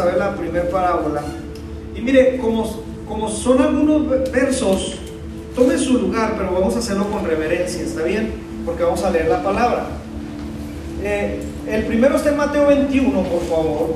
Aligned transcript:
a 0.00 0.04
ver 0.04 0.16
la 0.16 0.34
primera 0.34 0.68
parábola. 0.68 1.22
Y 1.94 2.00
mire, 2.00 2.38
como, 2.38 2.66
como 3.06 3.28
son 3.28 3.60
algunos 3.60 4.08
versos, 4.30 4.96
tome 5.54 5.76
su 5.78 5.94
lugar, 5.94 6.34
pero 6.36 6.52
vamos 6.52 6.74
a 6.76 6.78
hacerlo 6.78 7.10
con 7.10 7.24
reverencia, 7.24 7.82
¿está 7.82 8.02
bien? 8.02 8.32
Porque 8.64 8.82
vamos 8.82 9.02
a 9.04 9.10
leer 9.10 9.28
la 9.28 9.42
palabra. 9.42 9.86
Eh, 11.02 11.40
el 11.66 11.84
primero 11.84 12.16
está 12.16 12.30
en 12.30 12.36
Mateo 12.36 12.66
21, 12.66 13.22
por 13.22 13.42
favor. 13.42 13.94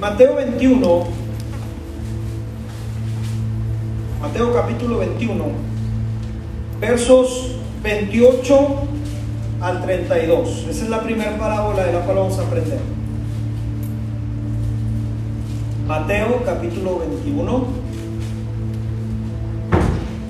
Mateo 0.00 0.36
21. 0.36 1.04
Mateo 4.20 4.54
capítulo 4.54 4.98
21. 4.98 5.44
Versos 6.80 7.56
28 7.82 8.68
al 9.60 9.82
32. 9.82 10.66
Esa 10.68 10.84
es 10.84 10.90
la 10.90 11.02
primera 11.02 11.38
parábola 11.38 11.84
de 11.84 11.92
la 11.92 12.00
cual 12.00 12.16
vamos 12.16 12.38
a 12.38 12.42
aprender. 12.42 13.03
Mateo 15.86 16.42
capítulo 16.46 17.00
21, 17.00 17.66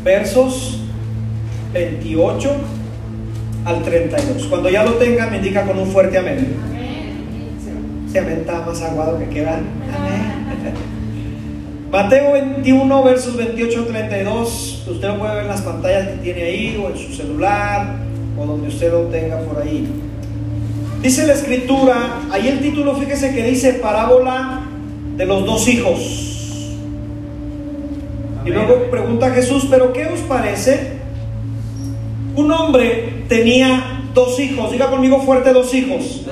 versos 0.02 0.80
28 1.72 2.50
al 3.64 3.82
32. 3.82 4.46
Cuando 4.46 4.68
ya 4.68 4.84
lo 4.84 4.94
tenga, 4.94 5.28
me 5.28 5.36
indica 5.36 5.64
con 5.64 5.78
un 5.78 5.86
fuerte 5.86 6.18
amén. 6.18 6.56
Se 8.10 8.18
amén 8.18 8.38
está 8.40 8.66
más 8.66 8.82
aguado 8.82 9.16
que 9.20 9.28
queda. 9.28 9.58
Amén. 9.58 10.74
Mateo 11.88 12.32
21, 12.32 13.04
versos 13.04 13.36
28 13.36 13.78
al 13.78 13.86
32. 13.86 14.86
Usted 14.88 15.06
lo 15.06 15.18
puede 15.20 15.34
ver 15.36 15.42
en 15.42 15.48
las 15.50 15.62
pantallas 15.62 16.08
que 16.08 16.16
tiene 16.16 16.42
ahí, 16.42 16.82
o 16.84 16.90
en 16.90 16.98
su 16.98 17.12
celular, 17.12 17.94
o 18.36 18.44
donde 18.44 18.66
usted 18.66 18.90
lo 18.90 19.02
tenga 19.02 19.38
por 19.38 19.62
ahí. 19.62 19.86
Dice 21.00 21.28
la 21.28 21.34
escritura, 21.34 22.22
ahí 22.32 22.48
el 22.48 22.58
título, 22.58 22.96
fíjese 22.96 23.32
que 23.32 23.44
dice 23.44 23.74
parábola 23.74 24.63
de 25.16 25.26
los 25.26 25.44
dos 25.46 25.68
hijos. 25.68 26.00
Y 28.44 28.50
luego 28.50 28.90
pregunta 28.90 29.30
Jesús, 29.30 29.66
pero 29.70 29.92
¿qué 29.92 30.06
os 30.06 30.20
parece? 30.20 30.98
Un 32.36 32.52
hombre 32.52 33.24
tenía 33.28 34.02
dos 34.12 34.38
hijos, 34.38 34.70
diga 34.70 34.90
conmigo 34.90 35.20
fuerte 35.20 35.52
dos 35.52 35.72
hijos. 35.72 36.26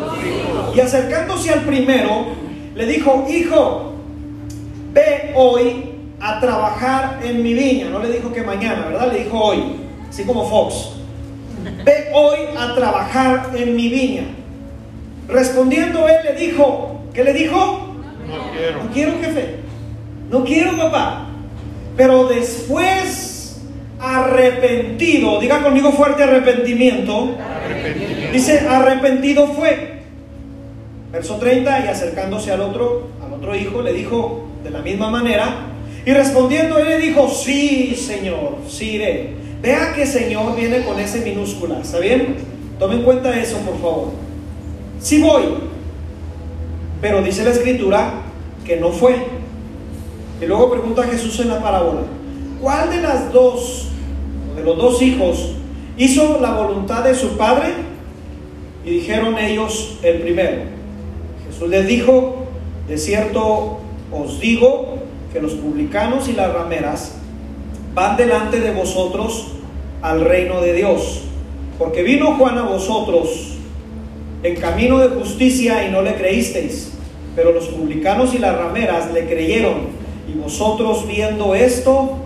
Y 0.74 0.80
acercándose 0.80 1.50
al 1.50 1.60
primero, 1.60 2.26
le 2.74 2.86
dijo, 2.86 3.26
hijo, 3.30 3.92
ve 4.92 5.32
hoy 5.34 5.90
a 6.20 6.38
trabajar 6.40 7.20
en 7.24 7.42
mi 7.42 7.54
viña. 7.54 7.88
No 7.88 7.98
le 7.98 8.10
dijo 8.10 8.32
que 8.32 8.42
mañana, 8.42 8.86
¿verdad? 8.86 9.12
Le 9.12 9.24
dijo 9.24 9.38
hoy, 9.38 9.58
así 10.08 10.24
como 10.24 10.48
Fox. 10.48 10.90
Ve 11.84 12.10
hoy 12.12 12.38
a 12.58 12.74
trabajar 12.74 13.50
en 13.54 13.76
mi 13.76 13.88
viña. 13.88 14.24
Respondiendo 15.28 16.08
él 16.08 16.16
le 16.24 16.46
dijo, 16.46 17.02
¿qué 17.14 17.24
le 17.24 17.32
dijo? 17.32 17.91
No 18.32 18.50
quiero. 18.50 18.84
No 18.84 18.90
quiero 18.90 19.12
jefe. 19.20 19.56
No 20.30 20.44
quiero 20.44 20.76
papá. 20.76 21.26
Pero 21.96 22.24
después 22.24 23.60
arrepentido, 24.00 25.38
diga 25.38 25.62
conmigo 25.62 25.92
fuerte 25.92 26.24
arrepentimiento. 26.24 27.36
Arrepentimiento. 27.38 28.32
Dice, 28.32 28.60
arrepentido 28.60 29.46
fue. 29.48 30.02
Verso 31.12 31.36
30, 31.36 31.84
y 31.84 31.88
acercándose 31.88 32.50
al 32.50 32.62
otro, 32.62 33.08
al 33.24 33.34
otro 33.34 33.54
hijo, 33.54 33.82
le 33.82 33.92
dijo 33.92 34.46
de 34.64 34.70
la 34.70 34.80
misma 34.80 35.10
manera, 35.10 35.66
y 36.06 36.10
respondiendo 36.10 36.78
él 36.78 36.88
le 36.88 36.98
dijo, 36.98 37.28
sí, 37.28 37.94
Señor, 37.94 38.58
sí 38.66 38.92
iré. 38.92 39.34
Vea 39.60 39.92
que 39.94 40.06
Señor 40.06 40.56
viene 40.56 40.82
con 40.84 40.98
ese 40.98 41.20
minúscula, 41.20 41.80
¿está 41.80 41.98
bien? 41.98 42.36
Tome 42.78 42.96
en 42.96 43.02
cuenta 43.02 43.38
eso, 43.38 43.58
por 43.58 43.74
favor. 43.74 44.08
Sí 45.00 45.20
voy, 45.20 45.44
pero 47.00 47.22
dice 47.22 47.44
la 47.44 47.50
escritura 47.50 48.21
que 48.64 48.76
no 48.76 48.90
fue. 48.90 49.16
Y 50.40 50.46
luego 50.46 50.70
pregunta 50.70 51.04
Jesús 51.04 51.38
en 51.40 51.48
la 51.48 51.62
parábola, 51.62 52.02
¿cuál 52.60 52.90
de 52.90 53.00
las 53.00 53.32
dos, 53.32 53.88
de 54.56 54.64
los 54.64 54.76
dos 54.76 55.00
hijos, 55.02 55.52
hizo 55.96 56.40
la 56.40 56.52
voluntad 56.52 57.04
de 57.04 57.14
su 57.14 57.36
padre? 57.36 57.72
Y 58.84 58.90
dijeron 58.90 59.38
ellos 59.38 59.98
el 60.02 60.20
primero. 60.20 60.62
Jesús 61.46 61.68
les 61.68 61.86
dijo, 61.86 62.46
de 62.88 62.98
cierto 62.98 63.78
os 64.10 64.40
digo 64.40 64.98
que 65.32 65.40
los 65.40 65.52
publicanos 65.52 66.28
y 66.28 66.32
las 66.32 66.52
rameras 66.52 67.14
van 67.94 68.16
delante 68.16 68.60
de 68.60 68.72
vosotros 68.72 69.52
al 70.02 70.22
reino 70.22 70.60
de 70.60 70.74
Dios. 70.74 71.22
Porque 71.78 72.02
vino 72.02 72.36
Juan 72.36 72.58
a 72.58 72.62
vosotros 72.62 73.56
en 74.42 74.56
camino 74.56 74.98
de 74.98 75.08
justicia 75.08 75.86
y 75.86 75.90
no 75.90 76.02
le 76.02 76.14
creísteis. 76.14 76.91
Pero 77.34 77.52
los 77.52 77.68
publicanos 77.68 78.34
y 78.34 78.38
las 78.38 78.56
rameras 78.56 79.12
le 79.12 79.26
creyeron. 79.26 80.02
Y 80.28 80.38
vosotros 80.38 81.06
viendo 81.06 81.54
esto, 81.54 82.18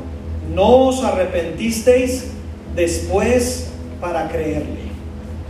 no 0.54 0.86
os 0.88 1.04
arrepentisteis 1.04 2.32
después 2.74 3.70
para 4.00 4.28
creerle. 4.28 4.86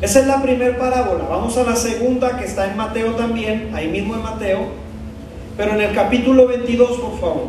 Esa 0.01 0.21
es 0.21 0.27
la 0.27 0.43
primera 0.43 0.77
parábola. 0.77 1.25
Vamos 1.29 1.57
a 1.57 1.65
la 1.65 1.75
segunda 1.75 2.39
que 2.39 2.45
está 2.45 2.71
en 2.71 2.77
Mateo 2.77 3.13
también, 3.13 3.71
ahí 3.75 3.89
mismo 3.89 4.15
en 4.15 4.23
Mateo, 4.23 4.59
pero 5.57 5.73
en 5.73 5.81
el 5.81 5.95
capítulo 5.95 6.47
22, 6.47 6.99
por 6.99 7.19
favor. 7.19 7.47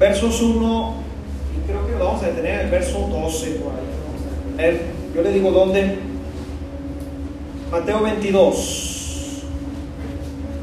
Versos 0.00 0.40
1, 0.42 0.94
y 1.54 1.68
creo 1.68 1.86
que 1.86 1.94
vamos 2.02 2.22
a 2.22 2.26
detener 2.26 2.54
en 2.54 2.60
el 2.60 2.70
verso 2.70 2.98
12 2.98 3.50
por 3.50 3.72
ahí. 3.72 3.86
Vamos 4.06 4.58
a 4.58 4.62
detener. 4.62 4.82
Yo 5.14 5.22
le 5.22 5.32
digo 5.32 5.50
dónde. 5.50 6.09
Mateo 7.70 8.02
22. 8.02 9.42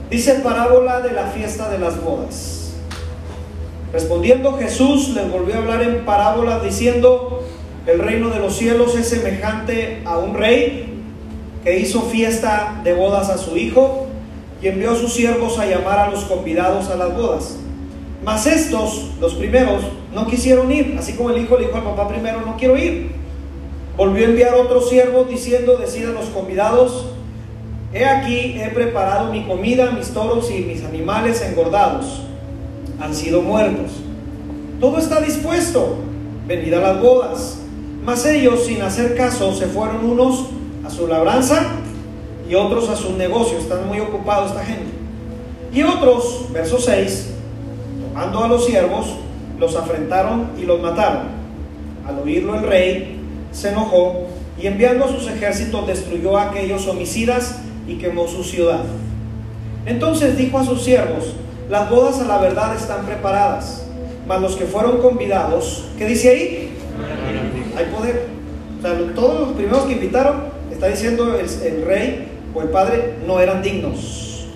Dice 0.09 0.33
parábola 0.43 0.99
de 0.99 1.13
la 1.13 1.27
fiesta 1.27 1.69
de 1.69 1.79
las 1.79 2.03
bodas. 2.03 2.73
Respondiendo 3.93 4.57
Jesús 4.57 5.09
les 5.09 5.31
volvió 5.31 5.55
a 5.55 5.59
hablar 5.59 5.83
en 5.83 6.03
parábolas 6.03 6.61
diciendo, 6.63 7.45
el 7.85 7.99
reino 7.99 8.29
de 8.29 8.39
los 8.39 8.57
cielos 8.57 8.93
es 8.97 9.07
semejante 9.07 10.01
a 10.03 10.17
un 10.17 10.33
rey 10.33 11.01
que 11.63 11.79
hizo 11.79 12.01
fiesta 12.01 12.81
de 12.83 12.91
bodas 12.91 13.29
a 13.29 13.37
su 13.37 13.55
hijo 13.55 14.07
y 14.61 14.67
envió 14.67 14.91
a 14.91 14.95
sus 14.95 15.13
siervos 15.13 15.57
a 15.59 15.65
llamar 15.65 15.99
a 15.99 16.09
los 16.09 16.25
convidados 16.25 16.89
a 16.89 16.97
las 16.97 17.15
bodas. 17.15 17.57
Mas 18.21 18.47
estos, 18.47 19.11
los 19.21 19.33
primeros, 19.35 19.81
no 20.13 20.27
quisieron 20.27 20.69
ir, 20.73 20.97
así 20.99 21.13
como 21.13 21.29
el 21.29 21.41
hijo 21.41 21.57
le 21.57 21.67
dijo 21.67 21.77
al 21.77 21.83
papá 21.83 22.09
primero, 22.09 22.41
no 22.41 22.57
quiero 22.57 22.77
ir. 22.77 23.26
Volvió 23.97 24.27
a 24.27 24.29
enviar 24.29 24.53
otros 24.53 24.89
siervos 24.89 25.27
diciendo, 25.27 25.75
deciden 25.77 26.13
los 26.13 26.25
convidados, 26.25 27.07
he 27.91 28.05
aquí, 28.05 28.61
he 28.61 28.69
preparado 28.69 29.31
mi 29.31 29.47
comida, 29.47 29.89
mis 29.89 30.09
toros 30.09 30.51
y 30.51 30.59
mis 30.59 30.83
animales 30.83 31.41
engordados 31.41 32.21
han 32.99 33.15
sido 33.15 33.41
muertos. 33.41 33.91
Todo 34.79 34.99
está 34.99 35.19
dispuesto, 35.19 35.95
venid 36.45 36.73
a 36.73 36.79
las 36.79 37.01
bodas. 37.01 37.57
Mas 38.05 38.23
ellos, 38.27 38.65
sin 38.65 38.83
hacer 38.83 39.15
caso, 39.17 39.53
se 39.55 39.65
fueron 39.65 40.05
unos 40.05 40.45
a 40.85 40.89
su 40.91 41.07
labranza 41.07 41.63
y 42.47 42.53
otros 42.53 42.89
a 42.89 42.95
sus 42.95 43.11
negocios. 43.11 43.63
Están 43.63 43.87
muy 43.87 43.99
ocupados 43.99 44.51
esta 44.51 44.63
gente. 44.63 44.91
Y 45.73 45.81
otros, 45.81 46.45
verso 46.53 46.79
6, 46.79 47.33
tomando 48.07 48.43
a 48.43 48.47
los 48.47 48.65
siervos, 48.65 49.07
los 49.59 49.75
afrentaron 49.75 50.51
y 50.61 50.65
los 50.65 50.79
mataron. 50.79 51.35
Al 52.07 52.19
oírlo 52.19 52.55
el 52.55 52.63
rey 52.63 53.16
se 53.51 53.69
enojó 53.69 54.27
y 54.61 54.67
enviando 54.67 55.07
sus 55.07 55.27
ejércitos 55.27 55.85
destruyó 55.87 56.37
a 56.37 56.49
aquellos 56.49 56.87
homicidas 56.87 57.59
y 57.87 57.95
quemó 57.95 58.27
su 58.27 58.43
ciudad. 58.43 58.81
Entonces 59.85 60.37
dijo 60.37 60.59
a 60.59 60.65
sus 60.65 60.83
siervos, 60.83 61.35
las 61.69 61.89
bodas 61.89 62.19
a 62.19 62.25
la 62.25 62.37
verdad 62.39 62.75
están 62.75 63.05
preparadas, 63.05 63.85
mas 64.27 64.41
los 64.41 64.55
que 64.55 64.65
fueron 64.65 64.97
convidados, 64.97 65.85
¿qué 65.97 66.05
dice 66.05 66.29
ahí? 66.29 66.77
Hay 67.77 67.85
poder. 67.85 68.27
Todos 69.15 69.47
los 69.47 69.55
primeros 69.55 69.83
que 69.83 69.93
invitaron, 69.93 70.43
está 70.71 70.87
diciendo 70.87 71.37
el, 71.37 71.47
el 71.63 71.85
rey 71.85 72.27
o 72.53 72.61
el 72.61 72.69
padre, 72.69 73.15
no 73.25 73.39
eran 73.39 73.61
dignos. 73.61 74.47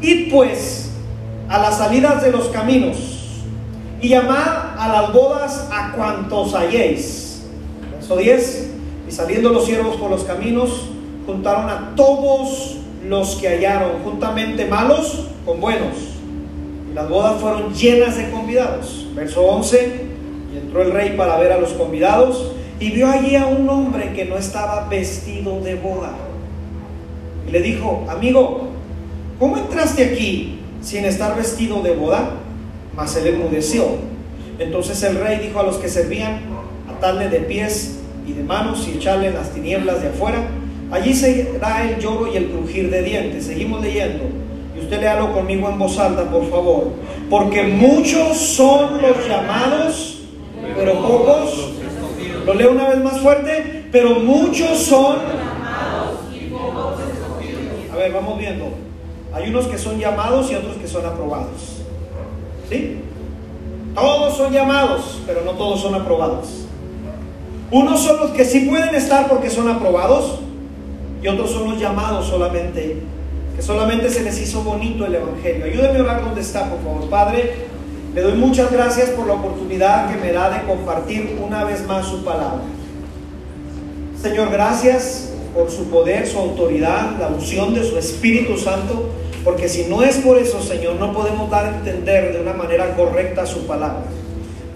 Id 0.00 0.30
pues 0.30 0.90
a 1.48 1.58
las 1.58 1.78
salidas 1.78 2.22
de 2.22 2.32
los 2.32 2.48
caminos 2.48 2.96
y 4.00 4.08
llamad 4.08 4.78
a 4.78 4.88
las 4.88 5.12
bodas 5.12 5.68
a 5.70 5.92
cuantos 5.92 6.54
halléis. 6.54 7.21
Verso 8.02 8.16
10. 8.16 8.70
Y 9.08 9.12
saliendo 9.12 9.50
los 9.50 9.64
siervos 9.64 9.94
por 9.94 10.10
los 10.10 10.24
caminos, 10.24 10.88
juntaron 11.24 11.70
a 11.70 11.94
todos 11.94 12.78
los 13.06 13.36
que 13.36 13.46
hallaron, 13.46 14.02
juntamente 14.02 14.66
malos 14.66 15.28
con 15.46 15.60
buenos. 15.60 15.94
Y 16.90 16.94
las 16.94 17.08
bodas 17.08 17.40
fueron 17.40 17.72
llenas 17.72 18.16
de 18.16 18.28
convidados. 18.30 19.06
Verso 19.14 19.42
11. 19.42 20.06
Y 20.52 20.56
entró 20.56 20.82
el 20.82 20.90
rey 20.90 21.14
para 21.16 21.38
ver 21.38 21.52
a 21.52 21.58
los 21.58 21.74
convidados 21.74 22.50
y 22.80 22.90
vio 22.90 23.08
allí 23.08 23.36
a 23.36 23.46
un 23.46 23.68
hombre 23.68 24.12
que 24.14 24.24
no 24.24 24.36
estaba 24.36 24.88
vestido 24.88 25.60
de 25.60 25.76
boda. 25.76 26.12
Y 27.46 27.52
le 27.52 27.62
dijo, 27.62 28.04
amigo, 28.08 28.70
¿cómo 29.38 29.58
entraste 29.58 30.06
aquí 30.06 30.58
sin 30.80 31.04
estar 31.04 31.36
vestido 31.36 31.80
de 31.82 31.94
boda? 31.94 32.30
Mas 32.96 33.14
él 33.14 33.28
enmudeció. 33.28 33.84
Entonces 34.58 35.00
el 35.04 35.20
rey 35.20 35.38
dijo 35.38 35.60
a 35.60 35.62
los 35.62 35.76
que 35.76 35.88
servían, 35.88 36.51
de 37.02 37.40
pies 37.40 37.98
y 38.26 38.32
de 38.32 38.44
manos 38.44 38.86
y 38.86 38.96
echarle 38.96 39.28
en 39.28 39.34
las 39.34 39.50
tinieblas 39.50 40.02
de 40.02 40.08
afuera, 40.08 40.46
Allí 40.92 41.14
será 41.14 41.88
el 41.88 41.98
lloro 41.98 42.30
y 42.30 42.36
el 42.36 42.50
crujir 42.50 42.90
de 42.90 43.02
dientes. 43.02 43.46
Seguimos 43.46 43.80
leyendo. 43.80 44.24
Y 44.76 44.80
usted 44.80 45.00
léalo 45.00 45.32
conmigo 45.32 45.70
en 45.70 45.78
voz 45.78 45.98
alta, 45.98 46.30
por 46.30 46.48
favor. 46.50 46.88
Porque 47.30 47.62
muchos 47.62 48.36
son 48.36 49.00
los 49.00 49.26
llamados, 49.26 50.18
pero 50.76 51.00
pocos. 51.00 51.70
Lo 52.44 52.52
leo 52.52 52.72
una 52.72 52.90
vez 52.90 53.02
más 53.02 53.18
fuerte. 53.20 53.86
Pero 53.90 54.16
muchos 54.20 54.80
son. 54.80 55.16
A 57.90 57.96
ver, 57.96 58.12
vamos 58.12 58.38
viendo. 58.38 58.66
Hay 59.32 59.48
unos 59.48 59.68
que 59.68 59.78
son 59.78 59.98
llamados 59.98 60.52
y 60.52 60.56
otros 60.56 60.76
que 60.76 60.86
son 60.86 61.06
aprobados. 61.06 61.78
¿Sí? 62.68 62.98
Todos 63.94 64.36
son 64.36 64.52
llamados, 64.52 65.22
pero 65.26 65.42
no 65.42 65.52
todos 65.52 65.80
son 65.80 65.94
aprobados. 65.94 66.61
Unos 67.72 68.00
son 68.00 68.18
los 68.20 68.30
que 68.30 68.44
sí 68.44 68.60
pueden 68.60 68.94
estar 68.94 69.28
porque 69.28 69.50
son 69.50 69.68
aprobados 69.68 70.38
y 71.22 71.26
otros 71.26 71.50
son 71.50 71.70
los 71.70 71.80
llamados 71.80 72.26
solamente, 72.26 72.98
que 73.56 73.62
solamente 73.62 74.10
se 74.10 74.22
les 74.22 74.40
hizo 74.40 74.62
bonito 74.62 75.06
el 75.06 75.14
Evangelio. 75.14 75.64
Ayúdeme 75.64 75.98
a 75.98 76.02
orar 76.02 76.22
donde 76.22 76.42
está, 76.42 76.68
por 76.68 76.82
favor. 76.82 77.08
Padre, 77.08 77.54
le 78.14 78.20
doy 78.20 78.34
muchas 78.34 78.70
gracias 78.70 79.10
por 79.10 79.26
la 79.26 79.34
oportunidad 79.34 80.10
que 80.10 80.18
me 80.18 80.32
da 80.32 80.50
de 80.50 80.66
compartir 80.66 81.38
una 81.44 81.64
vez 81.64 81.84
más 81.86 82.06
su 82.06 82.22
palabra. 82.22 82.60
Señor, 84.20 84.50
gracias 84.50 85.32
por 85.54 85.70
su 85.70 85.88
poder, 85.88 86.28
su 86.28 86.38
autoridad, 86.38 87.18
la 87.18 87.28
unción 87.28 87.74
de 87.74 87.82
su 87.82 87.98
Espíritu 87.98 88.56
Santo 88.56 89.08
porque 89.44 89.68
si 89.68 89.84
no 89.84 90.02
es 90.02 90.18
por 90.18 90.38
eso, 90.38 90.62
Señor, 90.62 90.96
no 90.96 91.12
podemos 91.12 91.50
dar 91.50 91.66
a 91.66 91.76
entender 91.76 92.32
de 92.32 92.40
una 92.40 92.52
manera 92.52 92.94
correcta 92.94 93.44
su 93.44 93.66
palabra. 93.66 94.04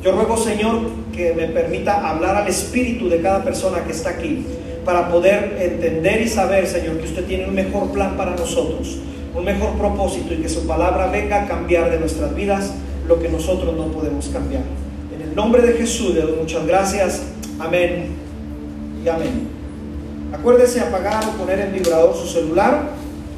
Yo 0.07 0.13
ruego, 0.13 0.37
Señor, 0.37 0.83
que 1.13 1.35
me 1.35 1.49
permita 1.49 2.09
hablar 2.09 2.37
al 2.37 2.47
espíritu 2.47 3.09
de 3.09 3.21
cada 3.21 3.43
persona 3.43 3.83
que 3.83 3.91
está 3.91 4.11
aquí, 4.11 4.47
para 4.85 5.09
poder 5.09 5.59
entender 5.61 6.23
y 6.23 6.29
saber, 6.29 6.65
Señor, 6.69 6.99
que 6.99 7.07
usted 7.07 7.25
tiene 7.25 7.49
un 7.49 7.57
mejor 7.57 7.91
plan 7.91 8.17
para 8.17 8.37
nosotros, 8.37 8.99
un 9.35 9.45
mejor 9.45 9.73
propósito 9.73 10.33
y 10.33 10.37
que 10.37 10.49
su 10.49 10.65
palabra 10.65 11.09
venga 11.09 11.43
a 11.43 11.49
cambiar 11.49 11.91
de 11.91 11.99
nuestras 11.99 12.33
vidas 12.37 12.73
lo 13.09 13.19
que 13.19 13.29
nosotros 13.29 13.77
no 13.77 13.87
podemos 13.89 14.29
cambiar. 14.29 14.63
En 15.13 15.29
el 15.29 15.35
nombre 15.35 15.61
de 15.63 15.73
Jesús 15.73 16.15
le 16.15 16.21
doy 16.21 16.37
muchas 16.41 16.65
gracias. 16.65 17.23
Amén 17.59 18.11
y 19.05 19.09
amén. 19.09 19.49
Acuérdese 20.33 20.83
apagar 20.83 21.25
o 21.25 21.33
poner 21.33 21.59
en 21.59 21.73
vibrador 21.73 22.15
su 22.15 22.29
celular 22.29 22.91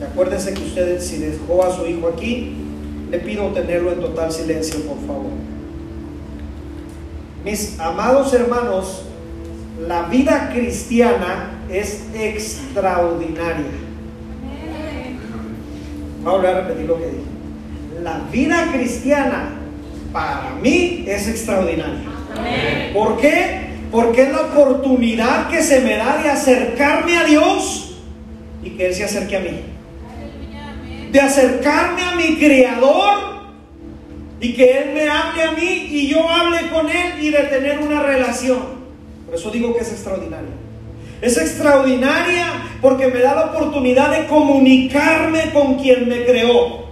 acuérdense 0.04 0.52
que 0.52 0.64
ustedes, 0.64 1.02
si 1.02 1.16
dejó 1.16 1.64
a 1.64 1.74
su 1.74 1.86
hijo 1.86 2.08
aquí, 2.08 2.52
le 3.10 3.20
pido 3.20 3.46
tenerlo 3.52 3.90
en 3.90 4.00
total 4.00 4.30
silencio, 4.30 4.80
por 4.82 4.98
favor. 5.06 5.57
Mis 7.44 7.78
amados 7.78 8.32
hermanos, 8.34 9.04
la 9.86 10.02
vida 10.02 10.50
cristiana 10.52 11.50
es 11.70 12.04
extraordinaria. 12.14 13.66
Volver 16.22 16.50
a 16.50 16.60
repetir 16.60 16.86
lo 16.86 16.98
que 16.98 17.06
dije. 17.06 18.02
La 18.02 18.20
vida 18.30 18.68
cristiana 18.72 19.50
para 20.12 20.50
mí 20.62 21.04
es 21.06 21.28
extraordinaria. 21.28 22.08
¿Por 22.92 23.18
qué? 23.18 23.68
Porque 23.90 24.22
es 24.22 24.32
la 24.32 24.42
oportunidad 24.42 25.48
que 25.48 25.62
se 25.62 25.80
me 25.80 25.96
da 25.96 26.22
de 26.22 26.30
acercarme 26.30 27.16
a 27.16 27.24
Dios 27.24 27.98
y 28.62 28.70
que 28.70 28.88
Él 28.88 28.94
se 28.94 29.04
acerque 29.04 29.36
a 29.36 29.40
mí 29.40 29.78
de 31.12 31.20
acercarme 31.20 32.02
a 32.02 32.14
mi 32.16 32.36
Creador 32.36 33.27
y 34.40 34.54
que 34.54 34.78
Él 34.78 34.94
me 34.94 35.08
hable 35.08 35.42
a 35.42 35.52
mí 35.52 35.88
y 35.90 36.08
yo 36.08 36.28
hable 36.28 36.68
con 36.70 36.88
Él 36.88 37.20
y 37.20 37.30
de 37.30 37.42
tener 37.44 37.78
una 37.80 38.02
relación. 38.02 38.78
Por 39.26 39.34
eso 39.34 39.50
digo 39.50 39.74
que 39.74 39.80
es 39.80 39.92
extraordinaria. 39.92 40.50
Es 41.20 41.36
extraordinaria 41.36 42.46
porque 42.80 43.08
me 43.08 43.18
da 43.20 43.34
la 43.34 43.46
oportunidad 43.46 44.10
de 44.10 44.26
comunicarme 44.26 45.50
con 45.52 45.74
quien 45.74 46.08
me 46.08 46.24
creó. 46.24 46.86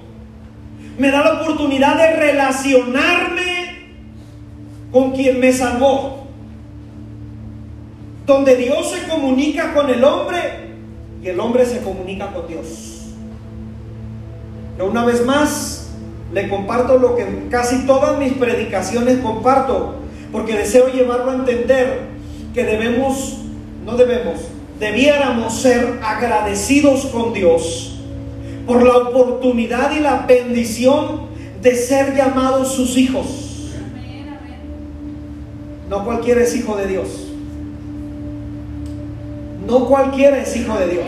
Me 0.99 1.11
da 1.11 1.23
la 1.23 1.43
oportunidad 1.43 1.97
de 1.97 2.17
relacionarme 2.17 3.67
con 4.91 5.13
quien 5.13 5.39
me 5.39 5.53
salvó. 5.53 6.27
Donde 8.27 8.57
Dios 8.57 8.91
se 8.91 9.07
comunica 9.09 9.73
con 9.73 9.89
el 9.89 10.03
hombre 10.03 10.39
y 11.23 11.29
el 11.29 11.39
hombre 11.39 11.65
se 11.65 11.81
comunica 11.81 12.33
con 12.33 12.49
Dios. 12.49 13.13
Pero 14.77 14.91
una 14.91 15.05
vez 15.05 15.25
más, 15.25 15.86
le 16.33 16.49
comparto 16.49 16.99
lo 16.99 17.17
que 17.17 17.49
casi 17.51 17.87
todas 17.87 18.19
mis 18.19 18.33
predicaciones 18.33 19.19
comparto, 19.19 19.97
porque 20.33 20.55
deseo 20.55 20.89
llevarlo 20.89 21.31
a 21.31 21.35
entender 21.37 22.01
que 22.53 22.65
debemos, 22.65 23.39
no 23.85 23.97
debemos, 23.97 24.41
debiéramos 24.81 25.61
ser 25.61 26.01
agradecidos 26.03 27.07
con 27.07 27.33
Dios 27.33 27.93
por 28.67 28.83
la 28.83 28.97
oportunidad 28.97 29.95
y 29.97 30.01
la 30.01 30.27
bendición 30.27 31.27
de 31.63 31.77
ser 31.77 32.17
llamados 32.17 32.73
sus 32.73 32.97
hijos. 32.97 33.71
No 35.89 36.05
cualquiera 36.05 36.43
es 36.43 36.55
hijo 36.57 36.77
de 36.77 36.89
Dios. 36.89 37.09
No 39.67 39.87
cualquiera 39.87 40.43
es 40.43 40.57
hijo 40.57 40.77
de 40.79 40.89
Dios. 40.89 41.07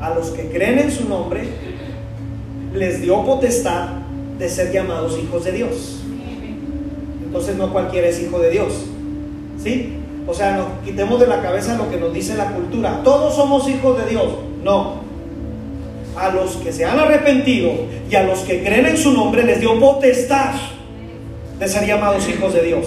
A 0.00 0.10
los 0.10 0.30
que 0.30 0.50
creen 0.50 0.78
en 0.78 0.90
su 0.90 1.08
nombre, 1.08 1.44
les 2.74 3.00
dio 3.00 3.24
potestad 3.24 3.99
de 4.40 4.48
ser 4.48 4.72
llamados 4.72 5.18
hijos 5.22 5.44
de 5.44 5.52
Dios. 5.52 6.00
Entonces 7.24 7.56
no 7.56 7.70
cualquiera 7.72 8.08
es 8.08 8.20
hijo 8.20 8.40
de 8.40 8.50
Dios. 8.50 8.72
¿Sí? 9.62 9.92
O 10.26 10.34
sea, 10.34 10.56
nos 10.56 10.66
quitemos 10.84 11.20
de 11.20 11.26
la 11.26 11.42
cabeza 11.42 11.76
lo 11.76 11.90
que 11.90 11.98
nos 11.98 12.12
dice 12.12 12.34
la 12.34 12.46
cultura. 12.46 13.02
Todos 13.04 13.36
somos 13.36 13.68
hijos 13.68 13.98
de 14.02 14.10
Dios. 14.10 14.26
No. 14.64 15.00
A 16.16 16.30
los 16.30 16.56
que 16.56 16.72
se 16.72 16.84
han 16.84 16.98
arrepentido 16.98 17.72
y 18.10 18.14
a 18.14 18.24
los 18.24 18.40
que 18.40 18.64
creen 18.64 18.86
en 18.86 18.96
su 18.96 19.12
nombre 19.12 19.44
les 19.44 19.60
dio 19.60 19.78
potestad 19.78 20.54
de 21.58 21.68
ser 21.68 21.86
llamados 21.86 22.28
hijos 22.28 22.54
de 22.54 22.62
Dios. 22.62 22.86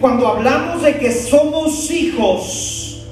Cuando 0.00 0.26
hablamos 0.26 0.82
de 0.82 0.96
que 0.96 1.12
somos 1.12 1.90
hijos, 1.90 3.06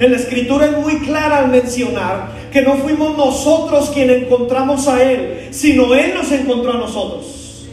en 0.00 0.10
la 0.10 0.16
escritura 0.16 0.66
es 0.66 0.78
muy 0.78 0.98
clara 1.00 1.38
al 1.38 1.48
mencionar 1.48 2.39
que 2.52 2.62
no 2.62 2.74
fuimos 2.76 3.16
nosotros 3.16 3.90
quienes 3.90 4.22
encontramos 4.22 4.88
a 4.88 5.02
Él, 5.02 5.48
sino 5.50 5.94
Él 5.94 6.14
nos 6.14 6.30
encontró 6.32 6.72
a 6.72 6.78
nosotros. 6.78 7.66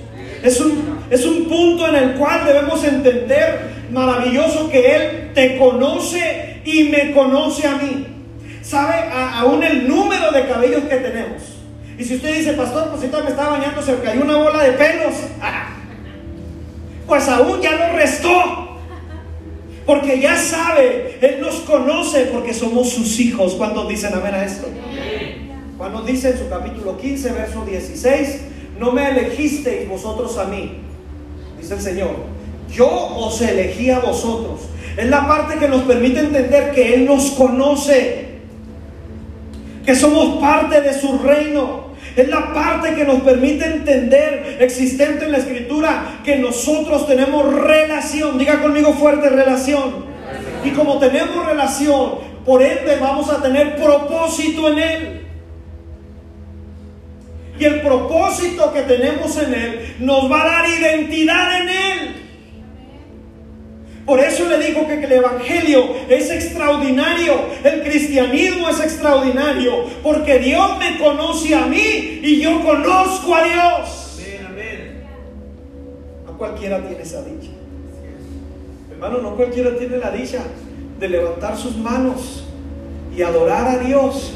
Es 0.43 0.59
un, 0.61 0.99
es 1.09 1.25
un 1.25 1.45
punto 1.45 1.87
en 1.87 1.95
el 1.95 2.11
cual 2.13 2.45
debemos 2.45 2.83
entender 2.83 3.77
maravilloso 3.91 4.69
que 4.69 4.95
Él 4.95 5.31
te 5.33 5.57
conoce 5.57 6.61
y 6.63 6.83
me 6.85 7.11
conoce 7.11 7.67
a 7.67 7.77
mí. 7.77 8.05
Sabe 8.61 9.09
aún 9.13 9.63
el 9.63 9.87
número 9.87 10.31
de 10.31 10.47
cabellos 10.47 10.83
que 10.83 10.97
tenemos. 10.97 11.41
Y 11.97 12.03
si 12.03 12.15
usted 12.15 12.35
dice, 12.35 12.53
pastor, 12.53 12.89
pues 12.89 13.01
si 13.01 13.07
me 13.07 13.29
estaba 13.29 13.57
bañando, 13.57 13.81
se 13.81 13.95
cayó 13.99 14.21
una 14.21 14.37
bola 14.37 14.63
de 14.63 14.71
pelos. 14.73 15.13
Pues 17.07 17.25
aún 17.29 17.61
ya 17.61 17.71
lo 17.71 17.95
restó. 17.95 18.66
Porque 19.87 20.19
ya 20.19 20.35
sabe, 20.35 21.17
Él 21.21 21.39
nos 21.39 21.61
conoce 21.61 22.25
porque 22.25 22.53
somos 22.53 22.89
sus 22.89 23.21
hijos. 23.21 23.53
¿Cuántos 23.53 23.87
dicen 23.87 24.13
amén 24.13 24.35
a 24.35 24.43
esto? 24.43 24.67
Cuando 25.77 26.01
dice 26.01 26.31
en 26.31 26.37
su 26.37 26.49
capítulo 26.49 26.97
15, 26.97 27.31
verso 27.31 27.63
16, 27.65 28.41
no 28.79 28.91
me 28.91 29.09
elegisteis 29.09 29.87
vosotros 29.87 30.37
a 30.37 30.43
mí, 30.43 30.79
dice 31.57 31.75
el 31.75 31.81
Señor. 31.81 32.15
Yo 32.69 32.89
os 32.89 33.39
elegí 33.41 33.89
a 33.89 33.99
vosotros. 33.99 34.59
Es 34.97 35.07
la 35.07 35.25
parte 35.25 35.57
que 35.57 35.69
nos 35.69 35.83
permite 35.83 36.19
entender 36.19 36.73
que 36.73 36.93
Él 36.93 37.05
nos 37.05 37.31
conoce, 37.31 38.25
que 39.85 39.95
somos 39.95 40.41
parte 40.41 40.81
de 40.81 40.99
su 40.99 41.17
reino. 41.19 41.86
Es 42.17 42.27
la 42.29 42.51
parte 42.51 42.95
que 42.95 43.05
nos 43.05 43.21
permite 43.21 43.63
entender, 43.63 44.57
existente 44.59 45.25
en 45.25 45.33
la 45.33 45.37
escritura, 45.37 46.19
que 46.23 46.37
nosotros 46.37 47.05
tenemos 47.05 47.53
relación. 47.53 48.39
Diga 48.39 48.59
conmigo 48.59 48.91
fuerte 48.93 49.29
relación. 49.29 50.07
Y 50.63 50.71
como 50.71 50.97
tenemos 50.97 51.45
relación, 51.45 52.13
por 52.43 52.63
ende 52.63 52.97
vamos 52.99 53.29
a 53.29 53.39
tener 53.39 53.75
propósito 53.75 54.67
en 54.67 54.79
Él. 54.79 55.21
Y 57.59 57.65
el 57.65 57.81
propósito 57.81 58.73
que 58.73 58.81
tenemos 58.81 59.37
en 59.37 59.53
Él 59.53 59.95
nos 59.99 60.31
va 60.31 60.41
a 60.41 60.45
dar 60.45 60.69
identidad. 60.69 61.46
Por 64.07 64.21
eso 64.21 64.47
le 64.47 64.57
digo 64.65 64.87
que 64.87 65.03
el 65.03 65.11
Evangelio 65.11 65.93
es 66.07 66.31
extraordinario, 66.31 67.33
el 67.61 67.83
cristianismo 67.83 68.69
es 68.69 68.79
extraordinario, 68.79 69.83
porque 70.01 70.39
Dios 70.39 70.79
me 70.79 70.97
conoce 70.97 71.53
a 71.53 71.65
mí 71.65 72.21
y 72.23 72.39
yo 72.39 72.63
conozco 72.63 73.35
a 73.35 73.43
Dios. 73.43 74.21
Amén, 74.47 75.03
No 76.25 76.37
cualquiera 76.37 76.81
tiene 76.87 77.03
esa 77.03 77.21
dicha. 77.23 77.51
Hermano, 78.89 79.17
no 79.17 79.35
cualquiera 79.35 79.77
tiene 79.77 79.97
la 79.97 80.11
dicha 80.11 80.39
de 80.97 81.09
levantar 81.09 81.57
sus 81.57 81.75
manos 81.75 82.45
y 83.13 83.21
adorar 83.23 83.67
a 83.67 83.77
Dios 83.79 84.35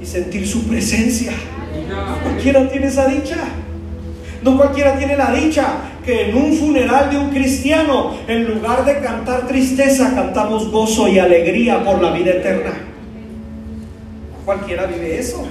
y 0.00 0.04
sentir 0.04 0.48
su 0.48 0.66
presencia. 0.66 1.32
No 1.88 2.18
cualquiera 2.24 2.68
tiene 2.68 2.88
esa 2.88 3.06
dicha. 3.06 3.36
No 4.42 4.56
cualquiera 4.56 4.98
tiene 4.98 5.16
la 5.16 5.30
dicha 5.30 5.91
que 6.04 6.30
en 6.30 6.36
un 6.36 6.52
funeral 6.54 7.10
de 7.10 7.18
un 7.18 7.30
cristiano, 7.30 8.14
en 8.26 8.44
lugar 8.44 8.84
de 8.84 9.00
cantar 9.00 9.46
tristeza, 9.46 10.12
cantamos 10.14 10.70
gozo 10.70 11.08
y 11.08 11.18
alegría 11.18 11.84
por 11.84 12.02
la 12.02 12.10
vida 12.12 12.32
eterna. 12.32 12.72
cualquiera 14.44 14.86
vive 14.86 15.18
eso. 15.18 15.46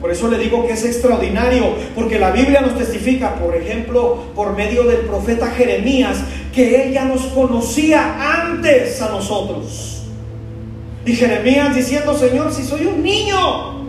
Por 0.00 0.10
eso 0.10 0.28
le 0.28 0.38
digo 0.38 0.66
que 0.66 0.72
es 0.72 0.84
extraordinario, 0.84 1.74
porque 1.94 2.18
la 2.18 2.30
Biblia 2.30 2.60
nos 2.60 2.76
testifica, 2.76 3.34
por 3.34 3.54
ejemplo, 3.54 4.24
por 4.34 4.56
medio 4.56 4.84
del 4.84 5.00
profeta 5.00 5.46
Jeremías, 5.48 6.18
que 6.54 6.82
él 6.82 6.92
ya 6.92 7.04
nos 7.04 7.22
conocía 7.26 8.42
antes 8.42 9.00
a 9.02 9.10
nosotros. 9.10 10.02
Y 11.04 11.14
Jeremías 11.14 11.74
diciendo, 11.74 12.16
Señor, 12.16 12.52
si 12.52 12.62
soy 12.62 12.86
un 12.86 13.02
niño, 13.02 13.79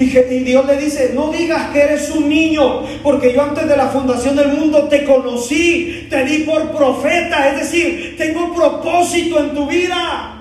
y, 0.00 0.38
Dios 0.44 0.66
le 0.66 0.76
dice, 0.78 1.12
no 1.14 1.30
digas 1.30 1.68
que 1.70 1.80
eres 1.82 2.10
un 2.10 2.28
niño, 2.28 2.82
porque 3.02 3.34
yo 3.34 3.42
antes 3.42 3.68
de 3.68 3.76
la 3.76 3.88
fundación 3.88 4.34
del 4.34 4.48
mundo 4.48 4.88
te 4.88 5.04
conocí, 5.04 6.06
te 6.08 6.24
di 6.24 6.38
por 6.44 6.70
profeta, 6.70 7.50
es 7.50 7.60
decir, 7.60 8.16
tengo 8.16 8.54
propósito 8.54 9.38
en 9.40 9.54
tu 9.54 9.66
vida. 9.66 10.40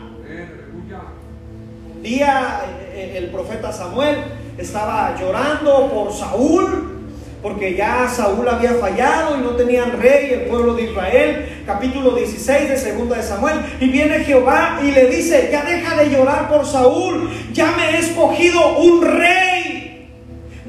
Un 1.94 2.02
día 2.02 2.62
eh, 2.94 3.16
el 3.18 3.26
profeta 3.26 3.74
Samuel 3.74 4.18
estaba 4.58 5.18
llorando 5.20 5.90
por 5.90 6.14
Saúl, 6.14 7.00
porque 7.42 7.76
ya 7.76 8.08
Saúl 8.08 8.48
había 8.48 8.74
fallado 8.76 9.38
y 9.38 9.42
no 9.42 9.52
tenían 9.52 10.00
rey 10.00 10.32
el 10.32 10.42
pueblo 10.42 10.74
de 10.74 10.84
Israel, 10.84 11.64
capítulo 11.66 12.12
16 12.12 12.70
de 12.70 12.78
segunda 12.78 13.18
de 13.18 13.24
Samuel, 13.24 13.60
y 13.82 13.90
viene 13.90 14.24
Jehová 14.24 14.80
y 14.82 14.92
le 14.92 15.08
dice, 15.08 15.50
ya 15.52 15.64
deja 15.64 15.98
de 15.98 16.10
llorar 16.10 16.50
por 16.50 16.66
Saúl, 16.66 17.30
ya 17.52 17.74
me 17.76 17.92
he 17.92 18.00
escogido 18.00 18.78
un 18.78 19.04
rey. 19.04 19.49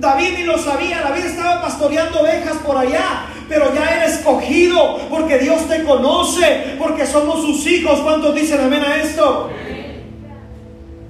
David 0.00 0.38
ni 0.38 0.44
lo 0.44 0.56
sabía, 0.56 1.02
David 1.02 1.26
estaba 1.26 1.60
pastoreando 1.60 2.20
ovejas 2.20 2.56
por 2.64 2.76
allá, 2.76 3.26
pero 3.48 3.74
ya 3.74 3.96
era 3.96 4.06
escogido 4.06 4.98
porque 5.10 5.38
Dios 5.38 5.68
te 5.68 5.84
conoce, 5.84 6.76
porque 6.78 7.06
somos 7.06 7.42
sus 7.44 7.66
hijos. 7.66 8.00
¿Cuántos 8.00 8.34
dicen 8.34 8.60
amén 8.60 8.82
a 8.82 8.96
esto? 8.96 9.50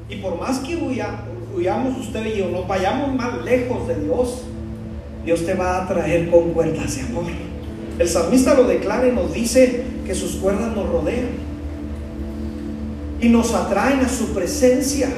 Y 0.09 0.17
por 0.17 0.41
más 0.41 0.59
que 0.59 0.77
huyamos 0.77 1.99
usted 1.99 2.27
y 2.27 2.39
yo, 2.39 2.49
no 2.49 2.65
vayamos 2.65 3.15
más 3.15 3.41
lejos 3.45 3.87
de 3.87 3.95
Dios, 3.95 4.43
Dios 5.25 5.47
te 5.47 5.55
va 5.55 5.85
a 5.85 5.87
traer 5.87 6.29
con 6.29 6.53
cuerdas 6.53 6.97
de 6.97 7.03
amor. 7.03 7.25
El 7.97 8.09
salmista 8.09 8.55
lo 8.55 8.65
declara 8.65 9.07
y 9.07 9.13
nos 9.13 9.33
dice 9.33 9.85
que 10.05 10.15
sus 10.15 10.33
cuerdas 10.37 10.75
nos 10.75 10.89
rodean 10.89 11.29
y 13.21 13.29
nos 13.29 13.55
atraen 13.55 14.01
a 14.01 14.09
su 14.09 14.35
presencia. 14.35 15.11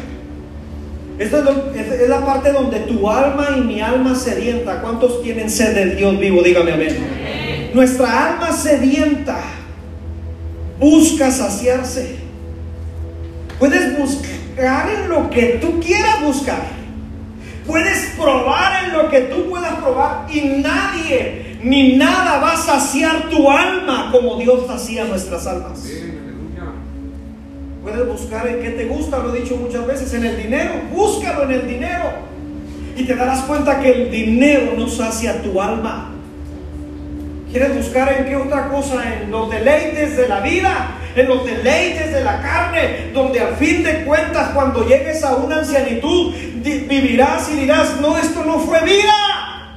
Esta 1.18 1.44
es, 1.74 2.08
la 2.08 2.24
parte 2.24 2.52
donde 2.52 2.80
tu 2.80 3.08
alma 3.08 3.50
y 3.56 3.60
mi 3.60 3.80
alma 3.80 4.14
sedienta. 4.14 4.80
¿Cuántos 4.80 5.22
tienen 5.22 5.50
sed 5.50 5.74
del 5.74 5.96
Dios 5.96 6.18
vivo? 6.18 6.42
Dígame 6.42 6.72
amén. 6.72 7.70
Nuestra 7.74 8.28
alma 8.28 8.52
sedienta 8.52 9.38
busca 10.78 11.30
saciarse. 11.30 12.16
Puedes 13.58 13.98
buscar 13.98 14.88
en 14.90 15.08
lo 15.08 15.30
que 15.30 15.58
tú 15.60 15.80
quieras 15.80 16.22
buscar. 16.22 16.62
Puedes 17.66 18.14
probar 18.18 18.84
en 18.84 18.92
lo 18.92 19.08
que 19.08 19.20
tú 19.22 19.48
puedas 19.48 19.76
probar 19.76 20.26
y 20.32 20.40
nadie 20.40 21.58
ni 21.62 21.96
nada 21.96 22.38
va 22.38 22.54
a 22.54 22.56
saciar 22.56 23.30
tu 23.30 23.48
alma 23.48 24.08
como 24.10 24.36
Dios 24.36 24.66
sacia 24.66 25.04
nuestras 25.04 25.46
almas. 25.46 25.88
Puedes 27.82 28.06
buscar 28.06 28.46
en 28.46 28.60
qué 28.62 28.70
te 28.70 28.86
gusta, 28.86 29.18
lo 29.18 29.34
he 29.34 29.40
dicho 29.40 29.56
muchas 29.56 29.86
veces, 29.86 30.14
en 30.14 30.24
el 30.24 30.36
dinero. 30.36 30.72
Búscalo 30.92 31.44
en 31.44 31.50
el 31.52 31.66
dinero. 31.66 32.04
Y 32.96 33.04
te 33.04 33.14
darás 33.14 33.40
cuenta 33.42 33.80
que 33.80 33.90
el 33.90 34.10
dinero 34.10 34.74
no 34.76 34.88
sacia 34.88 35.42
tu 35.42 35.60
alma. 35.60 36.10
¿Quieres 37.50 37.76
buscar 37.76 38.12
en 38.12 38.24
qué 38.26 38.36
otra 38.36 38.68
cosa? 38.68 39.02
En 39.20 39.30
los 39.30 39.50
deleites 39.50 40.16
de 40.16 40.28
la 40.28 40.40
vida 40.40 40.98
en 41.14 41.28
los 41.28 41.44
deleites 41.44 42.12
de 42.12 42.24
la 42.24 42.40
carne, 42.40 43.10
donde 43.12 43.40
al 43.40 43.56
fin 43.56 43.82
de 43.82 44.04
cuentas 44.04 44.50
cuando 44.54 44.86
llegues 44.86 45.22
a 45.22 45.36
una 45.36 45.58
ancianitud 45.58 46.34
vivirás 46.62 47.50
y 47.50 47.60
dirás, 47.60 48.00
no, 48.00 48.16
esto 48.16 48.44
no 48.44 48.58
fue 48.60 48.82
vida. 48.84 49.76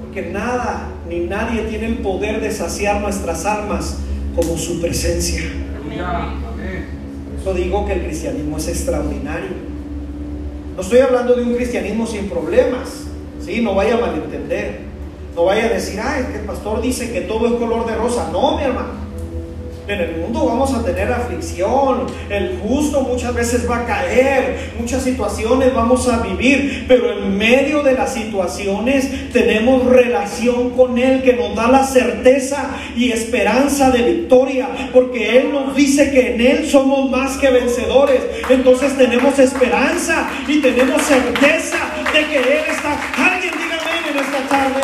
Porque 0.00 0.22
nada 0.30 0.88
ni 1.08 1.20
nadie 1.20 1.62
tiene 1.62 1.86
el 1.86 1.98
poder 1.98 2.40
de 2.40 2.50
saciar 2.50 3.00
nuestras 3.00 3.44
almas 3.44 3.98
como 4.34 4.56
su 4.56 4.80
presencia. 4.80 5.42
Por 7.44 7.52
eso 7.52 7.54
digo 7.54 7.86
que 7.86 7.92
el 7.92 8.04
cristianismo 8.04 8.56
es 8.56 8.68
extraordinario. 8.68 9.50
No 10.76 10.82
estoy 10.82 11.00
hablando 11.00 11.34
de 11.34 11.42
un 11.42 11.54
cristianismo 11.54 12.06
sin 12.06 12.28
problemas, 12.28 13.04
¿sí? 13.44 13.60
No 13.60 13.74
vaya 13.74 13.94
a 13.94 14.00
malentender. 14.00 14.80
No 15.36 15.44
vaya 15.44 15.66
a 15.66 15.68
decir, 15.68 16.00
ah, 16.00 16.18
el 16.18 16.40
pastor 16.42 16.80
dice 16.80 17.12
que 17.12 17.22
todo 17.22 17.46
es 17.46 17.52
color 17.54 17.86
de 17.86 17.94
rosa. 17.96 18.30
No, 18.32 18.56
mi 18.56 18.62
hermano. 18.62 19.03
En 19.86 20.00
el 20.00 20.16
mundo 20.16 20.46
vamos 20.46 20.72
a 20.72 20.82
tener 20.82 21.12
aflicción, 21.12 22.06
el 22.30 22.58
justo 22.58 23.02
muchas 23.02 23.34
veces 23.34 23.68
va 23.70 23.80
a 23.80 23.86
caer, 23.86 24.72
muchas 24.80 25.02
situaciones 25.02 25.74
vamos 25.74 26.08
a 26.08 26.22
vivir, 26.22 26.86
pero 26.88 27.12
en 27.12 27.36
medio 27.36 27.82
de 27.82 27.92
las 27.92 28.14
situaciones 28.14 29.30
tenemos 29.30 29.84
relación 29.84 30.70
con 30.70 30.96
Él 30.96 31.22
que 31.22 31.34
nos 31.34 31.54
da 31.54 31.68
la 31.68 31.84
certeza 31.84 32.70
y 32.96 33.12
esperanza 33.12 33.90
de 33.90 34.10
victoria, 34.10 34.68
porque 34.90 35.36
Él 35.36 35.52
nos 35.52 35.76
dice 35.76 36.10
que 36.10 36.34
en 36.34 36.40
Él 36.40 36.66
somos 36.66 37.10
más 37.10 37.36
que 37.36 37.50
vencedores. 37.50 38.22
Entonces 38.48 38.96
tenemos 38.96 39.38
esperanza 39.38 40.30
y 40.48 40.62
tenemos 40.62 41.02
certeza 41.02 41.76
de 42.10 42.26
que 42.26 42.38
Él 42.38 42.64
está. 42.70 42.98
Alguien 43.18 43.52
dígame 43.52 44.10
en 44.10 44.18
esta 44.18 44.48
tarde. 44.48 44.80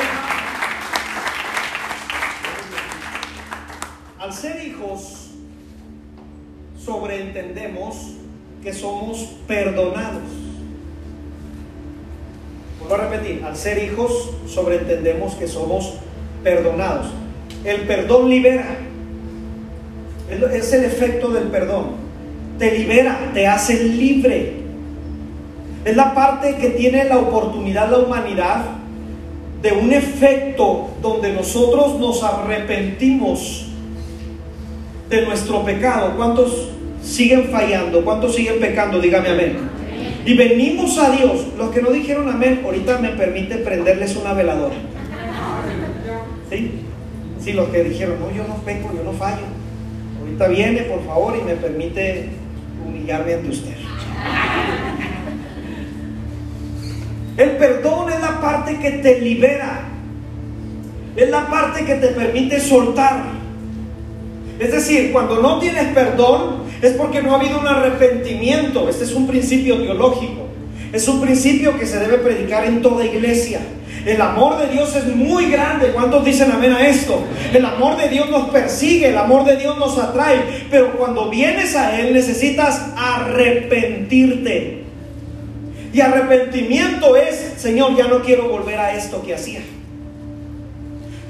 ser 4.33 4.67
hijos, 4.67 5.31
sobreentendemos 6.85 8.13
que 8.63 8.73
somos 8.73 9.37
perdonados. 9.47 10.23
Vuelvo 12.79 12.95
a 12.95 13.09
repetir, 13.09 13.45
al 13.45 13.57
ser 13.57 13.83
hijos, 13.83 14.31
sobreentendemos 14.47 15.35
que 15.35 15.47
somos 15.47 15.95
perdonados. 16.43 17.09
El 17.65 17.83
perdón 17.83 18.29
libera. 18.29 18.77
Es 20.53 20.73
el 20.73 20.85
efecto 20.85 21.29
del 21.29 21.45
perdón. 21.45 22.01
Te 22.59 22.79
libera, 22.79 23.31
te 23.35 23.47
hace 23.47 23.85
libre. 23.85 24.55
Es 25.85 25.97
la 25.97 26.15
parte 26.15 26.57
que 26.57 26.71
tiene 26.71 27.05
la 27.05 27.19
oportunidad 27.19 27.91
la 27.91 27.99
humanidad 27.99 28.65
de 29.63 29.73
un 29.73 29.93
efecto 29.93 30.91
donde 31.03 31.33
nosotros 31.33 31.99
nos 31.99 32.23
arrepentimos 32.23 33.70
de 35.11 35.27
nuestro 35.27 35.65
pecado. 35.65 36.15
¿Cuántos 36.17 36.71
siguen 37.03 37.49
fallando? 37.51 38.05
¿Cuántos 38.05 38.35
siguen 38.35 38.61
pecando? 38.61 39.01
Dígame 39.01 39.29
amén. 39.29 39.59
Y 40.25 40.35
venimos 40.35 40.97
a 40.99 41.11
Dios. 41.11 41.49
Los 41.59 41.71
que 41.71 41.83
no 41.83 41.91
dijeron 41.91 42.29
amén, 42.29 42.63
ahorita 42.65 42.99
me 42.99 43.11
permite 43.11 43.57
prenderles 43.57 44.17
una 44.17 44.33
veladora. 44.33 44.77
¿Sí? 46.49 46.71
Sí, 47.41 47.53
los 47.53 47.69
que 47.69 47.85
dijeron, 47.85 48.17
no, 48.21 48.35
yo 48.35 48.47
no 48.47 48.57
peco, 48.57 48.91
yo 48.95 49.03
no 49.03 49.13
fallo. 49.13 49.43
Ahorita 50.21 50.49
viene, 50.49 50.83
por 50.83 51.05
favor, 51.05 51.37
y 51.37 51.45
me 51.45 51.55
permite 51.55 52.29
humillarme 52.87 53.35
ante 53.35 53.49
usted. 53.49 53.75
El 57.37 57.51
perdón 57.53 58.13
es 58.13 58.21
la 58.21 58.41
parte 58.41 58.79
que 58.79 58.91
te 58.91 59.21
libera. 59.21 59.85
Es 61.17 61.31
la 61.31 61.49
parte 61.49 61.85
que 61.85 61.95
te 61.95 62.09
permite 62.09 62.61
soltar. 62.61 63.40
Es 64.61 64.71
decir, 64.73 65.11
cuando 65.11 65.41
no 65.41 65.59
tienes 65.59 65.93
perdón 65.95 66.65
es 66.83 66.93
porque 66.93 67.23
no 67.23 67.33
ha 67.33 67.41
habido 67.41 67.59
un 67.59 67.67
arrepentimiento. 67.67 68.89
Este 68.89 69.05
es 69.05 69.13
un 69.13 69.27
principio 69.27 69.79
teológico. 69.83 70.49
Es 70.93 71.09
un 71.09 71.21
principio 71.21 71.79
que 71.79 71.87
se 71.87 71.99
debe 71.99 72.19
predicar 72.19 72.65
en 72.65 72.83
toda 72.83 73.05
iglesia. 73.05 73.61
El 74.05 74.21
amor 74.21 74.59
de 74.59 74.67
Dios 74.69 74.95
es 74.97 75.07
muy 75.15 75.51
grande. 75.51 75.93
¿Cuántos 75.93 76.25
dicen 76.25 76.51
amén 76.53 76.73
a 76.73 76.87
esto? 76.87 77.23
El 77.55 77.65
amor 77.65 77.97
de 77.97 78.09
Dios 78.09 78.31
nos 78.31 78.51
persigue, 78.51 79.09
el 79.09 79.19
amor 79.19 79.45
de 79.45 79.57
Dios 79.57 79.79
nos 79.79 79.97
atrae. 79.99 80.67
Pero 80.71 80.93
cuando 80.97 81.31
vienes 81.31 81.75
a 81.75 81.99
Él 81.99 82.13
necesitas 82.13 82.93
arrepentirte. 82.97 84.85
Y 85.93 86.01
arrepentimiento 86.01 87.17
es, 87.17 87.55
Señor, 87.57 87.97
ya 87.97 88.09
no 88.09 88.23
quiero 88.23 88.49
volver 88.49 88.79
a 88.79 88.95
esto 88.95 89.23
que 89.23 89.35
hacía. 89.35 89.61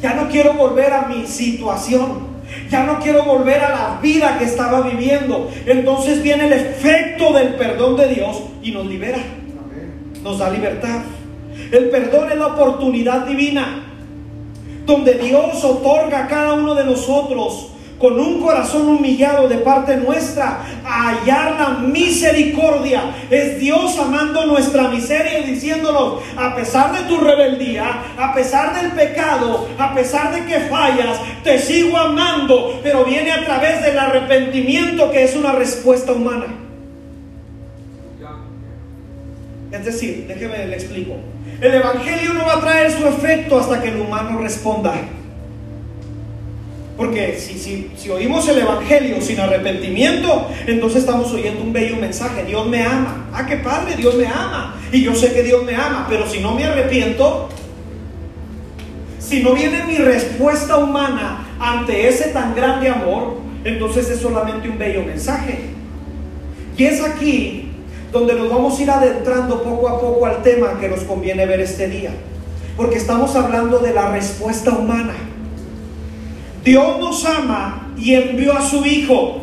Ya 0.02 0.14
no 0.14 0.28
quiero 0.28 0.54
volver 0.54 0.92
a 0.92 1.02
mi 1.02 1.26
situación. 1.26 2.29
Ya 2.70 2.84
no 2.84 2.98
quiero 3.00 3.24
volver 3.24 3.62
a 3.62 3.70
la 3.70 3.98
vida 4.00 4.38
que 4.38 4.44
estaba 4.44 4.80
viviendo. 4.82 5.50
Entonces 5.66 6.22
viene 6.22 6.46
el 6.46 6.52
efecto 6.52 7.32
del 7.32 7.54
perdón 7.54 7.96
de 7.96 8.08
Dios 8.08 8.42
y 8.62 8.72
nos 8.72 8.86
libera. 8.86 9.18
Nos 10.22 10.38
da 10.38 10.50
libertad. 10.50 11.02
El 11.72 11.90
perdón 11.90 12.30
es 12.30 12.38
la 12.38 12.48
oportunidad 12.48 13.26
divina 13.26 13.84
donde 14.86 15.14
Dios 15.14 15.62
otorga 15.64 16.24
a 16.24 16.28
cada 16.28 16.54
uno 16.54 16.74
de 16.74 16.84
nosotros 16.84 17.69
con 18.00 18.18
un 18.18 18.40
corazón 18.40 18.88
humillado 18.88 19.46
de 19.46 19.58
parte 19.58 19.96
nuestra, 19.98 20.64
a 20.84 21.10
hallar 21.10 21.60
la 21.60 21.68
misericordia. 21.86 23.14
Es 23.28 23.60
Dios 23.60 23.98
amando 23.98 24.46
nuestra 24.46 24.88
miseria 24.88 25.40
y 25.40 25.50
diciéndonos, 25.50 26.22
a 26.34 26.56
pesar 26.56 26.92
de 26.92 27.06
tu 27.06 27.20
rebeldía, 27.20 28.02
a 28.18 28.32
pesar 28.32 28.80
del 28.80 28.92
pecado, 28.92 29.68
a 29.78 29.94
pesar 29.94 30.34
de 30.34 30.46
que 30.46 30.60
fallas, 30.60 31.20
te 31.44 31.58
sigo 31.58 31.96
amando, 31.96 32.80
pero 32.82 33.04
viene 33.04 33.32
a 33.32 33.44
través 33.44 33.82
del 33.82 33.98
arrepentimiento 33.98 35.10
que 35.10 35.24
es 35.24 35.36
una 35.36 35.52
respuesta 35.52 36.12
humana. 36.12 36.46
Es 39.70 39.84
decir, 39.84 40.24
déjeme 40.26 40.66
le 40.66 40.74
explico. 40.74 41.16
El 41.60 41.74
Evangelio 41.74 42.32
no 42.32 42.46
va 42.46 42.54
a 42.54 42.60
traer 42.60 42.90
su 42.90 43.06
efecto 43.06 43.60
hasta 43.60 43.82
que 43.82 43.90
el 43.90 44.00
humano 44.00 44.38
responda. 44.40 44.94
Porque 47.00 47.38
si, 47.40 47.58
si, 47.58 47.90
si, 47.96 48.10
oímos 48.10 48.46
el 48.50 48.58
Evangelio 48.58 49.22
sin 49.22 49.40
arrepentimiento, 49.40 50.48
entonces 50.66 51.00
estamos 51.00 51.32
oyendo 51.32 51.62
un 51.62 51.72
bello 51.72 51.96
mensaje. 51.96 52.44
Dios 52.44 52.66
me 52.66 52.82
ama. 52.82 53.26
Ah, 53.32 53.46
qué 53.46 53.56
padre, 53.56 53.96
Dios 53.96 54.16
me 54.16 54.26
ama. 54.26 54.78
Y 54.92 55.00
yo 55.02 55.14
sé 55.14 55.32
que 55.32 55.42
Dios 55.42 55.64
me 55.64 55.74
ama. 55.74 56.04
Pero 56.10 56.28
si 56.28 56.40
no 56.40 56.54
me 56.54 56.66
arrepiento, 56.66 57.48
si 59.18 59.42
no 59.42 59.54
viene 59.54 59.84
mi 59.84 59.96
respuesta 59.96 60.76
humana 60.76 61.48
ante 61.58 62.06
ese 62.06 62.28
tan 62.32 62.54
grande 62.54 62.90
amor, 62.90 63.38
entonces 63.64 64.10
es 64.10 64.20
solamente 64.20 64.68
un 64.68 64.76
bello 64.76 65.02
mensaje. 65.02 65.58
Y 66.76 66.84
es 66.84 67.02
aquí 67.02 67.70
donde 68.12 68.34
nos 68.34 68.50
vamos 68.50 68.78
a 68.78 68.82
ir 68.82 68.90
adentrando 68.90 69.62
poco 69.62 69.88
a 69.88 69.98
poco 69.98 70.26
al 70.26 70.42
tema 70.42 70.78
que 70.78 70.90
nos 70.90 71.00
conviene 71.04 71.46
ver 71.46 71.60
este 71.60 71.88
día. 71.88 72.10
Porque 72.76 72.98
estamos 72.98 73.34
hablando 73.36 73.78
de 73.78 73.94
la 73.94 74.10
respuesta 74.10 74.72
humana. 74.72 75.14
Dios 76.64 76.98
nos 76.98 77.24
ama 77.24 77.92
y 77.96 78.14
envió 78.14 78.56
a 78.56 78.62
su 78.62 78.84
Hijo. 78.84 79.40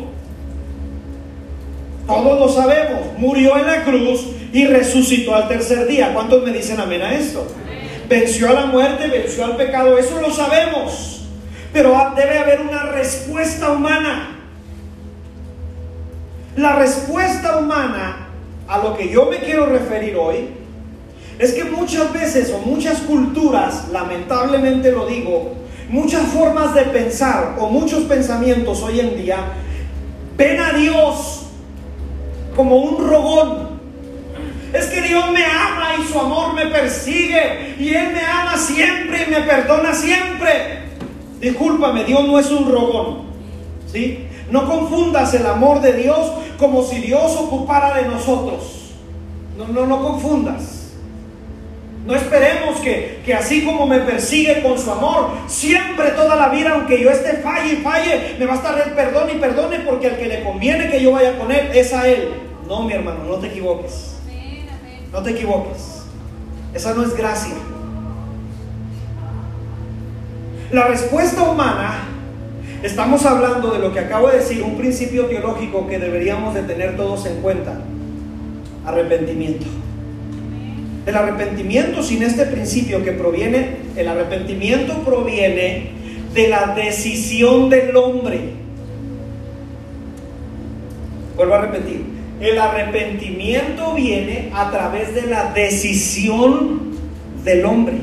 Todos 2.06 2.38
lo 2.38 2.48
sabemos. 2.48 3.00
Murió 3.18 3.58
en 3.58 3.66
la 3.66 3.84
cruz 3.84 4.26
y 4.52 4.66
resucitó 4.66 5.34
al 5.34 5.48
tercer 5.48 5.86
día. 5.86 6.14
¿Cuántos 6.14 6.42
me 6.42 6.52
dicen 6.52 6.80
amén 6.80 7.02
a 7.02 7.14
esto? 7.14 7.46
Venció 8.08 8.48
a 8.48 8.54
la 8.54 8.66
muerte, 8.66 9.08
venció 9.08 9.44
al 9.44 9.56
pecado. 9.56 9.98
Eso 9.98 10.20
lo 10.20 10.32
sabemos. 10.32 11.26
Pero 11.72 11.94
debe 12.16 12.38
haber 12.38 12.60
una 12.60 12.84
respuesta 12.84 13.70
humana. 13.70 14.36
La 16.56 16.76
respuesta 16.76 17.58
humana 17.58 18.28
a 18.66 18.78
lo 18.78 18.96
que 18.96 19.10
yo 19.10 19.26
me 19.26 19.38
quiero 19.38 19.66
referir 19.66 20.16
hoy 20.16 20.48
es 21.38 21.52
que 21.52 21.64
muchas 21.64 22.12
veces 22.12 22.50
o 22.52 22.58
muchas 22.58 22.98
culturas, 23.00 23.88
lamentablemente 23.92 24.90
lo 24.90 25.06
digo, 25.06 25.57
muchas 25.88 26.26
formas 26.28 26.74
de 26.74 26.82
pensar 26.82 27.56
o 27.58 27.68
muchos 27.68 28.04
pensamientos 28.04 28.82
hoy 28.82 29.00
en 29.00 29.16
día 29.16 29.38
ven 30.36 30.60
a 30.60 30.72
Dios 30.72 31.46
como 32.54 32.76
un 32.76 33.08
rogón. 33.08 33.68
Es 34.72 34.86
que 34.86 35.00
Dios 35.00 35.30
me 35.32 35.44
ama 35.44 35.94
y 35.98 36.06
su 36.06 36.18
amor 36.18 36.52
me 36.54 36.66
persigue 36.66 37.76
y 37.78 37.94
Él 37.94 38.12
me 38.12 38.20
ama 38.20 38.56
siempre 38.56 39.24
y 39.26 39.30
me 39.30 39.40
perdona 39.40 39.94
siempre. 39.94 40.88
Discúlpame, 41.40 42.04
Dios 42.04 42.26
no 42.26 42.38
es 42.38 42.50
un 42.50 42.70
rogón. 42.70 43.28
¿Sí? 43.90 44.26
No 44.50 44.68
confundas 44.68 45.32
el 45.34 45.46
amor 45.46 45.80
de 45.80 45.94
Dios 45.94 46.32
como 46.58 46.82
si 46.82 46.98
Dios 46.98 47.34
ocupara 47.36 47.96
de 47.96 48.08
nosotros. 48.08 48.92
No, 49.56 49.68
no, 49.68 49.86
no 49.86 50.02
confundas. 50.02 50.77
No 52.08 52.14
esperemos 52.14 52.80
que, 52.80 53.20
que, 53.22 53.34
así 53.34 53.66
como 53.66 53.86
me 53.86 53.98
persigue 53.98 54.62
con 54.62 54.78
su 54.78 54.90
amor, 54.90 55.32
siempre 55.46 56.12
toda 56.12 56.36
la 56.36 56.48
vida, 56.48 56.70
aunque 56.72 56.98
yo 56.98 57.10
esté 57.10 57.34
falle 57.34 57.74
y 57.74 57.76
falle, 57.76 58.36
me 58.38 58.46
va 58.46 58.54
a 58.54 58.56
estar 58.56 58.80
el 58.80 58.94
perdón 58.94 59.28
y 59.30 59.38
perdone 59.38 59.80
porque 59.80 60.06
al 60.06 60.16
que 60.16 60.26
le 60.26 60.42
conviene 60.42 60.90
que 60.90 61.02
yo 61.02 61.12
vaya 61.12 61.38
con 61.38 61.52
él 61.52 61.68
es 61.74 61.92
a 61.92 62.08
él. 62.08 62.30
No, 62.66 62.82
mi 62.84 62.94
hermano, 62.94 63.24
no 63.28 63.34
te 63.34 63.48
equivoques. 63.48 64.16
No 65.12 65.22
te 65.22 65.32
equivoques. 65.32 66.04
Esa 66.72 66.94
no 66.94 67.02
es 67.02 67.14
gracia. 67.14 67.54
La 70.72 70.86
respuesta 70.86 71.42
humana 71.42 72.08
Estamos 72.82 73.26
hablando 73.26 73.72
de 73.72 73.80
lo 73.80 73.92
que 73.92 73.98
acabo 73.98 74.28
de 74.28 74.38
decir, 74.38 74.62
un 74.62 74.78
principio 74.78 75.26
teológico 75.26 75.88
que 75.88 75.98
deberíamos 75.98 76.54
de 76.54 76.62
tener 76.62 76.96
todos 76.96 77.26
en 77.26 77.42
cuenta. 77.42 77.72
Arrepentimiento. 78.86 79.66
El 81.08 81.16
arrepentimiento 81.16 82.02
sin 82.02 82.22
este 82.22 82.44
principio 82.44 83.02
que 83.02 83.12
proviene, 83.12 83.76
el 83.96 84.08
arrepentimiento 84.08 84.92
proviene 85.04 85.92
de 86.34 86.48
la 86.48 86.74
decisión 86.74 87.70
del 87.70 87.96
hombre. 87.96 88.40
Vuelvo 91.34 91.54
a 91.54 91.62
repetir, 91.62 92.04
el 92.42 92.58
arrepentimiento 92.58 93.94
viene 93.94 94.50
a 94.52 94.70
través 94.70 95.14
de 95.14 95.22
la 95.22 95.50
decisión 95.54 96.90
del 97.42 97.64
hombre. 97.64 97.94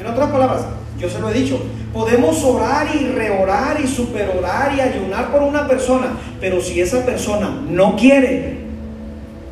En 0.00 0.06
otras 0.08 0.32
palabras, 0.32 0.66
yo 0.98 1.08
se 1.08 1.20
lo 1.20 1.30
he 1.30 1.34
dicho, 1.34 1.62
Podemos 1.92 2.42
orar 2.44 2.88
y 2.94 3.04
reorar 3.06 3.80
y 3.80 3.86
superorar 3.86 4.74
y 4.76 4.80
ayunar 4.80 5.30
por 5.32 5.42
una 5.42 5.66
persona, 5.66 6.16
pero 6.40 6.60
si 6.60 6.80
esa 6.80 7.04
persona 7.04 7.50
no 7.68 7.96
quiere, 7.96 8.58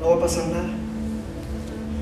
no 0.01 0.11
va 0.11 0.17
a 0.17 0.21
pasar 0.21 0.47
nada. 0.47 0.78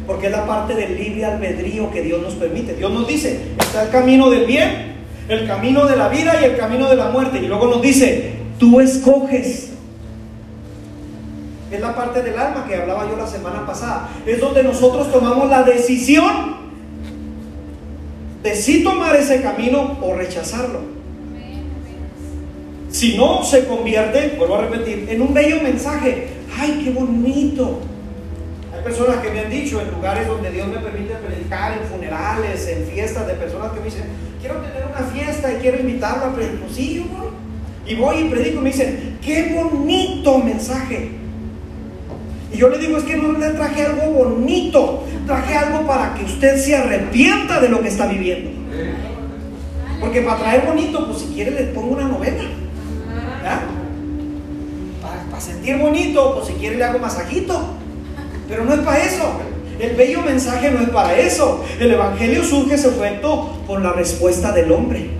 Porque 0.06 0.26
es 0.26 0.32
la 0.32 0.46
parte 0.46 0.74
del 0.74 0.96
libre 0.96 1.24
albedrío 1.24 1.90
que 1.90 2.02
Dios 2.02 2.22
nos 2.22 2.34
permite. 2.34 2.74
Dios 2.74 2.92
nos 2.92 3.08
dice, 3.08 3.40
está 3.58 3.84
el 3.84 3.90
camino 3.90 4.30
del 4.30 4.46
bien, 4.46 4.94
el 5.28 5.46
camino 5.46 5.86
de 5.86 5.96
la 5.96 6.08
vida 6.08 6.40
y 6.40 6.44
el 6.44 6.56
camino 6.56 6.88
de 6.88 6.96
la 6.96 7.08
muerte. 7.08 7.38
Y 7.38 7.46
luego 7.46 7.66
nos 7.66 7.82
dice, 7.82 8.34
tú 8.58 8.80
escoges. 8.80 9.72
Es 11.70 11.80
la 11.80 11.94
parte 11.96 12.22
del 12.22 12.38
alma 12.38 12.64
que 12.66 12.76
hablaba 12.76 13.08
yo 13.10 13.16
la 13.16 13.26
semana 13.26 13.66
pasada. 13.66 14.08
Es 14.24 14.40
donde 14.40 14.62
nosotros 14.62 15.10
tomamos 15.10 15.50
la 15.50 15.64
decisión 15.64 16.56
de 18.42 18.54
si 18.54 18.84
tomar 18.84 19.16
ese 19.16 19.42
camino 19.42 19.98
o 20.00 20.14
rechazarlo. 20.14 20.96
Si 22.90 23.16
no, 23.16 23.42
se 23.42 23.66
convierte, 23.66 24.36
vuelvo 24.38 24.56
a 24.56 24.62
repetir, 24.62 25.08
en 25.10 25.20
un 25.20 25.34
bello 25.34 25.60
mensaje. 25.62 26.28
¡Ay, 26.56 26.82
qué 26.84 26.90
bonito! 26.90 27.80
Personas 28.86 29.16
que 29.16 29.30
me 29.30 29.40
han 29.40 29.50
dicho 29.50 29.80
en 29.80 29.90
lugares 29.90 30.28
donde 30.28 30.48
Dios 30.48 30.68
me 30.68 30.78
permite 30.78 31.14
predicar, 31.14 31.76
en 31.76 31.88
funerales, 31.88 32.68
en 32.68 32.86
fiestas 32.86 33.26
de 33.26 33.34
personas 33.34 33.72
que 33.72 33.80
me 33.80 33.86
dicen, 33.86 34.04
quiero 34.40 34.58
tener 34.58 34.84
una 34.86 35.10
fiesta 35.10 35.52
y 35.52 35.56
quiero 35.56 35.80
invitarlo 35.80 36.26
a 36.26 36.32
predicar. 36.32 36.60
Pues 36.60 36.76
sí, 36.76 36.94
yo 36.94 37.18
voy. 37.18 37.30
Y 37.84 37.96
voy 37.96 38.18
y 38.18 38.28
predico 38.28 38.60
y 38.60 38.62
me 38.62 38.70
dicen, 38.70 39.18
qué 39.20 39.52
bonito 39.60 40.38
mensaje. 40.38 41.10
Y 42.52 42.56
yo 42.56 42.68
le 42.68 42.78
digo, 42.78 42.96
es 42.96 43.02
que 43.02 43.16
no 43.16 43.32
le 43.32 43.50
traje 43.50 43.86
algo 43.86 44.08
bonito, 44.12 45.02
traje 45.26 45.56
algo 45.56 45.84
para 45.84 46.14
que 46.14 46.24
usted 46.24 46.56
se 46.56 46.76
arrepienta 46.76 47.60
de 47.60 47.68
lo 47.68 47.82
que 47.82 47.88
está 47.88 48.06
viviendo. 48.06 48.50
Porque 49.98 50.20
para 50.20 50.38
traer 50.38 50.64
bonito, 50.64 51.08
pues 51.08 51.22
si 51.22 51.34
quiere 51.34 51.50
le 51.50 51.64
pongo 51.72 51.96
una 51.96 52.06
novela. 52.06 52.44
Para, 55.02 55.40
sentir 55.40 55.76
bonito, 55.78 56.36
pues 56.36 56.46
si 56.46 56.52
quiere 56.52 56.76
le 56.76 56.84
hago 56.84 57.00
masajito. 57.00 57.74
Pero 58.48 58.64
no 58.64 58.74
es 58.74 58.80
para 58.80 59.04
eso. 59.04 59.40
El 59.78 59.94
bello 59.94 60.22
mensaje 60.22 60.70
no 60.70 60.80
es 60.80 60.88
para 60.88 61.18
eso. 61.18 61.64
El 61.78 61.92
Evangelio 61.92 62.44
surge 62.44 62.74
efecto 62.74 63.58
por 63.66 63.82
la 63.82 63.92
respuesta 63.92 64.52
del 64.52 64.72
hombre. 64.72 65.10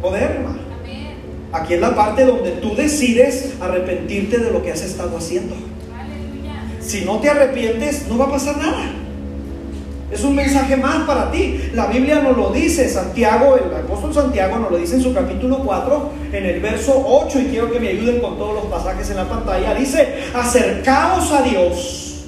Poder, 0.00 0.22
hermano. 0.22 0.60
Aquí 1.52 1.74
es 1.74 1.80
la 1.80 1.94
parte 1.94 2.24
donde 2.24 2.52
tú 2.52 2.74
decides 2.74 3.54
arrepentirte 3.60 4.38
de 4.38 4.50
lo 4.50 4.62
que 4.62 4.72
has 4.72 4.82
estado 4.82 5.16
haciendo. 5.16 5.56
Si 6.80 7.04
no 7.04 7.18
te 7.18 7.28
arrepientes, 7.28 8.06
no 8.08 8.18
va 8.18 8.26
a 8.26 8.30
pasar 8.30 8.56
nada. 8.56 8.99
Es 10.10 10.24
un 10.24 10.34
mensaje 10.34 10.76
más 10.76 11.06
para 11.06 11.30
ti. 11.30 11.70
La 11.72 11.86
Biblia 11.86 12.20
nos 12.20 12.36
lo 12.36 12.50
dice, 12.50 12.88
Santiago, 12.88 13.56
el 13.56 13.72
apóstol 13.72 14.12
Santiago 14.12 14.58
nos 14.58 14.70
lo 14.70 14.76
dice 14.76 14.96
en 14.96 15.02
su 15.02 15.14
capítulo 15.14 15.58
4, 15.58 16.10
en 16.32 16.46
el 16.46 16.60
verso 16.60 17.04
8, 17.06 17.40
y 17.40 17.44
quiero 17.46 17.70
que 17.70 17.78
me 17.78 17.88
ayuden 17.88 18.20
con 18.20 18.36
todos 18.36 18.54
los 18.54 18.64
pasajes 18.64 19.08
en 19.10 19.16
la 19.16 19.28
pantalla. 19.28 19.74
Dice, 19.74 20.24
acercaos 20.34 21.30
a 21.30 21.42
Dios, 21.42 22.24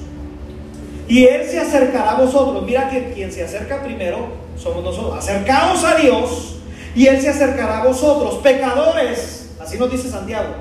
y 1.09 1.25
Él 1.25 1.49
se 1.49 1.59
acercará 1.59 2.13
a 2.13 2.21
vosotros. 2.21 2.63
Mira 2.65 2.89
que 2.89 3.13
quien 3.13 3.33
se 3.33 3.43
acerca 3.43 3.83
primero 3.83 4.29
somos 4.57 4.85
nosotros. 4.85 5.19
Acercaos 5.19 5.83
a 5.85 5.97
Dios, 5.97 6.59
y 6.95 7.07
Él 7.07 7.21
se 7.21 7.31
acercará 7.31 7.83
a 7.83 7.87
vosotros. 7.87 8.37
Pecadores, 8.43 9.51
así 9.61 9.77
nos 9.77 9.91
dice 9.91 10.09
Santiago, 10.09 10.55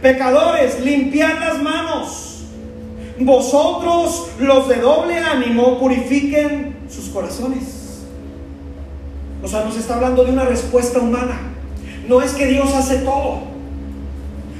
pecadores, 0.00 0.78
limpiad 0.80 1.40
las 1.40 1.60
manos. 1.60 2.27
Vosotros, 3.20 4.28
los 4.38 4.68
de 4.68 4.76
doble 4.76 5.18
ánimo, 5.18 5.78
purifiquen 5.78 6.76
sus 6.88 7.08
corazones. 7.08 7.78
O 9.42 9.48
sea, 9.48 9.64
nos 9.64 9.76
está 9.76 9.96
hablando 9.96 10.24
de 10.24 10.32
una 10.32 10.44
respuesta 10.44 10.98
humana. 10.98 11.38
No 12.08 12.22
es 12.22 12.32
que 12.32 12.46
Dios 12.46 12.72
hace 12.74 12.98
todo. 12.98 13.40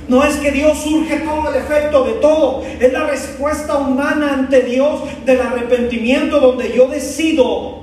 No 0.08 0.24
es 0.24 0.36
que 0.36 0.50
Dios 0.50 0.78
surge 0.78 1.18
todo 1.18 1.50
el 1.50 1.56
efecto 1.56 2.04
de 2.04 2.12
todo. 2.14 2.62
Es 2.80 2.92
la 2.92 3.06
respuesta 3.06 3.76
humana 3.78 4.34
ante 4.34 4.62
Dios 4.62 5.02
del 5.26 5.40
arrepentimiento 5.40 6.40
donde 6.40 6.72
yo 6.74 6.88
decido 6.88 7.82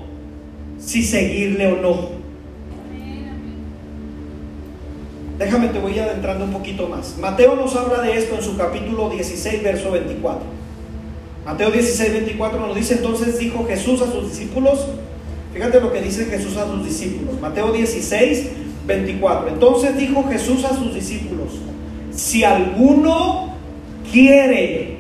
si 0.80 1.04
seguirle 1.04 1.74
o 1.74 1.76
no. 1.78 2.16
Déjame, 5.38 5.68
te 5.68 5.80
voy 5.80 6.00
adentrando 6.00 6.46
un 6.46 6.52
poquito 6.52 6.88
más. 6.88 7.18
Mateo 7.20 7.56
nos 7.56 7.76
habla 7.76 8.02
de 8.02 8.18
esto 8.18 8.36
en 8.36 8.42
su 8.42 8.58
capítulo 8.58 9.10
16, 9.10 9.62
verso 9.62 9.92
24. 9.92 10.65
Mateo 11.46 11.72
16, 11.72 12.12
24 12.12 12.60
nos 12.60 12.76
dice, 12.76 12.96
entonces 12.96 13.38
dijo 13.38 13.66
Jesús 13.68 14.02
a 14.02 14.12
sus 14.12 14.30
discípulos, 14.30 14.88
fíjate 15.54 15.80
lo 15.80 15.94
que 15.94 16.02
dice 16.02 16.26
Jesús 16.26 16.58
a 16.58 16.66
sus 16.66 16.84
discípulos. 16.84 17.40
Mateo 17.40 17.72
16, 17.72 18.50
24. 18.88 19.50
Entonces 19.50 19.96
dijo 19.98 20.24
Jesús 20.28 20.66
a 20.66 20.76
sus 20.76 20.94
discípulos, 20.94 21.52
si 22.12 22.44
alguno 22.44 23.54
quiere 24.12 24.96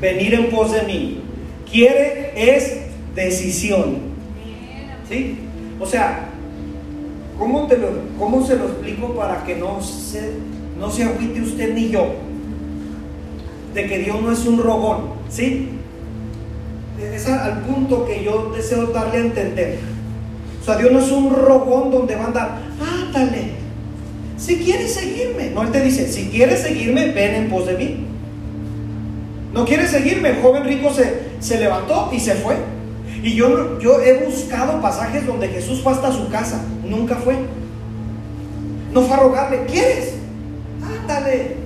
venir 0.00 0.34
en 0.34 0.50
pos 0.50 0.72
de 0.72 0.82
mí. 0.82 1.20
Quiere 1.70 2.32
es 2.36 2.82
decisión. 3.14 3.96
¿Sí? 5.08 5.38
O 5.80 5.86
sea, 5.86 6.28
¿cómo, 7.38 7.66
te 7.66 7.76
¿cómo 8.18 8.46
se 8.46 8.56
lo 8.56 8.66
explico 8.66 9.14
para 9.14 9.44
que 9.44 9.56
no 9.56 9.82
se, 9.82 10.32
no 10.78 10.90
se 10.90 11.04
agüite 11.04 11.40
usted 11.40 11.74
ni 11.74 11.90
yo? 11.90 12.06
De 13.74 13.86
que 13.86 13.98
Dios 13.98 14.22
no 14.22 14.30
es 14.32 14.46
un 14.46 14.58
rogón, 14.58 15.13
¿sí? 15.34 15.68
Es 17.12 17.28
al 17.28 17.62
punto 17.62 18.06
que 18.06 18.22
yo 18.22 18.52
deseo 18.54 18.86
darle 18.86 19.18
a 19.18 19.20
entender. 19.20 19.78
O 20.62 20.64
sea, 20.64 20.76
Dios 20.76 20.92
no 20.92 21.00
es 21.00 21.10
un 21.10 21.34
rogón 21.34 21.90
donde 21.90 22.14
va 22.14 22.24
a 22.24 22.26
andar, 22.26 22.58
ándale, 22.80 23.64
si 24.36 24.56
quieres 24.56 24.94
seguirme. 24.94 25.50
No, 25.50 25.62
Él 25.62 25.70
te 25.70 25.80
dice, 25.82 26.08
si 26.08 26.28
quieres 26.28 26.60
seguirme, 26.60 27.12
ven 27.12 27.34
en 27.34 27.48
pos 27.48 27.66
de 27.66 27.74
mí. 27.74 28.06
No 29.52 29.64
quieres 29.64 29.90
seguirme. 29.90 30.30
El 30.30 30.42
joven 30.42 30.64
rico 30.64 30.92
se, 30.92 31.20
se 31.40 31.58
levantó 31.58 32.10
y 32.12 32.20
se 32.20 32.34
fue. 32.34 32.56
Y 33.22 33.34
yo, 33.34 33.78
yo 33.78 34.02
he 34.02 34.24
buscado 34.24 34.80
pasajes 34.82 35.26
donde 35.26 35.48
Jesús 35.48 35.82
fue 35.82 35.92
hasta 35.92 36.12
su 36.12 36.28
casa. 36.28 36.62
Nunca 36.84 37.16
fue. 37.16 37.36
No 38.92 39.02
fue 39.02 39.16
a 39.16 39.20
rogarle, 39.20 39.64
¿quieres? 39.66 40.14
Ándale. 40.82 41.56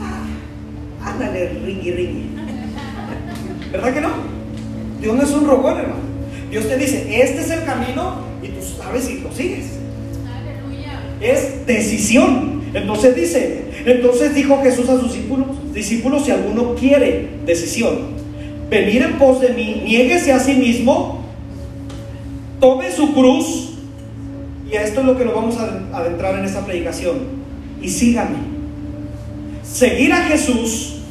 Ah, 0.00 1.10
ándale, 1.10 1.60
ringui. 1.64 2.31
¿Verdad 3.72 3.94
que 3.94 4.00
no? 4.02 4.10
Dios 5.00 5.16
no 5.16 5.22
es 5.22 5.30
un 5.30 5.46
rogón, 5.46 5.78
hermano. 5.78 6.12
Dios 6.50 6.68
te 6.68 6.76
dice, 6.76 7.22
este 7.22 7.40
es 7.40 7.50
el 7.50 7.64
camino 7.64 8.16
y 8.42 8.48
tú 8.48 8.60
sabes 8.62 9.04
si 9.04 9.20
lo 9.20 9.32
sigues. 9.32 9.64
Es 11.20 11.66
decisión. 11.66 12.62
Entonces 12.74 13.16
dice, 13.16 13.64
entonces 13.84 14.34
dijo 14.34 14.60
Jesús 14.62 14.88
a 14.88 14.98
sus 14.98 15.12
discípulos, 15.12 15.48
discípulos, 15.72 16.24
si 16.24 16.30
alguno 16.30 16.74
quiere 16.74 17.28
decisión, 17.44 18.12
venir 18.70 19.02
en 19.02 19.18
pos 19.18 19.40
de 19.40 19.50
mí, 19.50 19.82
niéguese 19.84 20.32
a 20.32 20.38
sí 20.38 20.54
mismo, 20.54 21.22
tome 22.60 22.90
su 22.90 23.12
cruz, 23.12 23.74
y 24.70 24.76
a 24.76 24.82
esto 24.84 25.00
es 25.00 25.06
lo 25.06 25.18
que 25.18 25.26
nos 25.26 25.34
vamos 25.34 25.56
a 25.58 25.98
adentrar 25.98 26.38
en 26.38 26.46
esta 26.46 26.64
predicación, 26.64 27.18
y 27.82 27.88
sígame. 27.88 28.36
Seguir 29.62 30.12
a 30.14 30.22
Jesús 30.22 31.01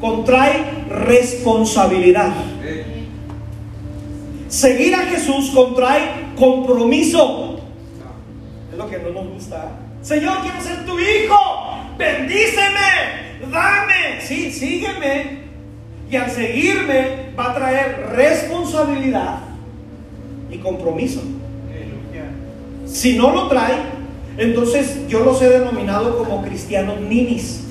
contrae 0.00 0.84
responsabilidad. 0.88 2.32
Seguir 4.48 4.94
a 4.94 5.00
Jesús 5.00 5.50
contrae 5.54 6.32
compromiso. 6.36 7.60
Es 8.72 8.78
lo 8.78 8.88
que 8.88 8.98
no 8.98 9.10
nos 9.10 9.34
gusta. 9.34 9.70
Señor, 10.02 10.38
quiero 10.42 10.60
ser 10.60 10.84
tu 10.86 10.98
hijo. 10.98 11.36
Bendíceme. 11.96 13.30
Dame. 13.50 14.20
Sí, 14.20 14.50
sígueme. 14.50 15.40
Y 16.10 16.16
al 16.16 16.30
seguirme 16.30 17.32
va 17.38 17.52
a 17.52 17.54
traer 17.54 18.10
responsabilidad 18.12 19.38
y 20.50 20.58
compromiso. 20.58 21.22
Si 22.86 23.16
no 23.16 23.32
lo 23.32 23.46
trae, 23.46 23.76
entonces 24.36 25.06
yo 25.06 25.20
los 25.20 25.40
he 25.42 25.48
denominado 25.48 26.18
como 26.18 26.42
cristianos 26.42 27.00
ninis. 27.00 27.69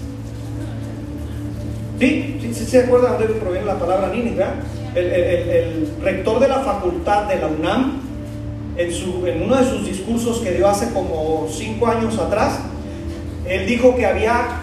¿Sí? 1.99 2.39
¿Sí, 2.53 2.65
se 2.65 2.79
acuerdan 2.79 3.17
de 3.17 3.25
dónde 3.25 3.39
proviene 3.41 3.65
la 3.65 3.77
palabra 3.77 4.09
ninis, 4.09 4.37
verdad? 4.37 4.55
el, 4.95 5.93
rector 6.01 6.39
de 6.39 6.47
la 6.47 6.59
facultad 6.59 7.25
de 7.25 7.37
la 7.37 7.47
UNAM, 7.47 8.01
en, 8.77 8.89
en 9.27 9.43
uno 9.43 9.55
de 9.57 9.65
sus 9.65 9.85
discursos 9.85 10.39
que 10.39 10.51
dio 10.51 10.67
hace 10.67 10.91
como 10.93 11.47
cinco 11.51 11.87
años 11.87 12.17
atrás, 12.17 12.59
él 13.45 13.65
dijo 13.67 13.95
que 13.95 14.05
había 14.05 14.61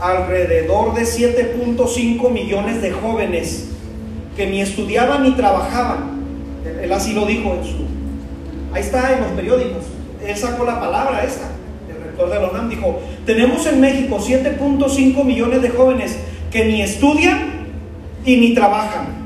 alrededor 0.00 0.94
de 0.94 1.02
7.5 1.02 2.30
millones 2.30 2.80
de 2.82 2.90
jóvenes 2.90 3.68
que 4.36 4.46
ni 4.46 4.60
estudiaban 4.60 5.24
ni 5.24 5.32
trabajaban. 5.32 6.20
Él 6.82 6.92
así 6.92 7.12
lo 7.12 7.26
dijo 7.26 7.54
en 7.54 7.64
su... 7.64 7.84
Ahí 8.72 8.82
está 8.82 9.14
en 9.14 9.22
los 9.22 9.30
periódicos. 9.32 9.84
Él 10.24 10.36
sacó 10.36 10.64
la 10.64 10.80
palabra 10.80 11.24
esa. 11.24 11.50
El 11.88 12.02
rector 12.02 12.30
de 12.30 12.40
la 12.40 12.50
UNAM 12.50 12.68
dijo, 12.68 13.00
tenemos 13.26 13.66
en 13.66 13.80
México 13.80 14.18
7.5 14.18 15.24
millones 15.24 15.62
de 15.62 15.70
jóvenes 15.70 16.16
que 16.50 16.64
ni 16.64 16.82
estudian 16.82 17.66
y 18.24 18.36
ni 18.36 18.54
trabajan. 18.54 19.20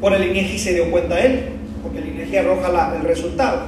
Por 0.00 0.14
el 0.14 0.30
INEGI 0.30 0.58
se 0.58 0.74
dio 0.74 0.90
cuenta 0.90 1.20
él, 1.20 1.50
porque 1.82 1.98
el 1.98 2.08
INEGI 2.08 2.36
arroja 2.38 2.96
el 2.96 3.06
resultado. 3.06 3.62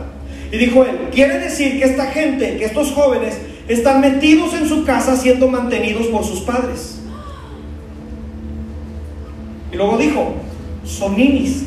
Y 0.50 0.56
dijo 0.56 0.84
él, 0.84 1.08
quiere 1.12 1.38
decir 1.38 1.78
que 1.78 1.84
esta 1.84 2.06
gente, 2.06 2.56
que 2.56 2.64
estos 2.64 2.92
jóvenes, 2.92 3.38
están 3.68 4.00
metidos 4.00 4.54
en 4.54 4.68
su 4.68 4.84
casa 4.84 5.16
siendo 5.16 5.48
mantenidos 5.48 6.06
por 6.06 6.24
sus 6.24 6.40
padres. 6.40 6.98
Y 9.72 9.76
luego 9.76 9.96
dijo, 9.96 10.34
son 10.84 11.16
ninis. 11.16 11.64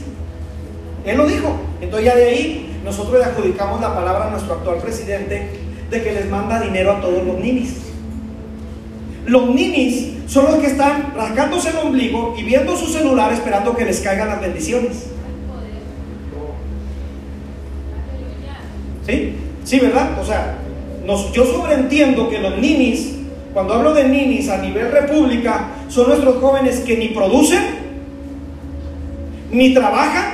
Él 1.05 1.17
lo 1.17 1.27
dijo. 1.27 1.55
Entonces 1.81 2.05
ya 2.05 2.15
de 2.15 2.25
ahí 2.25 2.79
nosotros 2.83 3.19
le 3.19 3.25
adjudicamos 3.25 3.81
la 3.81 3.95
palabra 3.95 4.27
a 4.27 4.29
nuestro 4.31 4.53
actual 4.55 4.77
presidente 4.77 5.49
de 5.89 6.03
que 6.03 6.11
les 6.11 6.29
manda 6.29 6.59
dinero 6.59 6.91
a 6.91 7.01
todos 7.01 7.25
los 7.25 7.39
ninis. 7.39 7.77
Los 9.25 9.49
ninis 9.49 10.14
son 10.27 10.45
los 10.45 10.55
que 10.55 10.67
están 10.67 11.13
rascándose 11.15 11.69
el 11.69 11.77
ombligo 11.77 12.35
y 12.37 12.43
viendo 12.43 12.75
su 12.75 12.87
celular 12.87 13.31
esperando 13.31 13.75
que 13.75 13.85
les 13.85 13.99
caigan 14.01 14.27
las 14.27 14.41
bendiciones. 14.41 15.07
¿Sí? 19.05 19.35
Sí, 19.63 19.79
¿verdad? 19.79 20.19
O 20.19 20.25
sea, 20.25 20.57
yo 21.33 21.45
sobreentiendo 21.45 22.29
que 22.29 22.39
los 22.39 22.57
ninis, 22.57 23.15
cuando 23.53 23.75
hablo 23.75 23.93
de 23.93 24.07
ninis 24.07 24.49
a 24.49 24.57
nivel 24.57 24.91
república, 24.91 25.67
son 25.89 26.09
nuestros 26.09 26.37
jóvenes 26.37 26.79
que 26.79 26.97
ni 26.97 27.09
producen, 27.09 27.63
ni 29.51 29.73
trabajan, 29.73 30.33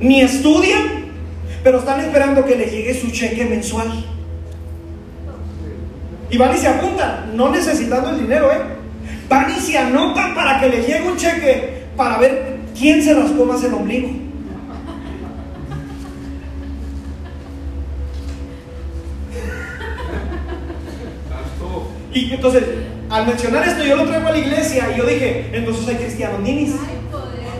ni 0.00 0.20
estudian, 0.20 1.06
pero 1.62 1.78
están 1.78 2.00
esperando 2.00 2.44
que 2.44 2.56
les 2.56 2.72
llegue 2.72 2.94
su 2.94 3.10
cheque 3.10 3.44
mensual. 3.44 4.04
Y 6.28 6.38
van 6.38 6.54
y 6.54 6.58
se 6.58 6.68
apuntan, 6.68 7.36
no 7.36 7.50
necesitando 7.50 8.10
el 8.10 8.20
dinero, 8.20 8.50
¿eh? 8.50 8.58
Van 9.28 9.50
y 9.50 9.60
se 9.60 9.78
anotan 9.78 10.34
para 10.34 10.60
que 10.60 10.68
les 10.68 10.86
llegue 10.86 11.08
un 11.08 11.16
cheque 11.16 11.84
para 11.96 12.18
ver 12.18 12.58
quién 12.76 13.02
se 13.02 13.14
rascó 13.14 13.44
más 13.44 13.62
el 13.62 13.74
ombligo. 13.74 14.08
Y 22.12 22.32
entonces, 22.32 22.64
al 23.10 23.26
mencionar 23.26 23.68
esto, 23.68 23.84
yo 23.84 23.96
lo 23.96 24.04
traigo 24.04 24.28
a 24.28 24.32
la 24.32 24.38
iglesia 24.38 24.88
y 24.94 24.98
yo 24.98 25.04
dije, 25.04 25.50
entonces 25.52 25.86
hay 25.86 25.96
cristianos 25.96 26.40
ninis 26.40 26.72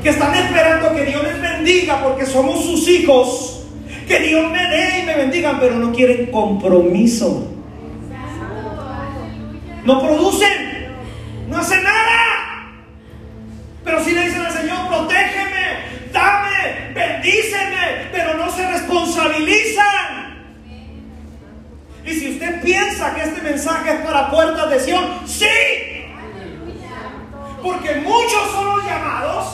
que 0.03 0.09
están 0.09 0.35
esperando 0.35 0.95
que 0.95 1.05
Dios 1.05 1.23
les 1.23 1.41
bendiga 1.41 2.03
porque 2.03 2.27
somos 2.27 2.65
sus 2.65 2.89
hijos, 2.89 3.65
que 4.09 4.19
Dios 4.21 4.51
me 4.51 4.67
dé 4.67 5.01
y 5.03 5.07
me 5.07 5.17
bendigan, 5.17 5.61
pero 5.61 5.77
no 5.77 5.93
quieren 5.93 6.27
compromiso 6.27 7.56
no 9.87 10.03
producen, 10.03 10.88
no 11.49 11.59
hacen 11.59 11.83
nada. 11.83 12.72
Pero 13.85 14.05
si 14.05 14.11
le 14.11 14.27
dicen 14.27 14.42
al 14.42 14.53
Señor, 14.53 14.88
protégeme, 14.88 16.11
dame, 16.12 16.92
bendíceme, 16.92 18.09
pero 18.11 18.35
no 18.35 18.51
se 18.51 18.68
responsabilizan. 18.68 20.27
Y 22.05 22.12
si 22.12 22.33
usted 22.33 22.62
piensa 22.62 23.14
que 23.14 23.22
este 23.22 23.40
mensaje 23.42 23.92
es 23.92 24.01
para 24.01 24.29
puertas 24.29 24.70
de 24.70 24.81
Sion, 24.81 25.05
sí. 25.25 25.46
Porque 27.62 27.96
muchos 27.96 28.51
son 28.53 28.77
los 28.77 28.85
llamados, 28.85 29.46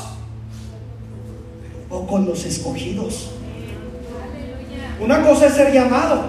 pocos 1.90 2.20
los 2.22 2.44
escogidos. 2.44 3.30
Una 4.98 5.22
cosa 5.22 5.46
es 5.46 5.54
ser 5.54 5.72
llamado, 5.72 6.24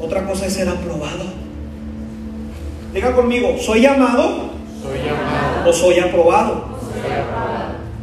otra 0.00 0.24
cosa 0.24 0.46
es 0.46 0.54
ser 0.54 0.68
aprobado. 0.68 1.47
Diga 2.92 3.14
conmigo, 3.14 3.56
¿soy 3.58 3.82
llamado? 3.82 4.50
Soy 4.82 4.98
llamado. 4.98 5.68
¿O 5.68 5.72
soy 5.72 5.98
aprobado? 5.98 6.78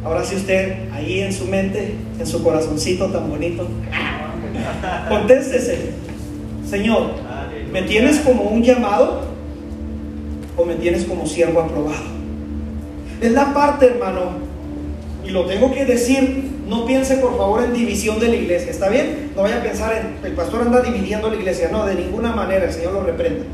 Ahora 0.04 0.24
sí 0.24 0.36
usted, 0.36 0.92
ahí 0.92 1.20
en 1.20 1.32
su 1.32 1.46
mente, 1.46 1.96
en 2.18 2.26
su 2.26 2.42
corazoncito 2.44 3.06
tan 3.06 3.28
bonito, 3.28 3.66
contéstese, 5.08 5.94
Señor, 6.64 7.10
¿me 7.72 7.82
tienes 7.82 8.20
como 8.20 8.44
un 8.44 8.62
llamado 8.62 9.22
o 10.56 10.64
me 10.64 10.76
tienes 10.76 11.04
como 11.04 11.26
siervo 11.26 11.60
aprobado? 11.60 12.04
Es 13.20 13.32
la 13.32 13.52
parte, 13.52 13.86
hermano, 13.86 14.46
y 15.26 15.30
lo 15.30 15.44
tengo 15.46 15.74
que 15.74 15.84
decir, 15.84 16.52
no 16.68 16.86
piense 16.86 17.16
por 17.16 17.36
favor 17.36 17.64
en 17.64 17.72
división 17.72 18.20
de 18.20 18.28
la 18.28 18.36
iglesia, 18.36 18.70
¿está 18.70 18.88
bien? 18.88 19.32
No 19.34 19.42
vaya 19.42 19.58
a 19.58 19.62
pensar 19.62 19.92
en, 19.92 20.24
el 20.24 20.36
pastor 20.36 20.62
anda 20.62 20.82
dividiendo 20.82 21.28
la 21.28 21.34
iglesia, 21.34 21.68
no, 21.72 21.84
de 21.84 21.96
ninguna 21.96 22.30
manera, 22.32 22.66
el 22.66 22.72
Señor 22.72 22.92
lo 22.92 23.02
reprende. 23.02 23.44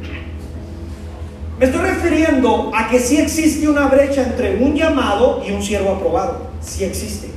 Me 1.62 1.68
estoy 1.68 1.82
refiriendo 1.82 2.72
a 2.74 2.88
que 2.88 2.98
sí 2.98 3.18
existe 3.18 3.68
una 3.68 3.86
brecha 3.86 4.24
entre 4.24 4.56
un 4.56 4.74
llamado 4.74 5.44
y 5.46 5.52
un 5.52 5.62
siervo 5.62 5.92
aprobado. 5.92 6.50
Sí 6.60 6.82
existe. 6.82 7.30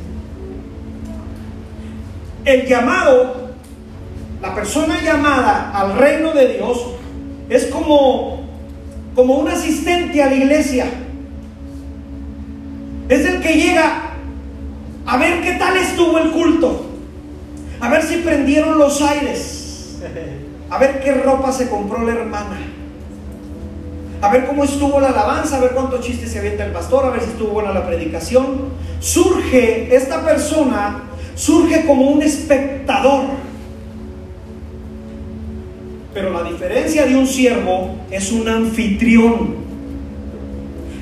El 2.43 2.65
llamado, 2.65 3.51
la 4.41 4.55
persona 4.55 4.99
llamada 5.03 5.69
al 5.75 5.95
reino 5.99 6.33
de 6.33 6.53
Dios, 6.55 6.87
es 7.49 7.67
como, 7.67 8.47
como 9.13 9.35
un 9.35 9.47
asistente 9.47 10.23
a 10.23 10.25
la 10.25 10.33
iglesia. 10.33 10.87
Es 13.09 13.27
el 13.27 13.43
que 13.43 13.53
llega 13.53 14.09
a 15.05 15.17
ver 15.17 15.43
qué 15.43 15.51
tal 15.51 15.77
estuvo 15.77 16.17
el 16.17 16.31
culto, 16.31 16.83
a 17.79 17.89
ver 17.89 18.01
si 18.01 18.15
prendieron 18.15 18.79
los 18.79 19.03
aires, 19.03 19.99
a 20.71 20.79
ver 20.79 20.99
qué 21.03 21.13
ropa 21.13 21.51
se 21.51 21.69
compró 21.69 22.03
la 22.03 22.13
hermana, 22.13 22.57
a 24.25 24.31
ver 24.31 24.47
cómo 24.47 24.63
estuvo 24.63 24.99
la 24.99 25.09
alabanza, 25.09 25.57
a 25.57 25.59
ver 25.59 25.71
cuántos 25.71 26.01
chistes 26.01 26.31
se 26.31 26.39
avienta 26.39 26.65
el 26.65 26.71
pastor, 26.71 27.05
a 27.05 27.09
ver 27.11 27.21
si 27.21 27.29
estuvo 27.29 27.49
buena 27.49 27.71
la 27.71 27.85
predicación. 27.85 28.69
Surge 28.99 29.95
esta 29.95 30.25
persona, 30.25 31.03
surge 31.35 31.85
como 31.85 32.09
un 32.09 32.23
espectador. 32.23 33.25
Pero 36.11 36.31
la 36.31 36.49
diferencia 36.49 37.05
de 37.05 37.15
un 37.15 37.27
siervo 37.27 37.97
es 38.09 38.31
un 38.31 38.47
anfitrión. 38.47 39.57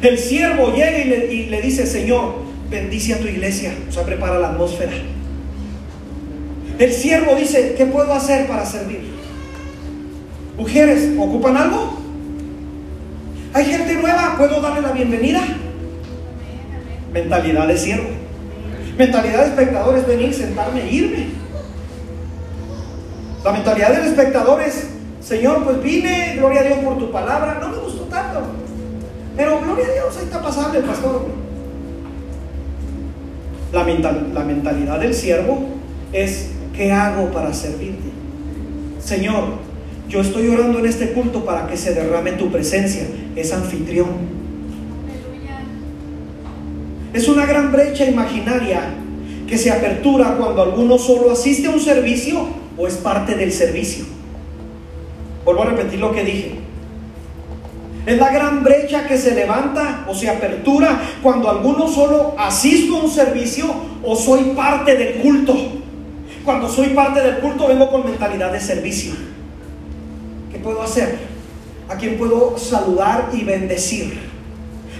El 0.01 0.17
siervo 0.17 0.73
llega 0.73 0.97
y 1.31 1.45
le, 1.45 1.61
dice, 1.61 1.87
Señor, 1.87 2.39
bendice 2.69 3.13
a 3.13 3.19
tu 3.19 3.27
iglesia, 3.27 3.73
o 3.87 3.91
sea, 3.91 4.03
prepara 4.03 4.37
la 4.37 4.49
atmósfera. 4.49 4.91
El 6.77 6.91
siervo 6.91 7.35
dice, 7.35 7.75
¿qué 7.77 7.85
puedo 7.85 8.11
hacer 8.11 8.47
para 8.47 8.65
servir? 8.65 9.13
Mujeres, 10.57 11.09
¿ocupan 11.17 11.55
algo? 11.55 12.02
Hay 13.53 13.65
gente 13.65 13.93
nueva, 13.93 14.35
¿puedo 14.35 14.61
darle 14.61 14.81
la 14.81 14.91
bienvenida? 14.91 15.41
Mentalidad 17.11 17.67
de 17.67 17.77
siervo. 17.77 18.09
Mentalidad 18.97 19.41
de 19.41 19.49
espectador 19.49 19.95
es 19.95 20.07
venir, 20.07 20.33
sentarme 20.33 20.81
e 20.81 20.91
irme. 20.91 21.27
La 23.43 23.51
mentalidad 23.51 23.93
del 23.93 24.05
espectador 24.05 24.59
es, 24.61 24.87
Señor, 25.21 25.63
pues 25.63 25.83
vine, 25.83 26.35
gloria 26.37 26.61
a 26.61 26.63
Dios 26.63 26.79
por 26.79 26.97
tu 26.97 27.11
palabra. 27.11 27.59
No 27.61 27.69
me 27.69 27.77
gustó 27.77 28.05
tanto. 28.05 28.41
Pero 29.37 29.59
gloria 29.59 29.85
a 29.85 29.91
Dios, 29.91 30.17
ahí 30.17 30.23
está 30.23 30.41
pasable 30.41 30.79
pastor. 30.79 31.27
La, 33.71 33.83
la 33.83 34.43
mentalidad 34.45 34.99
del 34.99 35.13
siervo 35.13 35.67
es, 36.11 36.49
¿qué 36.75 36.91
hago 36.91 37.29
para 37.31 37.53
servirte? 37.53 38.09
Señor, 38.99 39.72
yo 40.09 40.21
estoy 40.21 40.47
orando 40.49 40.79
en 40.79 40.85
este 40.85 41.11
culto 41.11 41.43
para 41.45 41.67
que 41.67 41.77
se 41.77 41.93
derrame 41.93 42.33
tu 42.33 42.51
presencia. 42.51 43.03
Es 43.35 43.51
anfitrión. 43.51 44.09
Es 47.13 47.27
una 47.27 47.45
gran 47.45 47.71
brecha 47.71 48.05
imaginaria 48.05 48.81
que 49.47 49.57
se 49.57 49.71
apertura 49.71 50.35
cuando 50.37 50.61
alguno 50.61 50.97
solo 50.97 51.31
asiste 51.31 51.67
a 51.67 51.71
un 51.71 51.79
servicio 51.79 52.47
o 52.77 52.87
es 52.87 52.95
parte 52.95 53.35
del 53.35 53.51
servicio. 53.51 54.05
Vuelvo 55.45 55.63
a 55.63 55.65
repetir 55.67 55.99
lo 55.99 56.11
que 56.11 56.23
dije. 56.23 56.55
Es 58.05 58.17
la 58.17 58.31
gran 58.33 58.63
brecha 58.63 59.07
que 59.07 59.17
se 59.17 59.33
levanta 59.33 60.05
o 60.07 60.15
se 60.15 60.29
apertura 60.29 61.01
cuando 61.21 61.49
alguno 61.49 61.87
solo 61.87 62.35
asisto 62.37 62.97
a 62.97 63.03
un 63.03 63.09
servicio 63.09 63.73
o 64.03 64.15
soy 64.15 64.53
parte 64.55 64.97
del 64.97 65.21
culto. 65.21 65.55
Cuando 66.43 66.67
soy 66.67 66.89
parte 66.89 67.21
del 67.21 67.37
culto 67.37 67.67
vengo 67.67 67.89
con 67.89 68.05
mentalidad 68.05 68.51
de 68.51 68.59
servicio. 68.59 69.13
¿Qué 70.53 70.59
puedo 70.59 70.83
hacer? 70.83 71.17
¿A 71.89 71.97
quién 71.97 72.17
puedo 72.17 72.57
saludar 72.59 73.31
y 73.33 73.43
bendecir? 73.43 74.19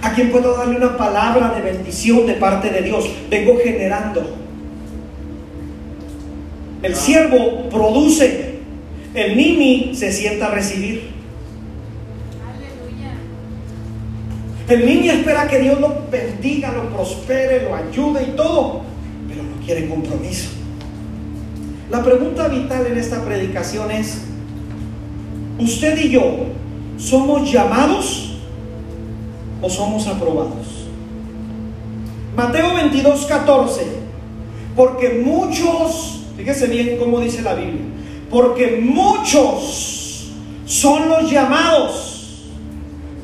¿A 0.01 0.13
quién 0.13 0.31
puedo 0.31 0.57
darle 0.57 0.77
una 0.77 0.97
palabra 0.97 1.53
de 1.55 1.61
bendición 1.61 2.25
de 2.25 2.33
parte 2.33 2.71
de 2.71 2.81
Dios? 2.81 3.07
Vengo 3.29 3.57
generando. 3.63 4.35
El 6.81 6.95
siervo 6.95 7.69
produce, 7.69 8.59
el 9.13 9.37
nini 9.37 9.95
se 9.95 10.11
sienta 10.11 10.47
a 10.47 10.51
recibir. 10.51 11.13
El 14.67 14.85
niño 14.85 15.11
espera 15.11 15.47
que 15.47 15.59
Dios 15.59 15.79
lo 15.79 15.95
bendiga, 16.09 16.71
lo 16.71 16.89
prospere, 16.89 17.63
lo 17.63 17.75
ayude 17.75 18.23
y 18.23 18.35
todo, 18.35 18.81
pero 19.29 19.43
no 19.43 19.63
quiere 19.63 19.87
compromiso. 19.87 20.49
La 21.91 22.03
pregunta 22.03 22.47
vital 22.47 22.87
en 22.87 22.97
esta 22.97 23.23
predicación 23.23 23.91
es, 23.91 24.32
¿usted 25.59 25.97
y 25.97 26.09
yo 26.09 26.23
somos 26.97 27.51
llamados 27.51 28.35
o 29.61 29.69
somos 29.69 30.07
aprobados? 30.07 30.87
Mateo 32.35 32.75
22, 32.75 33.25
14, 33.25 33.81
porque 34.75 35.21
muchos, 35.25 36.21
fíjese 36.35 36.67
bien 36.67 36.97
cómo 36.97 37.19
dice 37.19 37.41
la 37.41 37.53
Biblia, 37.53 37.83
porque 38.29 38.79
muchos 38.81 40.31
son 40.65 41.09
los 41.09 41.29
llamados 41.29 42.13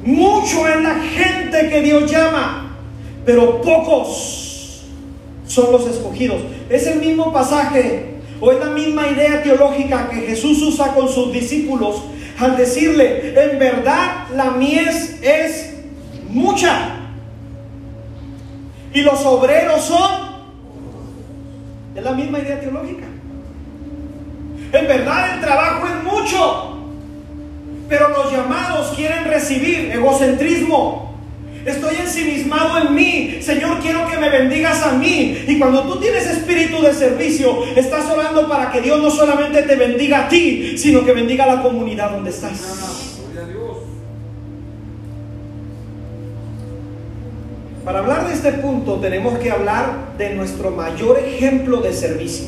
mucho 0.04 0.68
es 0.68 0.82
la 0.82 0.96
gente 0.96 1.70
que 1.70 1.82
Dios 1.82 2.10
llama, 2.10 2.78
pero 3.26 3.62
pocos 3.62 4.82
son 5.46 5.72
los 5.72 5.86
escogidos. 5.88 6.42
Es 6.70 6.88
el 6.88 7.00
mismo 7.00 7.34
pasaje 7.34 8.16
o 8.40 8.52
es 8.52 8.60
la 8.60 8.68
misma 8.68 9.08
idea 9.10 9.44
teológica 9.44 10.10
que 10.10 10.22
Jesús 10.22 10.62
usa 10.62 10.94
con 10.94 11.10
sus 11.10 11.34
discípulos 11.34 11.98
al 12.40 12.56
decirle, 12.56 13.34
en 13.36 13.60
verdad 13.60 14.28
la 14.34 14.52
mies 14.52 15.20
es 15.22 15.74
mucha 16.30 17.00
y 18.94 19.02
los 19.02 19.26
obreros 19.26 19.82
son... 19.82 20.30
Es 21.96 22.04
la 22.04 22.12
misma 22.12 22.40
idea 22.40 22.60
teológica. 22.60 23.06
En 24.72 24.88
verdad 24.88 25.34
el 25.34 25.42
trabajo 25.42 25.88
es 25.88 26.04
mucho, 26.04 26.78
pero 27.90 28.10
los 28.10 28.32
llamados 28.32 28.94
quieren 28.96 29.26
recibir 29.26 29.92
egocentrismo. 29.92 31.09
Estoy 31.66 31.96
ensimismado 31.98 32.88
en 32.88 32.96
mí. 32.96 33.38
Señor, 33.42 33.80
quiero 33.80 34.08
que 34.08 34.18
me 34.18 34.30
bendigas 34.30 34.82
a 34.84 34.94
mí. 34.94 35.44
Y 35.48 35.60
cuando 35.60 35.84
tú 35.84 36.00
tienes 36.00 36.26
espíritu 36.26 36.82
de 36.82 36.94
servicio, 36.94 37.66
estás 37.76 38.06
orando 38.10 38.48
para 38.48 38.72
que 38.72 38.82
Dios 38.82 39.02
no 39.02 39.10
solamente 39.10 39.64
te 39.64 39.76
bendiga 39.76 40.26
a 40.26 40.30
ti, 40.30 40.78
sino 40.78 41.04
que 41.04 41.12
bendiga 41.12 41.44
a 41.44 41.56
la 41.56 41.62
comunidad 41.62 42.12
donde 42.12 42.30
estás. 42.30 43.18
Para 47.84 48.00
hablar 48.00 48.28
de 48.28 48.34
este 48.34 48.52
punto 48.54 49.00
tenemos 49.00 49.40
que 49.40 49.50
hablar 49.50 50.16
de 50.18 50.36
nuestro 50.36 50.72
mayor 50.72 51.20
ejemplo 51.20 51.82
de 51.82 51.92
servicio. 51.94 52.46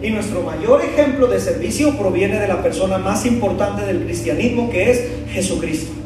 Y 0.00 0.10
nuestro 0.10 0.42
mayor 0.42 0.82
ejemplo 0.82 1.26
de 1.28 1.40
servicio 1.40 1.96
proviene 1.96 2.38
de 2.38 2.48
la 2.48 2.62
persona 2.62 2.98
más 2.98 3.24
importante 3.26 3.84
del 3.84 4.04
cristianismo, 4.04 4.70
que 4.70 4.90
es 4.90 5.02
Jesucristo. 5.30 6.01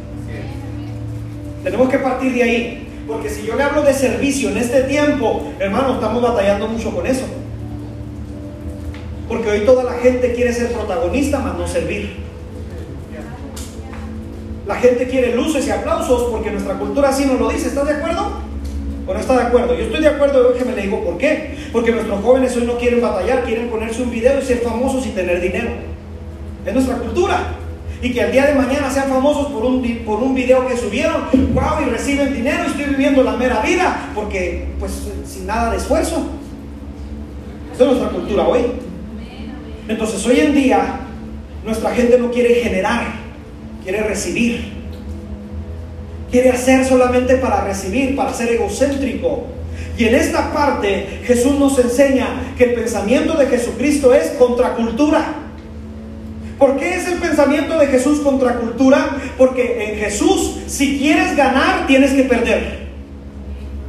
Tenemos 1.67 1.89
que 1.89 1.99
partir 1.99 2.33
de 2.33 2.45
ahí, 2.45 2.89
porque 3.09 3.29
si 3.29 3.45
yo 3.45 3.57
le 3.57 3.65
hablo 3.65 3.83
de 3.83 3.93
servicio 3.93 4.51
en 4.51 4.59
este 4.59 4.83
tiempo, 4.83 5.53
hermano, 5.59 5.95
estamos 5.95 6.23
batallando 6.23 6.69
mucho 6.69 6.95
con 6.95 7.05
eso. 7.05 7.25
Porque 9.27 9.51
hoy 9.51 9.61
toda 9.67 9.83
la 9.83 9.95
gente 9.95 10.33
quiere 10.33 10.53
ser 10.53 10.71
protagonista, 10.71 11.41
más 11.41 11.59
no 11.59 11.67
servir. 11.67 12.19
La 14.65 14.77
gente 14.77 15.09
quiere 15.09 15.35
luces 15.35 15.67
y 15.67 15.73
aplausos 15.73 16.31
porque 16.31 16.53
nuestra 16.53 16.75
cultura 16.75 17.09
así 17.09 17.25
nos 17.25 17.41
lo 17.41 17.49
dice. 17.49 17.67
¿Estás 17.67 17.89
de 17.89 17.95
acuerdo? 17.95 18.31
¿O 19.05 19.13
no 19.13 19.19
está 19.19 19.33
de 19.35 19.47
acuerdo? 19.47 19.75
Yo 19.75 19.87
estoy 19.87 20.03
de 20.03 20.09
acuerdo, 20.09 20.53
déjeme 20.53 20.77
le 20.77 20.83
digo 20.83 21.03
por 21.03 21.19
qué. 21.19 21.57
Porque 21.73 21.91
nuestros 21.91 22.23
jóvenes 22.23 22.57
hoy 22.57 22.63
no 22.65 22.79
quieren 22.79 23.01
batallar, 23.01 23.43
quieren 23.43 23.71
ponerse 23.71 24.03
un 24.03 24.13
video 24.13 24.39
y 24.39 24.43
ser 24.43 24.59
famosos 24.59 25.05
y 25.05 25.11
tener 25.11 25.41
dinero. 25.41 25.71
Es 26.65 26.73
nuestra 26.73 26.95
cultura. 26.99 27.57
Y 28.03 28.13
que 28.13 28.23
al 28.23 28.33
día 28.33 28.47
de 28.47 28.55
mañana 28.55 28.91
sean 28.91 29.09
famosos 29.09 29.47
por 29.47 29.65
un, 29.65 29.83
por 30.05 30.23
un 30.23 30.35
video 30.35 30.67
que 30.67 30.77
subieron, 30.77 31.23
wow, 31.55 31.87
y 31.87 31.91
reciben 31.91 32.35
dinero 32.35 32.65
estoy 32.67 32.85
viviendo 32.85 33.23
la 33.23 33.33
mera 33.33 33.61
vida, 33.63 34.11
porque 34.15 34.69
pues 34.79 34.93
sin 35.25 35.47
nada 35.47 35.71
de 35.71 35.79
esfuerzo. 35.79 36.27
Esa 37.75 37.85
es 37.85 37.89
nuestra 37.91 38.11
cultura 38.11 38.47
hoy. 38.47 38.61
Entonces 39.89 40.27
hoy 40.27 40.41
en 40.41 40.55
día 40.55 41.01
nuestra 41.65 41.95
gente 41.95 42.19
no 42.19 42.31
quiere 42.31 42.57
generar, 42.57 43.07
quiere 43.83 44.03
recibir 44.03 44.77
quiere 46.31 46.51
hacer 46.51 46.85
solamente 46.85 47.37
para 47.37 47.65
recibir, 47.65 48.17
para 48.17 48.33
ser 48.33 48.53
egocéntrico. 48.53 49.47
Y 49.97 50.05
en 50.05 50.15
esta 50.15 50.53
parte 50.53 51.21
Jesús 51.25 51.59
nos 51.59 51.79
enseña 51.79 52.53
que 52.59 52.65
el 52.65 52.75
pensamiento 52.75 53.35
de 53.39 53.47
Jesucristo 53.47 54.13
es 54.13 54.33
contracultura. 54.33 55.46
¿Por 56.59 56.77
qué 56.79 56.97
es 56.97 57.07
el 57.07 57.19
pensamiento 57.19 57.79
de 57.79 57.87
Jesús 57.89 58.21
contracultura? 58.21 59.19
Porque 59.37 59.91
en 59.91 59.99
Jesús, 59.99 60.57
si 60.67 60.99
quieres 60.99 61.37
ganar, 61.37 61.87
tienes 61.87 62.13
que 62.13 62.23
perder. 62.23 62.87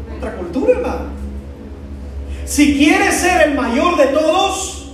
Contracultura, 0.09 0.73
hermano. 0.73 1.05
Si 2.45 2.77
quieres 2.77 3.15
ser 3.15 3.49
el 3.49 3.55
mayor 3.55 3.97
de 3.97 4.07
todos, 4.07 4.91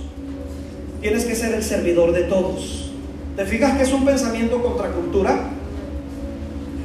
tienes 1.00 1.24
que 1.24 1.34
ser 1.34 1.54
el 1.54 1.62
servidor 1.62 2.12
de 2.12 2.22
todos. 2.22 2.90
¿Te 3.36 3.44
fijas 3.44 3.76
que 3.76 3.82
es 3.82 3.92
un 3.92 4.04
pensamiento 4.04 4.62
contracultura? 4.62 5.50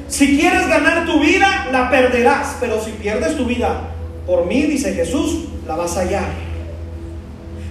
Si 0.08 0.38
quieres 0.38 0.66
ganar 0.66 1.06
tu 1.06 1.20
vida, 1.20 1.68
la 1.70 1.88
perderás, 1.88 2.56
pero 2.58 2.82
si 2.84 2.90
pierdes 2.92 3.36
tu 3.36 3.44
vida 3.44 3.90
por 4.26 4.46
mí, 4.46 4.62
dice 4.62 4.92
Jesús, 4.92 5.44
la 5.66 5.76
vas 5.76 5.96
a 5.96 6.00
hallar. 6.00 6.28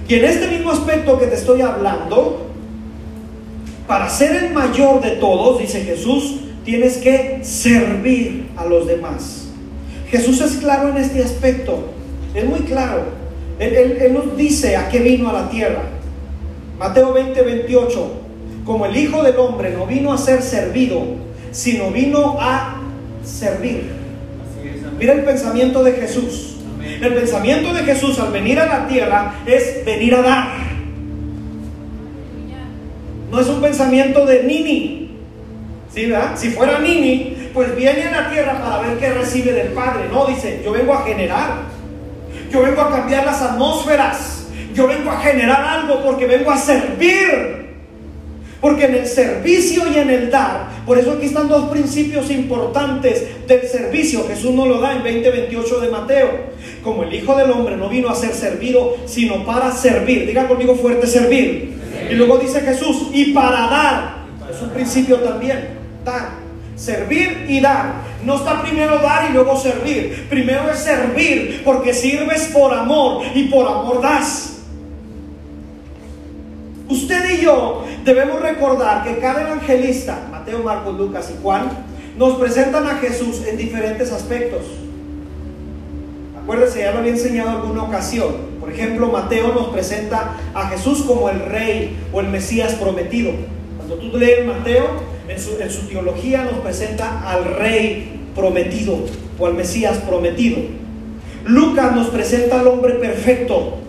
Y 0.07 0.15
en 0.15 0.25
este 0.25 0.47
mismo 0.47 0.71
aspecto 0.71 1.19
que 1.19 1.27
te 1.27 1.35
estoy 1.35 1.61
hablando, 1.61 2.48
para 3.89 4.07
ser 4.07 4.35
el 4.43 4.53
mayor 4.53 5.01
de 5.01 5.11
todos, 5.17 5.59
dice 5.59 5.81
Jesús, 5.81 6.41
tienes 6.63 6.97
que 6.97 7.39
servir 7.41 8.45
a 8.55 8.65
los 8.65 8.85
demás. 8.85 9.47
Jesús 10.11 10.39
es 10.41 10.57
claro 10.57 10.89
en 10.89 10.97
este 10.97 11.23
aspecto, 11.23 11.85
es 12.35 12.45
muy 12.45 12.59
claro. 12.59 13.05
Él, 13.57 13.73
él- 13.75 13.97
Él 13.99 14.13
nos 14.13 14.37
dice 14.37 14.75
a 14.77 14.89
qué 14.89 14.99
vino 14.99 15.27
a 15.29 15.33
la 15.33 15.49
tierra. 15.49 15.81
Mateo 16.77 17.13
20, 17.13 17.41
28, 17.41 18.11
como 18.63 18.85
el 18.85 18.95
Hijo 18.95 19.23
del 19.23 19.35
Hombre 19.37 19.71
no 19.75 19.87
vino 19.87 20.13
a 20.13 20.19
ser 20.19 20.43
servido, 20.43 21.01
sino 21.51 21.89
vino 21.89 22.37
a 22.39 22.79
servir. 23.23 23.89
Mira 24.99 25.13
el 25.13 25.23
pensamiento 25.23 25.83
de 25.83 25.93
Jesús. 25.93 26.57
El 27.01 27.13
pensamiento 27.15 27.73
de 27.73 27.81
Jesús 27.83 28.19
al 28.19 28.31
venir 28.31 28.59
a 28.59 28.67
la 28.67 28.87
tierra 28.87 29.33
es 29.47 29.83
venir 29.83 30.13
a 30.13 30.21
dar. 30.21 30.47
No 33.31 33.39
es 33.39 33.47
un 33.47 33.61
pensamiento 33.61 34.25
de 34.25 34.43
Nini. 34.43 35.11
¿Sí? 35.93 36.11
Si 36.35 36.49
fuera 36.51 36.79
Nini, 36.79 37.49
pues 37.53 37.75
viene 37.75 38.03
a 38.03 38.21
la 38.21 38.29
tierra 38.31 38.59
para 38.59 38.81
ver 38.81 38.97
qué 38.97 39.09
recibe 39.09 39.53
del 39.53 39.69
Padre. 39.69 40.05
No, 40.11 40.25
dice, 40.25 40.61
yo 40.63 40.71
vengo 40.71 40.93
a 40.93 41.03
generar. 41.03 41.63
Yo 42.51 42.61
vengo 42.61 42.81
a 42.81 42.89
cambiar 42.89 43.25
las 43.25 43.41
atmósferas. 43.41 44.47
Yo 44.73 44.87
vengo 44.87 45.11
a 45.11 45.19
generar 45.19 45.63
algo 45.63 46.01
porque 46.03 46.25
vengo 46.25 46.51
a 46.51 46.57
servir. 46.57 47.59
Porque 48.61 48.85
en 48.85 48.95
el 48.95 49.07
servicio 49.07 49.83
y 49.93 49.97
en 49.97 50.09
el 50.09 50.29
dar, 50.29 50.67
por 50.85 50.97
eso 50.97 51.11
aquí 51.13 51.27
están 51.27 51.47
dos 51.47 51.69
principios 51.69 52.29
importantes 52.29 53.47
del 53.47 53.61
servicio. 53.67 54.27
Jesús 54.27 54.51
nos 54.53 54.67
lo 54.67 54.81
da 54.81 54.93
en 54.93 55.03
20:28 55.03 55.79
de 55.79 55.89
Mateo. 55.89 56.29
Como 56.83 57.03
el 57.03 57.13
Hijo 57.13 57.35
del 57.35 57.51
Hombre 57.51 57.77
no 57.77 57.87
vino 57.87 58.09
a 58.09 58.15
ser 58.15 58.33
servido, 58.33 58.97
sino 59.05 59.45
para 59.45 59.71
servir. 59.71 60.25
Diga 60.25 60.47
conmigo 60.47 60.75
fuerte 60.75 61.07
servir. 61.07 61.78
Y 62.09 62.15
luego 62.15 62.37
dice 62.37 62.61
Jesús, 62.61 63.07
y 63.13 63.33
para 63.33 63.67
dar. 63.67 64.19
Es 64.49 64.61
un 64.61 64.69
principio 64.69 65.17
también. 65.17 65.69
Dar. 66.03 66.29
Servir 66.75 67.45
y 67.47 67.59
dar. 67.59 67.93
No 68.23 68.35
está 68.35 68.61
primero 68.61 68.99
dar 68.99 69.29
y 69.29 69.33
luego 69.33 69.55
servir. 69.59 70.27
Primero 70.29 70.69
es 70.71 70.79
servir 70.79 71.61
porque 71.63 71.93
sirves 71.93 72.49
por 72.53 72.73
amor 72.73 73.23
y 73.33 73.45
por 73.45 73.67
amor 73.67 74.01
das. 74.01 74.57
Usted 76.89 77.37
y 77.37 77.43
yo 77.43 77.85
debemos 78.03 78.41
recordar 78.41 79.03
que 79.03 79.19
cada 79.19 79.41
evangelista, 79.41 80.27
Mateo, 80.31 80.63
Marcos, 80.63 80.97
Lucas 80.97 81.31
y 81.31 81.41
Juan, 81.41 81.69
nos 82.17 82.37
presentan 82.37 82.87
a 82.87 82.95
Jesús 82.95 83.43
en 83.47 83.57
diferentes 83.57 84.11
aspectos. 84.11 84.63
Acuérdese, 86.41 86.79
ya 86.79 86.91
lo 86.91 86.99
había 86.99 87.11
enseñado 87.11 87.49
en 87.49 87.55
alguna 87.57 87.83
ocasión. 87.83 88.58
Por 88.69 88.77
ejemplo, 88.77 89.07
Mateo 89.07 89.51
nos 89.51 89.69
presenta 89.69 90.35
a 90.53 90.67
Jesús 90.67 91.01
como 91.01 91.27
el 91.27 91.39
rey 91.39 91.97
o 92.13 92.21
el 92.21 92.27
Mesías 92.27 92.75
prometido. 92.75 93.31
Cuando 93.77 93.95
tú 93.95 94.15
lees 94.15 94.45
Mateo, 94.45 94.85
en 95.27 95.39
su, 95.39 95.59
en 95.59 95.71
su 95.71 95.87
teología 95.87 96.43
nos 96.43 96.59
presenta 96.59 97.27
al 97.27 97.45
rey 97.45 98.27
prometido 98.35 98.99
o 99.39 99.45
al 99.47 99.55
Mesías 99.55 99.97
prometido. 100.07 100.59
Lucas 101.45 101.95
nos 101.95 102.09
presenta 102.09 102.59
al 102.59 102.67
hombre 102.67 102.93
perfecto, 102.93 103.79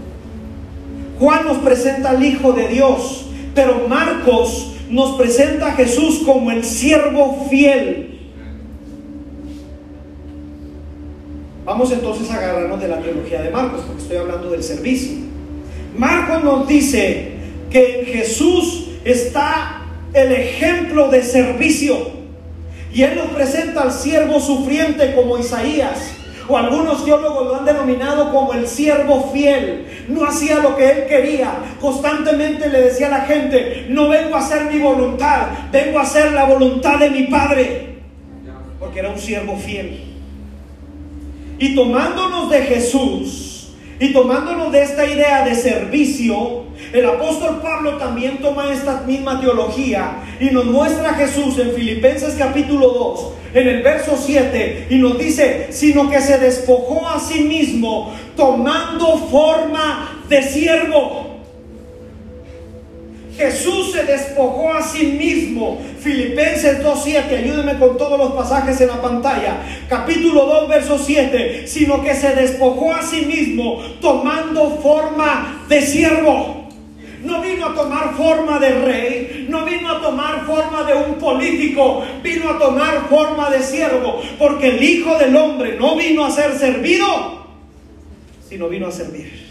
Juan 1.18 1.44
nos 1.44 1.58
presenta 1.58 2.10
al 2.10 2.24
Hijo 2.24 2.54
de 2.54 2.68
Dios, 2.68 3.26
pero 3.54 3.86
Marcos 3.86 4.76
nos 4.88 5.18
presenta 5.18 5.66
a 5.66 5.72
Jesús 5.72 6.22
como 6.24 6.50
el 6.50 6.64
siervo 6.64 7.46
fiel. 7.50 8.09
Vamos 11.70 11.92
entonces 11.92 12.28
a 12.32 12.34
agarrarnos 12.34 12.80
de 12.80 12.88
la 12.88 12.98
teología 12.98 13.42
de 13.42 13.50
Marcos, 13.50 13.82
porque 13.86 14.02
estoy 14.02 14.16
hablando 14.16 14.50
del 14.50 14.60
servicio. 14.60 15.12
Marcos 15.96 16.42
nos 16.42 16.66
dice 16.66 17.34
que 17.70 18.00
en 18.00 18.06
Jesús 18.06 18.88
está 19.04 19.82
el 20.12 20.32
ejemplo 20.32 21.08
de 21.10 21.22
servicio. 21.22 21.96
Y 22.92 23.04
él 23.04 23.14
nos 23.14 23.28
presenta 23.28 23.82
al 23.82 23.92
siervo 23.92 24.40
sufriente 24.40 25.14
como 25.14 25.38
Isaías 25.38 26.10
o 26.48 26.56
algunos 26.56 27.04
teólogos 27.04 27.46
lo 27.46 27.56
han 27.58 27.64
denominado 27.64 28.32
como 28.32 28.52
el 28.52 28.66
siervo 28.66 29.30
fiel. 29.32 29.86
No 30.08 30.24
hacía 30.24 30.56
lo 30.56 30.76
que 30.76 30.90
él 30.90 31.06
quería. 31.06 31.52
Constantemente 31.80 32.68
le 32.68 32.80
decía 32.80 33.06
a 33.06 33.10
la 33.10 33.20
gente, 33.26 33.86
no 33.90 34.08
vengo 34.08 34.34
a 34.34 34.40
hacer 34.40 34.64
mi 34.64 34.80
voluntad, 34.80 35.50
vengo 35.70 36.00
a 36.00 36.02
hacer 36.02 36.32
la 36.32 36.46
voluntad 36.46 36.98
de 36.98 37.10
mi 37.10 37.28
Padre. 37.28 38.00
Porque 38.80 38.98
era 38.98 39.10
un 39.10 39.20
siervo 39.20 39.56
fiel. 39.56 40.09
Y 41.60 41.74
tomándonos 41.74 42.48
de 42.48 42.62
Jesús 42.62 43.68
y 44.00 44.14
tomándonos 44.14 44.72
de 44.72 44.82
esta 44.82 45.04
idea 45.04 45.44
de 45.44 45.54
servicio, 45.54 46.64
el 46.90 47.04
apóstol 47.04 47.60
Pablo 47.62 47.98
también 47.98 48.38
toma 48.38 48.72
esta 48.72 49.02
misma 49.02 49.38
teología 49.42 50.22
y 50.40 50.46
nos 50.46 50.64
muestra 50.64 51.10
a 51.10 51.14
Jesús 51.14 51.58
en 51.58 51.72
Filipenses 51.72 52.34
capítulo 52.38 52.88
2, 52.88 53.32
en 53.52 53.68
el 53.68 53.82
verso 53.82 54.16
7, 54.18 54.86
y 54.88 54.94
nos 54.96 55.18
dice, 55.18 55.66
sino 55.70 56.08
que 56.08 56.22
se 56.22 56.38
despojó 56.38 57.06
a 57.06 57.20
sí 57.20 57.42
mismo 57.42 58.10
tomando 58.36 59.18
forma 59.30 60.22
de 60.30 60.42
siervo. 60.42 61.29
Jesús 63.40 63.92
se 63.92 64.04
despojó 64.04 64.70
a 64.70 64.82
sí 64.82 65.06
mismo. 65.06 65.80
Filipenses 65.98 66.84
2.7, 66.84 67.38
ayúdenme 67.38 67.78
con 67.78 67.96
todos 67.96 68.18
los 68.18 68.32
pasajes 68.32 68.78
en 68.82 68.88
la 68.88 69.00
pantalla. 69.00 69.62
Capítulo 69.88 70.44
2, 70.44 70.68
verso 70.68 70.98
7, 70.98 71.66
sino 71.66 72.02
que 72.02 72.14
se 72.14 72.34
despojó 72.34 72.92
a 72.92 73.02
sí 73.02 73.24
mismo 73.24 73.82
tomando 74.02 74.78
forma 74.82 75.64
de 75.70 75.80
siervo. 75.80 76.68
No 77.22 77.40
vino 77.40 77.68
a 77.68 77.74
tomar 77.74 78.14
forma 78.14 78.58
de 78.58 78.70
rey, 78.72 79.46
no 79.48 79.64
vino 79.64 79.90
a 79.90 80.02
tomar 80.02 80.44
forma 80.44 80.84
de 80.84 80.94
un 80.94 81.14
político, 81.14 82.04
vino 82.22 82.50
a 82.50 82.58
tomar 82.58 83.08
forma 83.08 83.48
de 83.48 83.62
siervo, 83.62 84.20
porque 84.38 84.68
el 84.68 84.82
Hijo 84.82 85.16
del 85.16 85.34
Hombre 85.34 85.76
no 85.78 85.96
vino 85.96 86.26
a 86.26 86.30
ser 86.30 86.58
servido, 86.58 87.46
sino 88.46 88.68
vino 88.68 88.88
a 88.88 88.92
servir. 88.92 89.49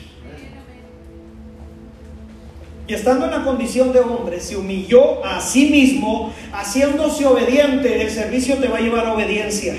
Y 2.90 2.96
estando 2.96 3.26
en 3.26 3.32
la 3.32 3.44
condición 3.44 3.94
de 3.94 4.00
hombre, 4.00 4.40
se 4.40 4.58
humilló 4.58 5.24
a 5.24 5.40
sí 5.40 5.70
mismo, 5.70 6.34
haciéndose 6.52 7.24
obediente. 7.24 8.02
El 8.02 8.10
servicio 8.10 8.58
te 8.58 8.68
va 8.68 8.80
a 8.80 8.82
llevar 8.82 9.06
a 9.06 9.14
obediencia. 9.14 9.76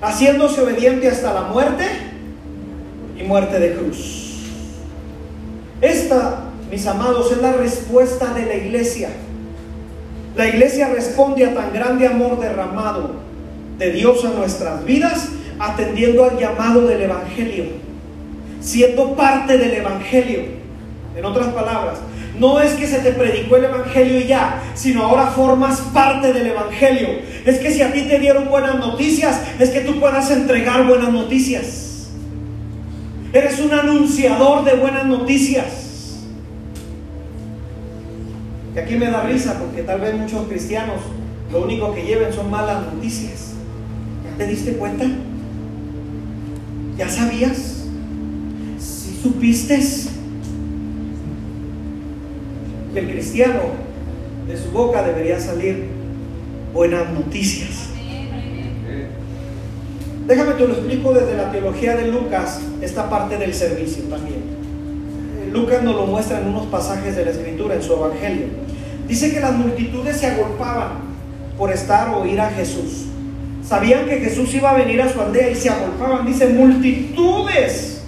Haciéndose 0.00 0.60
obediente 0.60 1.08
hasta 1.08 1.34
la 1.34 1.42
muerte 1.42 1.84
y 3.18 3.24
muerte 3.24 3.58
de 3.58 3.74
cruz. 3.74 4.44
Esta, 5.80 6.44
mis 6.70 6.86
amados, 6.86 7.32
es 7.32 7.38
la 7.38 7.54
respuesta 7.54 8.32
de 8.32 8.46
la 8.46 8.54
iglesia. 8.54 9.08
La 10.36 10.46
iglesia 10.46 10.86
responde 10.86 11.44
a 11.46 11.52
tan 11.52 11.72
grande 11.72 12.06
amor 12.06 12.38
derramado 12.38 13.16
de 13.78 13.90
Dios 13.90 14.24
a 14.24 14.30
nuestras 14.30 14.84
vidas, 14.84 15.30
atendiendo 15.58 16.22
al 16.30 16.38
llamado 16.38 16.86
del 16.86 17.02
Evangelio, 17.02 17.64
siendo 18.60 19.16
parte 19.16 19.58
del 19.58 19.72
Evangelio. 19.72 20.61
En 21.16 21.24
otras 21.24 21.48
palabras, 21.48 21.98
no 22.38 22.60
es 22.60 22.72
que 22.72 22.86
se 22.86 23.00
te 23.00 23.12
predicó 23.12 23.56
el 23.56 23.64
Evangelio 23.64 24.20
y 24.20 24.26
ya, 24.26 24.62
sino 24.74 25.02
ahora 25.04 25.26
formas 25.26 25.80
parte 25.92 26.32
del 26.32 26.46
Evangelio. 26.46 27.08
Es 27.44 27.58
que 27.58 27.70
si 27.70 27.82
a 27.82 27.92
ti 27.92 28.02
te 28.02 28.18
dieron 28.18 28.48
buenas 28.48 28.76
noticias, 28.76 29.40
es 29.58 29.70
que 29.70 29.80
tú 29.80 30.00
puedas 30.00 30.30
entregar 30.30 30.86
buenas 30.86 31.12
noticias. 31.12 32.08
Eres 33.32 33.60
un 33.60 33.72
anunciador 33.72 34.64
de 34.64 34.74
buenas 34.74 35.06
noticias. 35.06 35.82
Y 38.74 38.78
aquí 38.78 38.94
me 38.96 39.10
da 39.10 39.22
risa 39.22 39.58
porque 39.58 39.82
tal 39.82 40.00
vez 40.00 40.14
muchos 40.16 40.46
cristianos 40.48 41.00
lo 41.50 41.62
único 41.62 41.94
que 41.94 42.04
lleven 42.04 42.32
son 42.32 42.50
malas 42.50 42.82
noticias. 42.92 43.52
¿Ya 44.24 44.36
te 44.38 44.50
diste 44.50 44.72
cuenta? 44.72 45.04
¿Ya 46.96 47.08
sabías? 47.08 47.84
¿Sí 48.78 49.20
supiste? 49.22 49.80
El 52.94 53.10
cristiano 53.10 53.60
de 54.46 54.56
su 54.56 54.70
boca 54.70 55.02
debería 55.02 55.40
salir 55.40 55.86
buenas 56.72 57.10
noticias. 57.10 57.88
Déjame 60.26 60.52
te 60.52 60.66
lo 60.66 60.74
explico 60.74 61.12
desde 61.12 61.36
la 61.36 61.50
teología 61.50 61.96
de 61.96 62.08
Lucas, 62.08 62.60
esta 62.80 63.10
parte 63.10 63.38
del 63.38 63.54
servicio 63.54 64.04
también. 64.04 64.42
Lucas 65.52 65.82
nos 65.82 65.96
lo 65.96 66.06
muestra 66.06 66.40
en 66.40 66.48
unos 66.48 66.66
pasajes 66.66 67.16
de 67.16 67.24
la 67.24 67.30
escritura, 67.32 67.74
en 67.74 67.82
su 67.82 67.92
evangelio. 67.92 68.46
Dice 69.08 69.32
que 69.32 69.40
las 69.40 69.52
multitudes 69.52 70.16
se 70.16 70.26
agolpaban 70.26 71.12
por 71.58 71.72
estar 71.72 72.08
o 72.10 72.22
oír 72.22 72.40
a 72.40 72.50
Jesús. 72.50 73.06
Sabían 73.66 74.06
que 74.06 74.20
Jesús 74.20 74.54
iba 74.54 74.70
a 74.70 74.74
venir 74.74 75.02
a 75.02 75.12
su 75.12 75.20
aldea 75.20 75.50
y 75.50 75.54
se 75.54 75.68
agolpaban. 75.68 76.26
Dice, 76.26 76.48
multitudes 76.48 78.01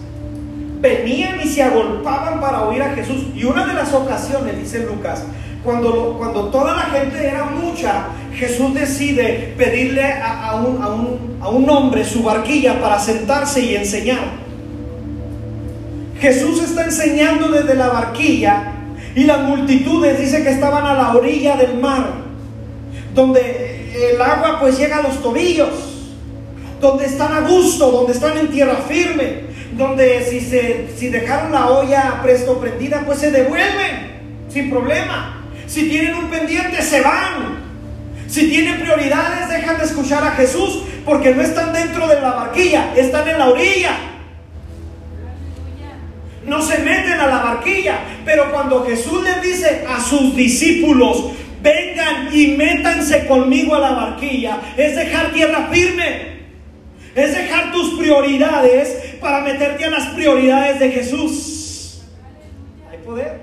venían 0.84 1.40
y 1.40 1.48
se 1.48 1.62
agolpaban 1.62 2.40
para 2.42 2.64
oír 2.64 2.82
a 2.82 2.94
Jesús. 2.94 3.24
Y 3.34 3.44
una 3.44 3.64
de 3.66 3.72
las 3.72 3.94
ocasiones, 3.94 4.58
dice 4.58 4.84
Lucas, 4.84 5.24
cuando, 5.64 6.16
cuando 6.18 6.50
toda 6.50 6.74
la 6.76 6.82
gente 6.82 7.26
era 7.26 7.46
mucha, 7.46 8.08
Jesús 8.34 8.74
decide 8.74 9.54
pedirle 9.56 10.04
a, 10.04 10.50
a, 10.50 10.56
un, 10.56 10.82
a, 10.82 10.88
un, 10.88 11.38
a 11.40 11.48
un 11.48 11.70
hombre 11.70 12.04
su 12.04 12.22
barquilla 12.22 12.78
para 12.82 12.98
sentarse 12.98 13.62
y 13.62 13.76
enseñar. 13.76 14.44
Jesús 16.20 16.62
está 16.62 16.84
enseñando 16.84 17.48
desde 17.48 17.74
la 17.74 17.88
barquilla 17.88 18.72
y 19.14 19.24
las 19.24 19.40
multitudes 19.42 20.20
dice 20.20 20.42
que 20.42 20.50
estaban 20.50 20.84
a 20.84 20.92
la 20.92 21.14
orilla 21.14 21.56
del 21.56 21.78
mar, 21.78 22.10
donde 23.14 24.10
el 24.12 24.20
agua 24.20 24.58
pues 24.60 24.76
llega 24.78 24.98
a 24.98 25.02
los 25.02 25.22
tobillos. 25.22 25.70
donde 26.80 27.06
están 27.06 27.32
a 27.32 27.40
gusto, 27.48 27.90
donde 27.90 28.12
están 28.12 28.36
en 28.36 28.48
tierra 28.48 28.76
firme, 28.86 29.53
donde 29.76 30.24
si, 30.24 30.40
se, 30.40 30.88
si 30.96 31.08
dejaron 31.08 31.52
la 31.52 31.68
olla 31.68 32.20
presto 32.22 32.58
prendida, 32.60 33.02
pues 33.04 33.18
se 33.18 33.30
devuelven 33.30 34.48
sin 34.48 34.70
problema. 34.70 35.42
Si 35.66 35.88
tienen 35.88 36.14
un 36.14 36.30
pendiente, 36.30 36.82
se 36.82 37.00
van. 37.00 37.64
Si 38.28 38.48
tienen 38.48 38.80
prioridades, 38.80 39.48
dejan 39.48 39.78
de 39.78 39.84
escuchar 39.84 40.24
a 40.24 40.32
Jesús 40.32 40.82
porque 41.04 41.34
no 41.34 41.42
están 41.42 41.72
dentro 41.72 42.06
de 42.08 42.20
la 42.20 42.32
barquilla, 42.32 42.94
están 42.96 43.28
en 43.28 43.38
la 43.38 43.48
orilla. 43.48 43.96
No 46.46 46.60
se 46.60 46.78
meten 46.78 47.20
a 47.20 47.26
la 47.26 47.38
barquilla, 47.38 48.00
pero 48.24 48.50
cuando 48.52 48.84
Jesús 48.84 49.22
les 49.24 49.42
dice 49.42 49.84
a 49.88 50.00
sus 50.00 50.36
discípulos, 50.36 51.32
vengan 51.62 52.28
y 52.32 52.48
métanse 52.48 53.26
conmigo 53.26 53.74
a 53.74 53.80
la 53.80 53.92
barquilla, 53.92 54.60
es 54.76 54.94
dejar 54.94 55.32
tierra 55.32 55.68
firme. 55.70 56.34
Es 57.14 57.32
dejar 57.32 57.70
tus 57.70 57.96
prioridades 57.96 59.13
para 59.24 59.40
meterte 59.40 59.86
a 59.86 59.90
las 59.90 60.08
prioridades 60.08 60.78
de 60.78 60.90
Jesús. 60.90 62.02
Hay 62.90 62.98
poder. 62.98 63.40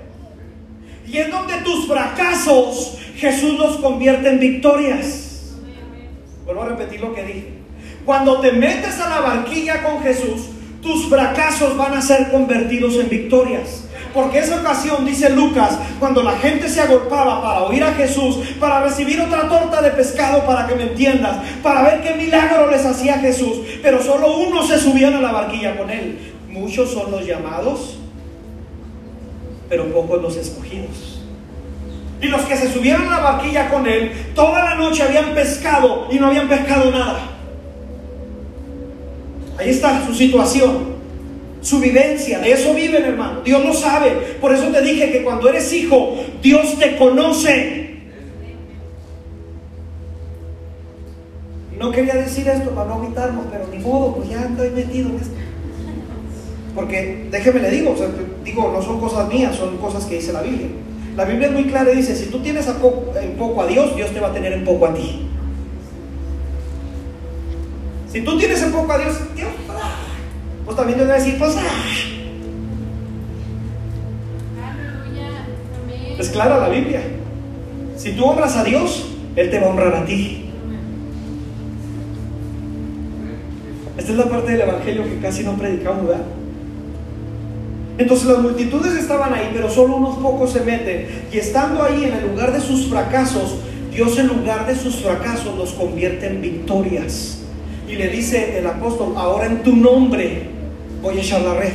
Y 1.04 1.18
es 1.18 1.28
donde 1.28 1.54
tus 1.64 1.88
fracasos 1.88 2.98
Jesús 3.16 3.58
los 3.58 3.78
convierte 3.78 4.28
en 4.28 4.38
victorias. 4.38 5.56
Vuelvo 6.44 6.62
a 6.62 6.68
repetir 6.68 7.00
lo 7.00 7.12
que 7.12 7.24
dije. 7.24 7.48
Cuando 8.04 8.40
te 8.40 8.52
metes 8.52 9.00
a 9.00 9.08
la 9.08 9.20
barquilla 9.20 9.82
con 9.82 10.00
Jesús, 10.02 10.50
tus 10.80 11.08
fracasos 11.08 11.76
van 11.76 11.94
a 11.94 12.00
ser 12.00 12.30
convertidos 12.30 12.94
en 12.94 13.08
victorias. 13.08 13.81
Porque 14.12 14.40
esa 14.40 14.60
ocasión, 14.60 15.06
dice 15.06 15.30
Lucas, 15.30 15.78
cuando 15.98 16.22
la 16.22 16.32
gente 16.32 16.68
se 16.68 16.80
agolpaba 16.80 17.42
para 17.42 17.62
oír 17.62 17.82
a 17.82 17.94
Jesús, 17.94 18.36
para 18.60 18.82
recibir 18.82 19.20
otra 19.20 19.48
torta 19.48 19.80
de 19.80 19.90
pescado, 19.90 20.44
para 20.44 20.66
que 20.66 20.74
me 20.74 20.82
entiendas, 20.84 21.38
para 21.62 21.82
ver 21.82 22.02
qué 22.02 22.14
milagro 22.14 22.70
les 22.70 22.84
hacía 22.84 23.18
Jesús, 23.18 23.58
pero 23.82 24.02
solo 24.02 24.36
uno 24.36 24.62
se 24.66 24.78
subían 24.78 25.14
a 25.14 25.20
la 25.20 25.32
barquilla 25.32 25.78
con 25.78 25.88
él. 25.90 26.32
Muchos 26.48 26.92
son 26.92 27.10
los 27.10 27.24
llamados, 27.26 27.96
pero 29.70 29.90
pocos 29.92 30.20
los 30.20 30.36
escogidos. 30.36 31.22
Y 32.20 32.26
los 32.26 32.42
que 32.42 32.56
se 32.56 32.70
subieron 32.70 33.08
a 33.08 33.16
la 33.16 33.20
barquilla 33.20 33.70
con 33.70 33.86
él, 33.86 34.12
toda 34.34 34.62
la 34.62 34.74
noche 34.74 35.02
habían 35.02 35.34
pescado 35.34 36.06
y 36.10 36.18
no 36.18 36.26
habían 36.26 36.48
pescado 36.48 36.90
nada. 36.90 37.20
Ahí 39.58 39.70
está 39.70 40.04
su 40.06 40.14
situación 40.14 40.91
su 41.62 41.78
vivencia, 41.78 42.40
de 42.40 42.52
eso 42.52 42.74
viven 42.74 43.04
hermano. 43.04 43.40
Dios 43.42 43.64
lo 43.64 43.72
sabe. 43.72 44.10
Por 44.40 44.52
eso 44.52 44.66
te 44.66 44.82
dije 44.82 45.10
que 45.10 45.22
cuando 45.22 45.48
eres 45.48 45.72
hijo, 45.72 46.16
Dios 46.42 46.78
te 46.78 46.96
conoce. 46.96 47.82
No 51.78 51.90
quería 51.90 52.14
decir 52.14 52.46
esto 52.48 52.70
para 52.70 52.88
no 52.88 53.00
gritarnos, 53.00 53.46
pero 53.50 53.66
ni 53.68 53.78
modo, 53.78 54.16
pues 54.16 54.28
ya 54.28 54.42
estoy 54.42 54.70
metido 54.70 55.10
en 55.10 55.16
esto. 55.16 55.34
Porque 56.74 57.28
déjeme 57.30 57.60
le 57.60 57.70
digo, 57.70 57.94
digo, 58.44 58.72
no 58.72 58.82
son 58.82 59.00
cosas 59.00 59.28
mías, 59.28 59.56
son 59.56 59.76
cosas 59.78 60.04
que 60.04 60.16
dice 60.16 60.32
la 60.32 60.42
Biblia. 60.42 60.68
La 61.16 61.24
Biblia 61.24 61.48
es 61.48 61.52
muy 61.52 61.64
clara 61.64 61.92
y 61.92 61.96
dice, 61.96 62.16
si 62.16 62.26
tú 62.26 62.40
tienes 62.40 62.66
poco, 62.66 63.12
en 63.20 63.32
poco 63.36 63.62
a 63.62 63.66
Dios, 63.66 63.94
Dios 63.94 64.10
te 64.10 64.20
va 64.20 64.28
a 64.28 64.32
tener 64.32 64.52
en 64.52 64.64
poco 64.64 64.86
a 64.86 64.94
ti. 64.94 65.28
Si 68.10 68.22
tú 68.22 68.38
tienes 68.38 68.62
en 68.62 68.72
poco 68.72 68.92
a 68.92 68.98
Dios, 68.98 69.16
Dios, 69.36 69.48
pues 70.64 70.76
también 70.76 70.98
te 70.98 71.04
voy 71.04 71.12
a 71.12 71.16
decir, 71.16 71.38
pues, 71.38 71.56
ah. 71.56 72.12
Es 76.18 76.28
clara 76.28 76.58
la 76.58 76.68
Biblia. 76.68 77.02
Si 77.96 78.12
tú 78.12 78.24
honras 78.24 78.56
a 78.56 78.64
Dios, 78.64 79.06
Él 79.34 79.50
te 79.50 79.58
va 79.58 79.66
a 79.66 79.70
honrar 79.70 79.94
a 79.94 80.04
ti. 80.04 80.50
Esta 83.96 84.12
es 84.12 84.18
la 84.18 84.24
parte 84.24 84.52
del 84.52 84.60
Evangelio 84.62 85.04
que 85.04 85.18
casi 85.18 85.42
no 85.44 85.54
predicamos, 85.54 86.06
¿verdad? 86.06 86.24
Entonces 87.98 88.26
las 88.26 88.38
multitudes 88.38 88.94
estaban 88.94 89.34
ahí, 89.34 89.50
pero 89.52 89.68
solo 89.70 89.96
unos 89.96 90.16
pocos 90.16 90.52
se 90.52 90.60
meten. 90.60 91.06
Y 91.32 91.38
estando 91.38 91.82
ahí 91.82 92.04
en 92.04 92.14
el 92.14 92.28
lugar 92.28 92.52
de 92.52 92.60
sus 92.60 92.86
fracasos, 92.86 93.56
Dios 93.92 94.18
en 94.18 94.28
lugar 94.28 94.66
de 94.66 94.74
sus 94.74 94.96
fracasos 94.96 95.56
los 95.56 95.72
convierte 95.72 96.26
en 96.26 96.40
victorias. 96.40 97.41
Y 97.92 97.96
le 97.96 98.08
dice 98.08 98.58
el 98.58 98.66
apóstol, 98.66 99.12
ahora 99.18 99.44
en 99.44 99.62
tu 99.62 99.76
nombre 99.76 100.44
voy 101.02 101.18
a 101.18 101.20
echar 101.20 101.42
la 101.42 101.52
red. 101.52 101.72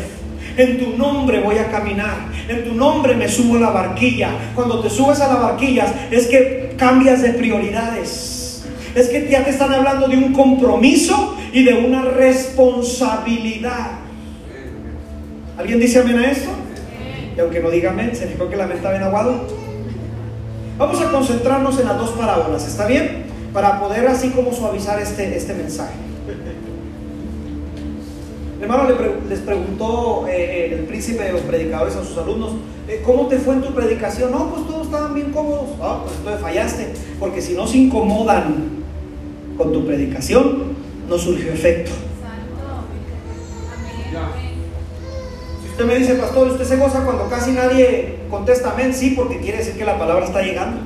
En 0.57 0.79
tu 0.79 0.97
nombre 0.97 1.41
voy 1.41 1.59
a 1.59 1.67
caminar. 1.69 2.15
En 2.49 2.63
tu 2.63 2.73
nombre 2.73 3.13
me 3.13 3.29
subo 3.29 3.57
a 3.57 3.59
la 3.59 3.69
barquilla. 3.69 4.31
Cuando 4.55 4.79
te 4.79 4.89
subes 4.89 5.21
a 5.21 5.27
la 5.27 5.35
barquilla 5.35 5.85
es 6.09 6.25
que 6.25 6.73
cambias 6.75 7.21
de 7.21 7.33
prioridades. 7.33 8.65
Es 8.95 9.09
que 9.09 9.29
ya 9.29 9.43
te 9.43 9.51
están 9.51 9.71
hablando 9.71 10.07
de 10.07 10.17
un 10.17 10.33
compromiso 10.33 11.37
y 11.53 11.63
de 11.63 11.75
una 11.75 12.01
responsabilidad. 12.01 13.99
¿Alguien 15.55 15.79
dice 15.79 15.99
amén 15.99 16.17
a 16.17 16.31
esto? 16.31 16.49
Y 17.37 17.39
aunque 17.39 17.59
no 17.59 17.69
diga 17.69 17.91
amén, 17.91 18.15
se 18.15 18.25
dijo 18.25 18.49
que 18.49 18.55
la 18.55 18.63
mente 18.63 18.77
está 18.77 18.89
bien 18.89 19.03
aguado. 19.03 19.47
Vamos 20.79 20.99
a 20.99 21.11
concentrarnos 21.11 21.79
en 21.79 21.85
las 21.85 21.99
dos 21.99 22.09
parábolas, 22.17 22.65
¿está 22.65 22.87
bien? 22.87 23.27
Para 23.53 23.79
poder 23.79 24.07
así 24.07 24.29
como 24.29 24.51
suavizar 24.51 24.99
este, 24.99 25.37
este 25.37 25.53
mensaje 25.53 26.06
hermano 28.61 28.89
les 29.29 29.39
preguntó 29.39 30.25
eh, 30.27 30.33
eh, 30.35 30.73
el 30.73 30.85
príncipe 30.85 31.23
de 31.23 31.33
los 31.33 31.41
predicadores 31.41 31.95
a 31.95 32.03
sus 32.03 32.17
alumnos, 32.17 32.53
eh, 32.87 33.01
¿cómo 33.05 33.27
te 33.27 33.37
fue 33.37 33.55
en 33.55 33.61
tu 33.61 33.73
predicación? 33.73 34.31
No, 34.31 34.49
pues 34.49 34.65
todos 34.67 34.87
estaban 34.87 35.13
bien 35.13 35.31
cómodos. 35.31 35.69
Ah, 35.81 35.99
pues 36.03 36.15
entonces 36.17 36.41
fallaste, 36.41 36.93
porque 37.19 37.41
si 37.41 37.53
no 37.53 37.67
se 37.67 37.77
incomodan 37.77 38.83
con 39.57 39.71
tu 39.71 39.85
predicación, 39.85 40.75
no 41.07 41.17
surgió 41.17 41.51
efecto. 41.51 41.91
Si 45.61 45.69
usted 45.69 45.85
me 45.85 45.95
dice, 45.95 46.15
pastor, 46.15 46.47
¿usted 46.47 46.65
se 46.65 46.77
goza 46.77 47.03
cuando 47.03 47.29
casi 47.29 47.51
nadie 47.51 48.19
contesta 48.29 48.71
amén? 48.71 48.93
Sí, 48.93 49.13
porque 49.15 49.39
quiere 49.39 49.59
decir 49.59 49.77
que 49.77 49.85
la 49.85 49.99
palabra 49.99 50.25
está 50.25 50.41
llegando, 50.41 50.79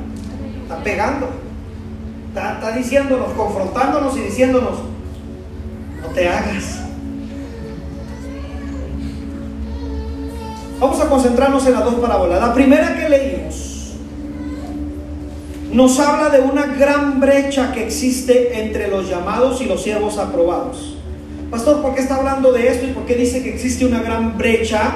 está 0.63 0.83
pegando, 0.83 1.29
está, 2.29 2.55
está 2.55 2.75
diciéndonos, 2.75 3.31
confrontándonos 3.33 4.17
y 4.17 4.21
diciéndonos, 4.21 4.79
no 6.01 6.07
te 6.13 6.27
hagas. 6.27 6.90
Vamos 10.81 10.99
a 10.99 11.07
concentrarnos 11.09 11.63
en 11.67 11.73
las 11.73 11.85
dos 11.85 11.93
parábolas. 11.93 12.41
La 12.41 12.55
primera 12.55 12.95
que 12.97 13.07
leímos 13.07 13.93
nos 15.71 15.99
habla 15.99 16.29
de 16.29 16.41
una 16.41 16.65
gran 16.65 17.19
brecha 17.19 17.71
que 17.71 17.85
existe 17.85 18.59
entre 18.63 18.87
los 18.87 19.07
llamados 19.07 19.61
y 19.61 19.65
los 19.65 19.83
siervos 19.83 20.17
aprobados. 20.17 20.97
Pastor, 21.51 21.83
¿por 21.83 21.93
qué 21.93 22.01
está 22.01 22.15
hablando 22.15 22.51
de 22.51 22.67
esto 22.67 22.87
y 22.87 22.93
por 22.93 23.05
qué 23.05 23.13
dice 23.13 23.43
que 23.43 23.53
existe 23.53 23.85
una 23.85 24.01
gran 24.01 24.39
brecha 24.39 24.93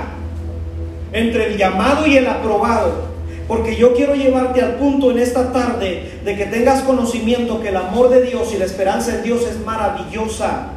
entre 1.14 1.54
el 1.54 1.58
llamado 1.58 2.08
y 2.08 2.18
el 2.18 2.26
aprobado? 2.28 3.06
Porque 3.48 3.76
yo 3.76 3.94
quiero 3.94 4.16
llevarte 4.16 4.64
al 4.64 4.78
punto 4.78 5.12
en 5.12 5.20
esta 5.20 5.54
tarde 5.54 6.20
de 6.26 6.36
que 6.36 6.48
tengas 6.48 6.82
conocimiento 6.82 7.62
que 7.62 7.70
el 7.70 7.78
amor 7.78 8.10
de 8.10 8.24
Dios 8.24 8.52
y 8.56 8.58
la 8.58 8.66
esperanza 8.66 9.14
en 9.14 9.22
Dios 9.22 9.44
es 9.44 9.64
maravillosa 9.64 10.72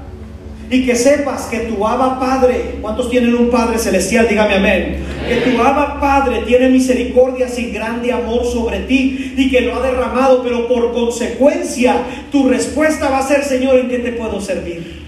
y 0.71 0.85
que 0.85 0.95
sepas 0.97 1.47
que 1.47 1.61
tu 1.61 1.87
Abba 1.87 2.21
Padre, 2.21 2.77
¿cuántos 2.83 3.09
tienen 3.09 3.35
un 3.35 3.51
Padre 3.51 3.79
celestial? 3.79 4.29
Dígame 4.29 4.55
amén. 4.55 4.97
Que 5.27 5.37
tu 5.51 5.61
Abba 5.61 5.99
Padre 5.99 6.43
tiene 6.47 6.69
misericordia 6.69 7.47
y 7.57 7.71
grande 7.71 8.13
amor 8.13 8.45
sobre 8.45 8.81
ti 8.81 9.35
y 9.37 9.51
que 9.51 9.63
lo 9.63 9.77
ha 9.77 9.81
derramado, 9.81 10.43
pero 10.43 10.69
por 10.69 10.93
consecuencia 10.93 11.97
tu 12.31 12.49
respuesta 12.49 13.09
va 13.09 13.19
a 13.19 13.23
ser, 13.23 13.45
Señor, 13.45 13.77
¿en 13.77 13.89
qué 13.89 13.99
te 13.99 14.13
puedo 14.13 14.41
servir? 14.41 15.07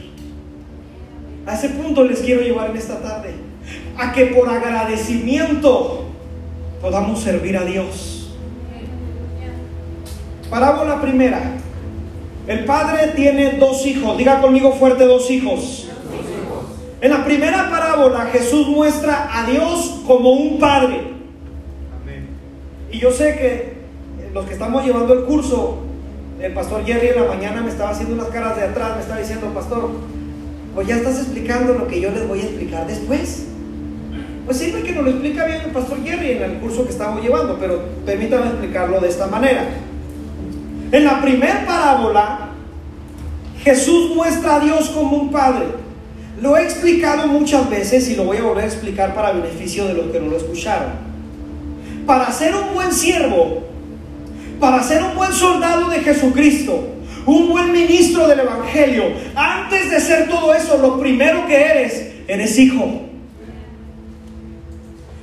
A 1.46 1.54
ese 1.54 1.68
punto 1.70 2.04
les 2.04 2.20
quiero 2.20 2.40
llevar 2.40 2.70
en 2.70 2.76
esta 2.76 3.00
tarde. 3.00 3.34
A 3.98 4.12
que 4.12 4.26
por 4.26 4.48
agradecimiento 4.48 6.06
podamos 6.80 7.20
servir 7.20 7.58
a 7.58 7.64
Dios. 7.64 8.32
Parábola 10.48 11.02
primera. 11.02 11.58
El 12.50 12.64
padre 12.64 13.12
tiene 13.14 13.58
dos 13.60 13.86
hijos. 13.86 14.18
Diga 14.18 14.40
conmigo 14.40 14.72
fuerte 14.72 15.04
dos 15.04 15.30
hijos. 15.30 15.88
En 17.00 17.12
la 17.12 17.24
primera 17.24 17.70
parábola 17.70 18.28
Jesús 18.32 18.66
muestra 18.66 19.30
a 19.32 19.48
Dios 19.48 20.00
como 20.04 20.32
un 20.32 20.58
padre. 20.58 21.12
Y 22.90 22.98
yo 22.98 23.12
sé 23.12 23.36
que 23.36 23.74
los 24.34 24.46
que 24.46 24.54
estamos 24.54 24.84
llevando 24.84 25.12
el 25.12 25.26
curso, 25.26 25.78
el 26.40 26.52
pastor 26.52 26.84
Jerry 26.84 27.10
en 27.10 27.22
la 27.22 27.28
mañana 27.28 27.60
me 27.60 27.70
estaba 27.70 27.90
haciendo 27.90 28.14
unas 28.14 28.30
caras 28.30 28.56
de 28.56 28.64
atrás, 28.64 28.96
me 28.96 29.02
estaba 29.02 29.20
diciendo, 29.20 29.54
pastor, 29.54 29.88
pues 30.74 30.88
ya 30.88 30.96
estás 30.96 31.20
explicando 31.20 31.74
lo 31.74 31.86
que 31.86 32.00
yo 32.00 32.10
les 32.10 32.26
voy 32.26 32.40
a 32.40 32.42
explicar 32.42 32.84
después. 32.84 33.46
Pues 34.44 34.58
siempre 34.58 34.82
que 34.82 34.90
nos 34.90 35.04
lo 35.04 35.10
explica 35.10 35.44
bien 35.44 35.60
el 35.66 35.70
pastor 35.70 36.02
Jerry 36.02 36.32
en 36.32 36.42
el 36.42 36.58
curso 36.58 36.82
que 36.82 36.90
estamos 36.90 37.22
llevando, 37.22 37.58
pero 37.60 37.80
permítame 38.04 38.46
explicarlo 38.46 38.98
de 38.98 39.08
esta 39.08 39.28
manera. 39.28 39.68
En 40.92 41.04
la 41.04 41.20
primera 41.20 41.64
parábola, 41.64 42.48
Jesús 43.62 44.14
muestra 44.14 44.56
a 44.56 44.60
Dios 44.60 44.90
como 44.90 45.16
un 45.16 45.30
padre. 45.30 45.66
Lo 46.40 46.56
he 46.56 46.64
explicado 46.64 47.28
muchas 47.28 47.68
veces 47.70 48.08
y 48.08 48.16
lo 48.16 48.24
voy 48.24 48.38
a 48.38 48.42
volver 48.42 48.64
a 48.64 48.66
explicar 48.66 49.14
para 49.14 49.32
beneficio 49.32 49.86
de 49.86 49.94
los 49.94 50.06
que 50.06 50.18
no 50.18 50.28
lo 50.28 50.36
escucharon. 50.36 50.92
Para 52.06 52.32
ser 52.32 52.56
un 52.56 52.74
buen 52.74 52.92
siervo, 52.92 53.62
para 54.58 54.82
ser 54.82 55.04
un 55.04 55.14
buen 55.14 55.32
soldado 55.32 55.90
de 55.90 56.00
Jesucristo, 56.00 56.88
un 57.24 57.48
buen 57.50 57.70
ministro 57.72 58.26
del 58.26 58.40
Evangelio, 58.40 59.04
antes 59.36 59.90
de 59.90 60.00
ser 60.00 60.28
todo 60.28 60.52
eso, 60.54 60.78
lo 60.78 60.98
primero 60.98 61.46
que 61.46 61.56
eres, 61.56 62.12
eres 62.26 62.58
hijo. 62.58 63.02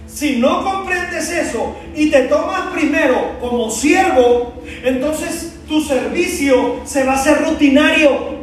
Si 0.07 0.37
no 0.37 0.63
comprendes 0.63 1.29
eso 1.29 1.75
y 1.95 2.09
te 2.09 2.21
tomas 2.23 2.67
primero 2.73 3.37
como 3.41 3.69
siervo, 3.69 4.53
entonces 4.83 5.56
tu 5.67 5.81
servicio 5.81 6.81
se 6.85 7.03
va 7.03 7.13
a 7.13 7.15
hacer 7.15 7.43
rutinario. 7.43 8.37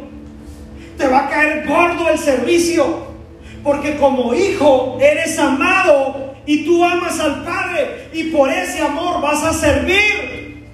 Te 0.97 1.07
va 1.07 1.25
a 1.25 1.29
caer 1.29 1.67
gordo 1.67 2.09
el 2.09 2.17
servicio. 2.17 3.05
Porque 3.63 3.97
como 3.97 4.33
hijo 4.33 4.97
eres 5.01 5.37
amado 5.39 6.35
y 6.45 6.63
tú 6.63 6.83
amas 6.83 7.19
al 7.19 7.43
Padre 7.43 8.09
y 8.13 8.25
por 8.25 8.49
ese 8.51 8.79
amor 8.81 9.21
vas 9.21 9.43
a 9.43 9.53
servir. 9.53 10.65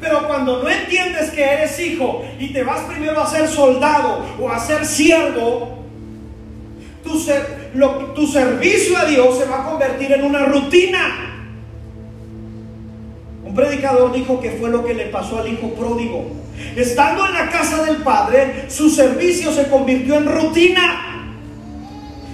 Pero 0.00 0.26
cuando 0.26 0.62
no 0.62 0.68
entiendes 0.70 1.30
que 1.30 1.42
eres 1.42 1.78
hijo 1.80 2.24
y 2.38 2.52
te 2.52 2.62
vas 2.62 2.80
primero 2.82 3.20
a 3.20 3.26
ser 3.26 3.48
soldado 3.48 4.24
o 4.40 4.48
a 4.48 4.58
ser 4.58 4.86
siervo, 4.86 5.84
tu, 7.02 7.20
tu 8.14 8.26
servicio 8.26 8.96
a 8.96 9.04
Dios 9.04 9.38
se 9.38 9.44
va 9.44 9.62
a 9.62 9.64
convertir 9.68 10.12
en 10.12 10.24
una 10.24 10.46
rutina. 10.46 11.27
Un 13.48 13.54
predicador 13.54 14.12
dijo 14.12 14.38
que 14.40 14.50
fue 14.50 14.68
lo 14.68 14.84
que 14.84 14.92
le 14.92 15.06
pasó 15.06 15.38
al 15.38 15.50
hijo 15.50 15.70
pródigo. 15.70 16.26
Estando 16.76 17.26
en 17.26 17.32
la 17.32 17.48
casa 17.48 17.82
del 17.82 17.96
padre, 18.02 18.66
su 18.68 18.90
servicio 18.90 19.50
se 19.50 19.68
convirtió 19.68 20.16
en 20.16 20.26
rutina. 20.26 21.34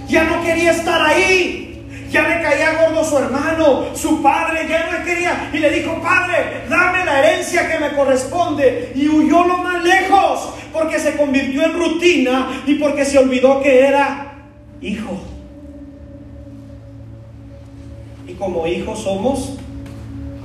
Ya 0.09 0.25
no 0.25 0.43
quería 0.43 0.71
estar 0.71 1.01
ahí. 1.01 1.87
Ya 2.11 2.27
le 2.27 2.41
caía 2.41 2.83
gordo 2.83 3.03
su 3.03 3.17
hermano, 3.17 3.95
su 3.95 4.21
padre, 4.21 4.67
ya 4.67 4.91
no 4.91 5.05
quería. 5.05 5.49
Y 5.53 5.57
le 5.59 5.69
dijo, 5.69 6.01
padre, 6.01 6.63
dame 6.69 7.05
la 7.05 7.19
herencia 7.19 7.71
que 7.71 7.79
me 7.79 7.95
corresponde. 7.95 8.91
Y 8.93 9.07
huyó 9.07 9.45
lo 9.45 9.59
más 9.59 9.85
lejos, 9.85 10.49
porque 10.73 10.99
se 10.99 11.15
convirtió 11.15 11.63
en 11.63 11.73
rutina 11.73 12.61
y 12.65 12.75
porque 12.75 13.05
se 13.05 13.19
olvidó 13.19 13.61
que 13.61 13.87
era 13.87 14.33
hijo. 14.81 15.17
Y 18.27 18.33
como 18.33 18.67
hijos 18.67 18.99
somos 18.99 19.59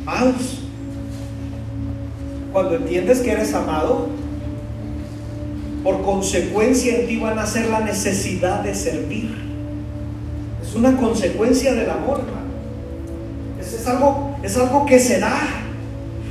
amados. 0.07 0.59
Cuando 2.53 2.77
entiendes 2.77 3.21
que 3.21 3.31
eres 3.31 3.55
amado, 3.55 4.09
por 5.83 6.03
consecuencia 6.03 6.99
en 6.99 7.07
ti 7.07 7.17
van 7.17 7.39
a 7.39 7.47
ser 7.47 7.69
la 7.69 7.81
necesidad 7.81 8.61
de 8.61 8.75
servir. 8.75 9.35
Es 10.63 10.75
una 10.75 10.97
consecuencia 10.97 11.75
del 11.75 11.89
amor, 11.91 12.21
hermano. 12.21 12.51
Es, 13.61 13.87
algo, 13.87 14.37
es 14.43 14.57
algo 14.57 14.85
que 14.87 14.99
se 14.99 15.21
da. 15.21 15.39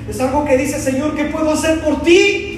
Es 0.10 0.20
algo 0.20 0.46
que 0.46 0.58
dice, 0.58 0.80
Señor, 0.80 1.16
¿qué 1.16 1.26
puedo 1.26 1.52
hacer 1.52 1.82
por 1.82 2.02
ti? 2.04 2.49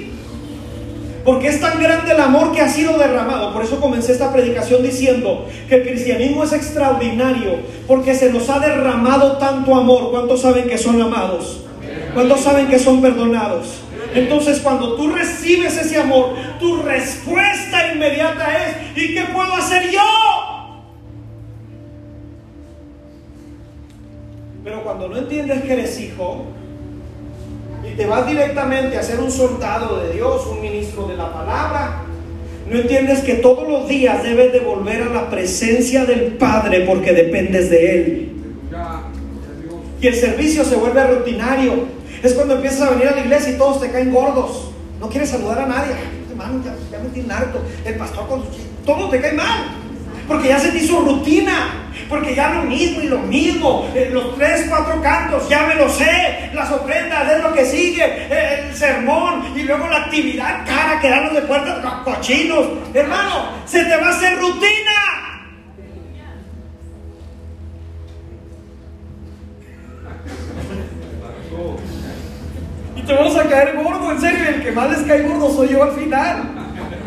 Porque 1.24 1.48
es 1.48 1.60
tan 1.60 1.80
grande 1.80 2.12
el 2.12 2.20
amor 2.20 2.52
que 2.52 2.60
ha 2.60 2.68
sido 2.68 2.98
derramado. 2.98 3.52
Por 3.52 3.62
eso 3.62 3.80
comencé 3.80 4.12
esta 4.12 4.32
predicación 4.32 4.82
diciendo 4.82 5.46
que 5.68 5.76
el 5.76 5.82
cristianismo 5.82 6.42
es 6.44 6.52
extraordinario. 6.52 7.60
Porque 7.86 8.14
se 8.14 8.32
nos 8.32 8.48
ha 8.50 8.58
derramado 8.58 9.38
tanto 9.38 9.74
amor. 9.74 10.10
¿Cuántos 10.10 10.42
saben 10.42 10.68
que 10.68 10.78
son 10.78 11.00
amados? 11.00 11.64
¿Cuántos 12.12 12.40
saben 12.40 12.66
que 12.66 12.78
son 12.78 13.00
perdonados? 13.00 13.82
Entonces 14.14 14.60
cuando 14.60 14.94
tú 14.96 15.10
recibes 15.10 15.76
ese 15.78 15.98
amor, 15.98 16.34
tu 16.60 16.82
respuesta 16.82 17.92
inmediata 17.92 18.46
es, 18.66 18.98
¿y 18.98 19.14
qué 19.14 19.22
puedo 19.32 19.54
hacer 19.54 19.90
yo? 19.90 20.00
Pero 24.64 24.82
cuando 24.84 25.08
no 25.08 25.16
entiendes 25.16 25.62
que 25.62 25.72
eres 25.72 25.98
hijo, 25.98 26.44
y 27.84 27.94
te 27.96 28.06
vas 28.06 28.26
directamente 28.26 28.96
a 28.96 29.02
ser 29.02 29.20
un 29.20 29.30
soldado 29.30 29.98
de 30.00 30.12
Dios, 30.12 30.46
un 30.46 30.60
ministro 30.60 31.06
de 31.08 31.16
la 31.16 31.32
palabra, 31.32 32.02
no 32.72 32.78
entiendes 32.78 33.20
que 33.20 33.34
todos 33.34 33.68
los 33.68 33.88
días 33.88 34.22
debes 34.22 34.52
de 34.52 34.60
volver 34.60 35.02
a 35.02 35.10
la 35.10 35.28
presencia 35.28 36.06
del 36.06 36.34
Padre 36.38 36.84
porque 36.86 37.12
dependes 37.12 37.68
de 37.68 37.94
Él. 37.94 38.32
Y 40.00 40.06
el 40.06 40.14
servicio 40.14 40.64
se 40.64 40.76
vuelve 40.76 41.06
rutinario. 41.06 41.84
Es 42.22 42.32
cuando 42.32 42.54
empiezas 42.54 42.82
a 42.82 42.90
venir 42.90 43.08
a 43.08 43.16
la 43.16 43.20
iglesia 43.20 43.52
y 43.52 43.58
todos 43.58 43.80
te 43.80 43.90
caen 43.90 44.12
gordos. 44.12 44.70
No 45.00 45.08
quieres 45.08 45.28
saludar 45.28 45.60
a 45.60 45.66
nadie. 45.66 45.92
Hermano, 46.30 46.62
ya, 46.64 46.74
ya 46.90 47.02
me 47.02 47.10
tiene 47.10 47.32
harto. 47.32 47.60
El 47.84 47.94
pastor 47.96 48.26
con 48.26 48.44
todo 48.86 49.10
te 49.10 49.20
cae 49.20 49.32
mal. 49.32 49.81
Porque 50.32 50.48
ya 50.48 50.58
se 50.58 50.70
te 50.70 50.78
hizo 50.78 50.98
rutina. 51.00 51.90
Porque 52.08 52.34
ya 52.34 52.48
lo 52.54 52.62
mismo 52.62 53.02
y 53.02 53.06
lo 53.06 53.18
mismo. 53.18 53.86
Eh, 53.94 54.08
los 54.10 54.34
tres, 54.36 54.64
cuatro 54.66 55.00
cantos, 55.02 55.46
ya 55.46 55.66
me 55.66 55.74
lo 55.74 55.90
sé. 55.90 56.50
Las 56.54 56.70
ofrendas 56.70 57.30
es 57.30 57.42
lo 57.42 57.52
que 57.52 57.66
sigue. 57.66 58.02
Eh, 58.02 58.68
el 58.68 58.74
sermón 58.74 59.52
y 59.54 59.62
luego 59.62 59.86
la 59.88 59.98
actividad 59.98 60.64
cara, 60.66 60.98
quedarnos 61.00 61.34
de 61.34 61.42
puertas 61.42 61.84
cochinos. 62.02 62.66
Hermano, 62.94 63.50
se 63.66 63.84
te 63.84 63.94
va 63.94 64.06
a 64.06 64.10
hacer 64.10 64.38
rutina. 64.38 64.92
Y 72.96 73.02
te 73.02 73.12
vamos 73.12 73.36
a 73.36 73.48
caer 73.50 73.76
gordo, 73.76 74.12
en 74.12 74.20
serio. 74.20 74.48
El 74.48 74.62
que 74.62 74.72
más 74.72 74.90
les 74.90 75.02
cae 75.02 75.22
gordo 75.28 75.54
soy 75.54 75.68
yo 75.68 75.82
al 75.82 75.92
final. 75.92 76.61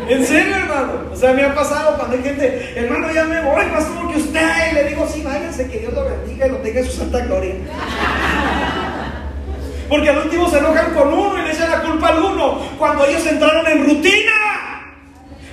En 0.08 0.24
serio, 0.24 0.56
hermano. 0.56 0.92
O 1.12 1.16
sea, 1.16 1.32
me 1.32 1.42
ha 1.42 1.54
pasado 1.54 1.96
cuando 1.96 2.16
hay 2.16 2.22
gente, 2.22 2.74
hermano, 2.76 3.12
ya 3.12 3.24
me 3.24 3.40
voy, 3.40 3.64
pastor, 3.66 4.12
que 4.12 4.18
usted. 4.18 4.70
Y 4.70 4.74
le 4.74 4.84
digo, 4.84 5.08
sí, 5.12 5.22
váyanse, 5.22 5.68
que 5.68 5.80
Dios 5.80 5.92
lo 5.92 6.04
bendiga 6.04 6.46
y 6.46 6.50
lo 6.50 6.56
tenga 6.58 6.80
en 6.80 6.86
su 6.86 6.92
santa 6.92 7.20
gloria. 7.20 7.54
Porque 9.88 10.10
al 10.10 10.18
último 10.18 10.48
se 10.48 10.58
enojan 10.58 10.94
con 10.94 11.12
uno 11.12 11.38
y 11.38 11.42
le 11.42 11.52
echan 11.52 11.70
la 11.70 11.82
culpa 11.82 12.08
al 12.08 12.22
uno 12.22 12.60
cuando 12.78 13.04
ellos 13.06 13.24
entraron 13.26 13.66
en 13.66 13.84
rutina. 13.84 14.32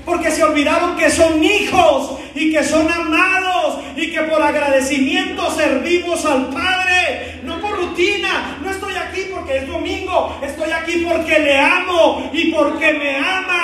Porque 0.06 0.32
se 0.32 0.44
olvidaron 0.44 0.98
que 0.98 1.10
son 1.10 1.42
hijos 1.42 2.20
y 2.36 2.52
que 2.52 2.64
son 2.64 2.92
amados 2.92 3.80
y 3.96 4.12
que 4.12 4.22
por 4.24 4.42
agradecimiento 4.42 5.50
servimos 5.52 6.26
al 6.26 6.50
Padre. 6.50 7.40
No 7.44 7.62
por 7.62 7.78
rutina. 7.78 8.58
No 8.62 8.70
estoy 8.70 8.96
aquí 8.96 9.28
porque 9.34 9.60
es 9.60 9.68
domingo. 9.68 10.40
Estoy 10.44 10.72
aquí 10.72 11.06
porque 11.08 11.40
le 11.40 11.58
amo 11.58 12.30
y 12.34 12.52
porque 12.52 12.94
me 12.94 13.16
ama 13.18 13.63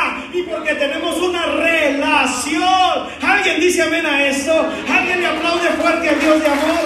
porque 0.59 0.75
tenemos 0.75 1.17
una 1.21 1.45
relación. 1.45 3.07
¿Alguien 3.21 3.61
dice 3.61 3.81
amén 3.81 4.05
a 4.05 4.27
eso? 4.27 4.67
¿Alguien 4.89 5.21
le 5.21 5.27
aplaude 5.27 5.69
fuerte 5.81 6.09
a 6.09 6.13
Dios 6.13 6.39
de 6.41 6.47
amor? 6.47 6.85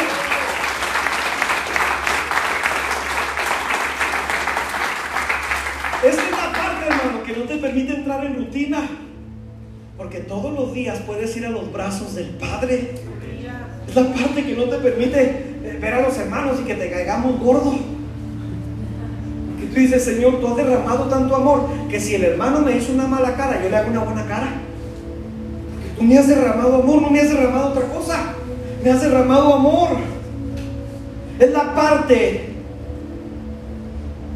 Esta 6.03 6.21
es 6.21 6.31
la 6.31 6.51
parte, 6.51 6.85
hermano, 6.87 7.23
que 7.23 7.35
no 7.35 7.43
te 7.45 7.57
permite 7.57 7.93
entrar 7.95 8.25
en 8.25 8.35
rutina. 8.35 8.81
Porque 9.97 10.19
todos 10.19 10.53
los 10.53 10.73
días 10.73 10.99
puedes 11.05 11.35
ir 11.37 11.45
a 11.45 11.49
los 11.49 11.71
brazos 11.71 12.13
del 12.15 12.29
Padre. 12.29 12.91
Es 13.87 13.95
la 13.95 14.13
parte 14.13 14.43
que 14.43 14.55
no 14.55 14.65
te 14.65 14.77
permite 14.77 15.21
eh, 15.63 15.77
ver 15.81 15.93
a 15.95 16.01
los 16.01 16.17
hermanos 16.17 16.59
y 16.61 16.65
que 16.65 16.75
te 16.75 16.91
caigamos 16.91 17.39
gordo. 17.39 17.92
Que 19.73 19.79
tú 19.79 19.79
dices, 19.79 20.03
Señor, 20.03 20.39
tú 20.39 20.47
has 20.47 20.55
derramado 20.55 21.05
tanto 21.05 21.35
amor 21.35 21.67
que 21.89 21.99
si 21.99 22.13
el 22.13 22.23
hermano 22.23 22.59
me 22.59 22.77
hizo 22.77 22.93
una 22.93 23.07
mala 23.07 23.35
cara, 23.35 23.59
yo 23.63 23.69
le 23.69 23.75
hago 23.75 23.89
una 23.89 24.03
buena 24.03 24.25
cara. 24.27 24.51
Tú 25.97 26.03
me 26.03 26.15
has 26.15 26.27
derramado 26.27 26.75
amor, 26.75 27.01
no 27.01 27.09
me 27.09 27.19
has 27.19 27.29
derramado 27.29 27.69
otra 27.69 27.85
cosa. 27.87 28.19
Me 28.83 28.91
has 28.91 29.01
derramado 29.01 29.51
amor. 29.51 29.89
Es 31.39 31.51
la 31.51 31.73
parte 31.73 32.49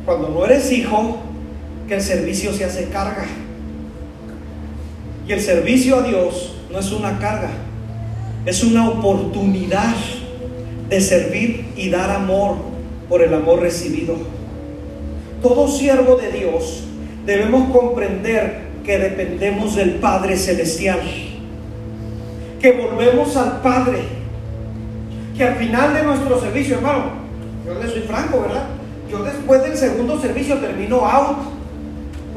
cuando 0.06 0.30
no 0.30 0.44
eres 0.46 0.72
hijo 0.72 1.18
que 1.88 1.94
el 1.94 2.02
servicio 2.02 2.52
se 2.52 2.66
hace 2.66 2.86
carga. 2.90 3.26
Y 5.28 5.34
el 5.34 5.42
servicio 5.42 5.98
a 5.98 6.02
Dios 6.02 6.56
no 6.72 6.80
es 6.80 6.92
una 6.92 7.20
carga, 7.20 7.52
es 8.46 8.64
una 8.64 8.90
oportunidad 8.90 9.94
de 10.90 11.00
servir 11.00 11.74
y 11.76 11.90
dar 11.90 12.10
amor 12.10 12.56
por 13.08 13.22
el 13.22 13.34
amor 13.36 13.60
recibido. 13.60 14.37
Todo 15.42 15.68
siervo 15.68 16.16
de 16.16 16.32
Dios 16.32 16.84
debemos 17.26 17.72
comprender 17.72 18.68
que 18.84 18.98
dependemos 18.98 19.76
del 19.76 19.96
Padre 19.96 20.38
Celestial, 20.38 21.02
que 22.60 22.72
volvemos 22.72 23.36
al 23.36 23.62
Padre, 23.62 24.00
que 25.36 25.44
al 25.44 25.56
final 25.56 25.94
de 25.94 26.04
nuestro 26.04 26.40
servicio, 26.40 26.76
hermano, 26.78 27.06
yo 27.66 27.74
le 27.76 27.90
soy 27.90 28.02
franco, 28.02 28.42
¿verdad? 28.42 28.66
Yo 29.12 29.24
después 29.24 29.62
del 29.64 29.78
segundo 29.78 30.20
servicio 30.20 30.56
termino 30.58 31.06
out 31.06 31.58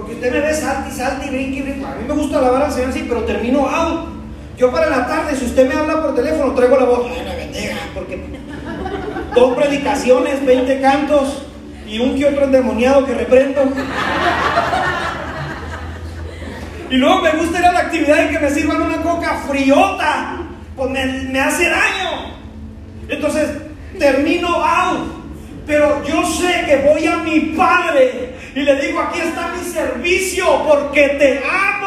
porque 0.01 0.15
usted 0.15 0.33
me 0.33 0.41
ve 0.41 0.55
salti, 0.55 0.91
salti, 0.91 1.29
brinque, 1.29 1.63
brinque. 1.63 1.85
A 1.85 1.95
mí 1.97 2.05
me 2.09 2.15
gusta 2.15 2.39
alabar 2.39 2.63
al 2.63 2.73
Señor 2.73 2.89
así, 2.89 3.05
pero 3.07 3.25
termino 3.25 3.69
out. 3.69 4.09
Yo 4.57 4.73
para 4.73 4.89
la 4.89 5.07
tarde, 5.07 5.37
si 5.37 5.45
usted 5.45 5.69
me 5.69 5.75
habla 5.75 6.01
por 6.01 6.15
teléfono, 6.15 6.55
traigo 6.55 6.77
la 6.77 6.85
voz. 6.85 7.07
Ay, 7.11 7.23
me 7.23 7.37
bendiga, 7.37 7.77
porque 7.95 8.19
dos 9.35 9.57
predicaciones, 9.57 10.45
20 10.45 10.81
cantos 10.81 11.43
y 11.91 11.99
un 11.99 12.17
que 12.17 12.25
otro 12.25 12.45
endemoniado 12.45 13.05
que 13.05 13.15
reprendo. 13.15 13.63
Y 16.89 16.97
luego 16.97 17.23
me 17.23 17.31
gusta 17.33 17.59
ir 17.59 17.65
a 17.67 17.73
la 17.73 17.81
actividad 17.81 18.25
y 18.25 18.33
que 18.33 18.39
me 18.39 18.51
sirvan 18.51 18.83
una 18.83 19.03
coca 19.03 19.43
friota, 19.49 20.39
pues 20.77 20.91
me, 20.91 21.41
hace 21.41 21.69
daño. 21.69 22.35
Entonces, 23.09 23.51
termino 23.99 24.49
out. 24.49 25.21
Pero 25.67 26.03
yo 26.05 26.25
sé 26.27 26.65
que 26.67 26.77
voy 26.79 27.07
a 27.07 27.19
mi 27.19 27.41
Padre 27.57 28.35
y 28.55 28.61
le 28.61 28.87
digo, 28.87 29.01
aquí 29.01 29.21
está 29.21 29.53
mi 29.57 29.65
servicio 29.65 30.65
porque 30.67 31.11
te 31.11 31.39
amo 31.39 31.80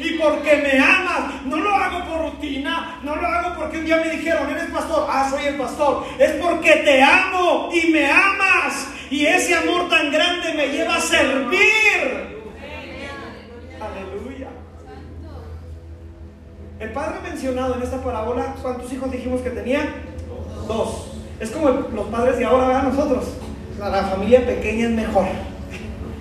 y 0.00 0.18
porque 0.18 0.56
me 0.56 0.78
amas. 0.78 1.44
No 1.44 1.56
lo 1.58 1.74
hago 1.74 2.04
por 2.08 2.32
rutina, 2.32 2.98
no 3.02 3.16
lo 3.16 3.26
hago 3.26 3.56
porque 3.56 3.78
un 3.78 3.84
día 3.84 3.96
me 3.98 4.10
dijeron, 4.10 4.50
eres 4.50 4.70
pastor, 4.70 5.06
ah, 5.08 5.28
soy 5.30 5.44
el 5.44 5.56
pastor. 5.56 6.04
Es 6.18 6.32
porque 6.32 6.76
te 6.76 7.02
amo 7.02 7.70
y 7.72 7.90
me 7.90 8.10
amas. 8.10 8.88
Y 9.10 9.26
ese 9.26 9.54
amor 9.54 9.88
tan 9.88 10.10
grande 10.10 10.54
me 10.54 10.68
lleva 10.68 10.96
a 10.96 11.00
servir. 11.00 12.40
Aleluya. 13.80 14.48
El 16.78 16.92
padre 16.92 17.20
mencionado 17.22 17.74
en 17.74 17.82
esta 17.82 18.02
parábola, 18.02 18.54
¿cuántos 18.62 18.92
hijos 18.92 19.10
dijimos 19.10 19.40
que 19.42 19.50
tenía? 19.50 19.80
Dos. 20.66 21.12
Es 21.40 21.50
como 21.50 21.70
los 21.70 22.06
padres 22.08 22.38
de 22.38 22.44
ahora, 22.44 22.80
a 22.80 22.82
nosotros. 22.82 23.24
La 23.78 24.04
familia 24.04 24.44
pequeña 24.46 24.86
es 24.86 24.90
mejor. 24.92 25.26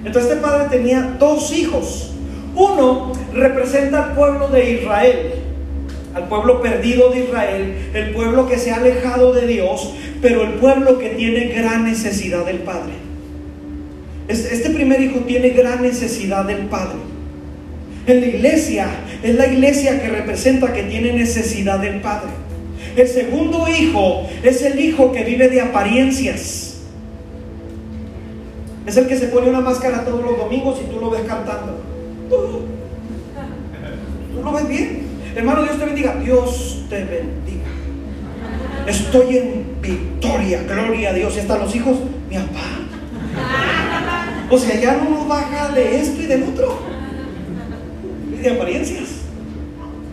Entonces 0.04 0.32
este 0.32 0.42
padre 0.42 0.70
tenía 0.70 1.02
dos 1.20 1.52
hijos. 1.52 2.14
Uno 2.56 3.14
representa 3.34 4.06
al 4.06 4.16
pueblo 4.16 4.48
de 4.48 4.72
Israel, 4.72 5.34
al 6.14 6.28
pueblo 6.28 6.62
perdido 6.62 7.10
de 7.12 7.20
Israel, 7.26 7.92
el 7.94 8.12
pueblo 8.12 8.48
que 8.48 8.58
se 8.58 8.72
ha 8.72 8.78
alejado 8.78 9.34
de 9.34 9.48
Dios, 9.48 9.94
pero 10.22 10.44
el 10.44 10.54
pueblo 10.54 10.98
que 10.98 11.10
tiene 11.10 11.50
gran 11.50 11.86
necesidad 11.86 12.46
del 12.46 12.60
Padre. 12.60 12.94
Este 14.28 14.70
primer 14.70 15.02
hijo 15.02 15.20
tiene 15.22 15.50
gran 15.50 15.82
necesidad 15.82 16.46
del 16.46 16.68
Padre. 16.68 16.98
En 18.06 18.22
la 18.22 18.28
iglesia 18.28 18.88
es 19.24 19.36
la 19.36 19.48
iglesia 19.48 20.02
que 20.02 20.08
representa 20.08 20.74
que 20.74 20.84
tiene 20.84 21.14
necesidad 21.14 21.80
del 21.80 22.02
Padre. 22.02 22.30
El 22.96 23.08
segundo 23.08 23.68
hijo 23.68 24.28
es 24.44 24.62
el 24.64 24.80
hijo 24.80 25.12
que 25.12 25.24
vive 25.24 25.50
de 25.50 25.62
apariencias. 25.62 26.78
Es 28.86 28.98
el 28.98 29.08
que 29.08 29.18
se 29.18 29.28
pone 29.28 29.50
una 29.50 29.62
máscara 29.62 30.04
todos 30.04 30.24
los 30.24 30.38
domingos 30.38 30.80
y 30.84 30.92
tú 30.92 31.00
lo 31.00 31.10
ves 31.10 31.22
cantando. 31.28 31.89
Tú 32.30 32.66
lo 34.44 34.54
ves 34.54 34.68
bien. 34.68 35.02
Hermano, 35.36 35.64
Dios 35.64 35.80
te 35.80 35.86
bendiga. 35.86 36.16
Dios 36.16 36.86
te 36.90 37.04
bendiga. 37.04 37.70
Estoy 38.88 39.38
en 39.38 39.66
victoria, 39.82 40.64
gloria 40.64 41.10
a 41.10 41.14
Dios. 41.14 41.36
Y 41.36 41.40
están 41.40 41.60
los 41.60 41.76
hijos, 41.76 41.98
mi 42.30 42.36
papá. 42.38 42.80
O 44.50 44.58
sea, 44.58 44.80
ya 44.80 44.98
no 44.98 45.26
baja 45.26 45.70
de 45.70 46.00
esto 46.00 46.22
y 46.22 46.26
del 46.26 46.44
otro. 46.44 46.80
Vive 48.30 48.42
de 48.42 48.56
apariencias. 48.56 49.10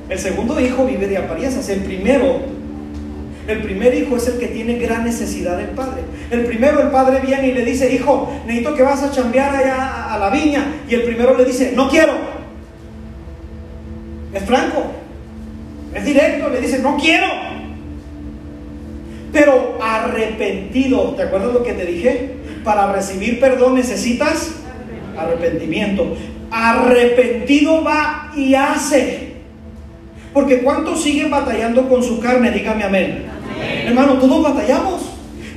El 0.09 0.19
segundo 0.19 0.61
hijo 0.61 0.87
vive 0.87 1.07
de 1.07 1.19
apariencias. 1.19 1.69
El 1.69 1.81
primero 1.81 2.56
el 3.49 3.63
primer 3.63 3.95
hijo 3.95 4.17
es 4.17 4.27
el 4.27 4.39
que 4.39 4.49
tiene 4.49 4.75
gran 4.75 5.05
necesidad 5.05 5.57
del 5.57 5.69
padre. 5.69 6.03
El 6.31 6.45
primero, 6.47 6.81
el 6.81 6.89
padre 6.89 7.21
viene 7.25 7.49
y 7.49 7.55
le 7.55 7.65
dice, 7.65 7.93
hijo, 7.95 8.33
necesito 8.45 8.75
que 8.75 8.83
vas 8.83 9.03
a 9.03 9.13
chambear 9.13 9.55
allá 9.55 10.13
a 10.13 10.19
la 10.19 10.31
viña. 10.31 10.67
Y 10.89 10.95
el 10.95 11.03
primero 11.03 11.37
le 11.37 11.45
dice, 11.45 11.73
no 11.77 11.89
quiero. 11.89 12.13
Es 14.35 14.45
franco, 14.45 14.85
es 15.95 16.05
directo, 16.05 16.49
le 16.49 16.61
dice, 16.61 16.81
no 16.81 16.97
quiero. 16.97 17.27
Pero 19.33 19.79
arrepentido, 19.81 21.15
¿te 21.15 21.23
acuerdas 21.23 21.53
lo 21.53 21.63
que 21.63 21.73
te 21.73 21.87
dije? 21.87 22.33
Para 22.65 22.93
recibir 22.93 23.39
perdón 23.39 23.77
necesitas 23.77 24.57
arrepentimiento. 25.17 26.17
Arrepentido 26.51 27.85
va 27.85 28.33
y 28.35 28.55
hace. 28.55 29.37
Porque 30.33 30.59
¿cuántos 30.63 31.03
siguen 31.03 31.31
batallando 31.31 31.89
con 31.89 32.03
su 32.03 32.21
carne? 32.21 32.51
Dígame 32.51 32.85
amén. 32.85 33.36
Hermano, 33.61 34.15
todos 34.15 34.43
batallamos. 34.43 35.03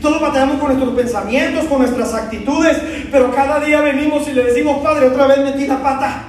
Todos 0.01 0.21
batallamos 0.21 0.59
con 0.59 0.69
nuestros 0.69 0.95
pensamientos, 0.95 1.65
con 1.65 1.79
nuestras 1.79 2.13
actitudes, 2.13 2.77
pero 3.11 3.31
cada 3.31 3.59
día 3.59 3.81
venimos 3.81 4.27
y 4.29 4.33
le 4.33 4.43
decimos, 4.43 4.77
Padre, 4.81 5.07
otra 5.07 5.27
vez 5.27 5.39
metí 5.39 5.67
la 5.67 5.83
pata. 5.83 6.23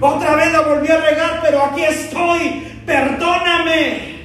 Otra 0.00 0.34
vez 0.34 0.52
la 0.52 0.60
volví 0.62 0.88
a 0.88 0.96
regar, 0.96 1.40
pero 1.42 1.62
aquí 1.62 1.82
estoy. 1.82 2.64
Perdóname. 2.84 4.17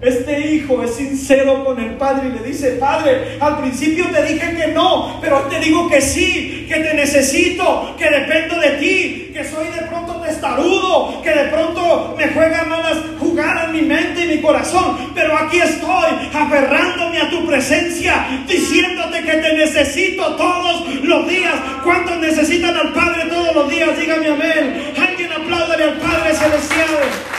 Este 0.00 0.54
hijo 0.54 0.80
es 0.84 0.94
sincero 0.94 1.64
con 1.64 1.80
el 1.80 1.96
padre 1.96 2.28
y 2.28 2.38
le 2.38 2.48
dice, 2.48 2.72
Padre, 2.72 3.36
al 3.40 3.58
principio 3.58 4.06
te 4.06 4.22
dije 4.32 4.54
que 4.56 4.68
no, 4.68 5.18
pero 5.20 5.38
te 5.50 5.58
digo 5.58 5.88
que 5.88 6.00
sí, 6.00 6.66
que 6.68 6.76
te 6.76 6.94
necesito, 6.94 7.96
que 7.98 8.08
dependo 8.08 8.60
de 8.60 8.70
ti, 8.78 9.30
que 9.34 9.44
soy 9.44 9.66
de 9.66 9.86
pronto 9.88 10.14
testarudo, 10.20 11.20
que 11.20 11.30
de 11.30 11.44
pronto 11.46 12.14
me 12.16 12.28
juega 12.28 12.64
malas 12.64 12.98
jugadas 13.18 13.72
mi 13.72 13.82
mente 13.82 14.24
y 14.24 14.36
mi 14.36 14.40
corazón, 14.40 15.10
pero 15.16 15.36
aquí 15.36 15.58
estoy 15.58 16.28
aferrándome 16.32 17.20
a 17.20 17.30
tu 17.30 17.44
presencia, 17.44 18.44
diciéndote 18.46 19.22
que 19.22 19.32
te 19.32 19.52
necesito 19.54 20.36
todos 20.36 20.86
los 21.02 21.28
días. 21.28 21.54
¿Cuántos 21.82 22.18
necesitan 22.18 22.76
al 22.76 22.92
Padre 22.92 23.24
todos 23.28 23.52
los 23.52 23.68
días? 23.68 23.98
Dígame 23.98 24.28
amén. 24.28 24.92
Alguien 24.96 25.32
apláudale 25.32 25.84
al 25.84 25.98
Padre 25.98 26.34
Celestial. 26.34 27.37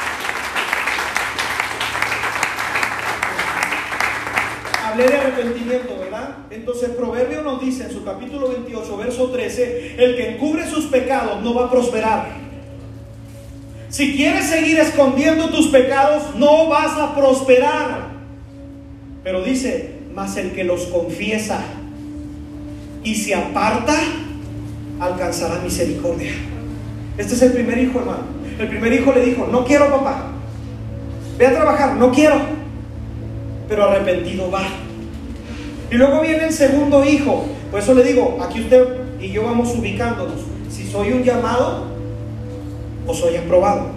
Hablé 4.90 5.08
de 5.08 5.18
arrepentimiento, 5.18 5.98
¿verdad? 6.00 6.38
Entonces 6.50 6.90
Proverbio 6.90 7.42
nos 7.42 7.62
dice 7.62 7.84
en 7.84 7.92
su 7.92 8.04
capítulo 8.04 8.50
28, 8.50 8.98
verso 8.98 9.30
13, 9.30 9.96
el 9.98 10.16
que 10.16 10.32
encubre 10.32 10.68
sus 10.70 10.86
pecados 10.86 11.42
no 11.44 11.54
va 11.54 11.66
a 11.66 11.72
prosperar. 11.72 12.28
Si 13.90 14.16
quieres 14.16 14.46
seguir 14.46 14.80
escondiendo 14.80 15.50
tus 15.50 15.68
pecados, 15.68 16.36
no 16.36 16.68
vas 16.68 16.98
a 16.98 17.16
prosperar. 17.16 18.10
Pero 19.24 19.44
dice, 19.44 19.96
mas 20.14 20.38
el 20.38 20.52
que 20.52 20.64
los 20.64 20.86
confiesa 20.86 21.60
y 23.04 23.16
se 23.16 23.34
aparta, 23.34 23.96
alcanzará 25.00 25.60
misericordia. 25.60 26.32
Este 27.18 27.34
es 27.34 27.42
el 27.42 27.54
primer 27.54 27.78
hijo, 27.78 28.00
hermano. 28.00 28.24
El 28.60 28.68
primer 28.68 28.94
hijo 28.94 29.12
le 29.14 29.26
dijo, 29.26 29.48
no 29.48 29.66
quiero 29.66 29.90
papá. 29.90 30.28
Ve 31.38 31.48
a 31.48 31.56
trabajar, 31.56 31.96
no 31.96 32.12
quiero 32.12 32.59
pero 33.70 33.90
arrepentido 33.90 34.50
va. 34.50 34.64
Y 35.92 35.96
luego 35.96 36.22
viene 36.22 36.46
el 36.46 36.54
segundo 36.54 37.06
hijo. 37.06 37.46
Por 37.72 37.80
eso 37.80 37.94
le 37.94 38.04
digo, 38.04 38.40
aquí 38.42 38.62
usted 38.62 38.86
y 39.22 39.32
yo 39.32 39.44
vamos 39.44 39.74
ubicándonos. 39.76 40.42
Si 40.70 40.88
soy 40.88 41.12
un 41.12 41.24
llamado 41.24 41.86
o 43.06 43.14
soy 43.14 43.38
aprobado. 43.38 43.88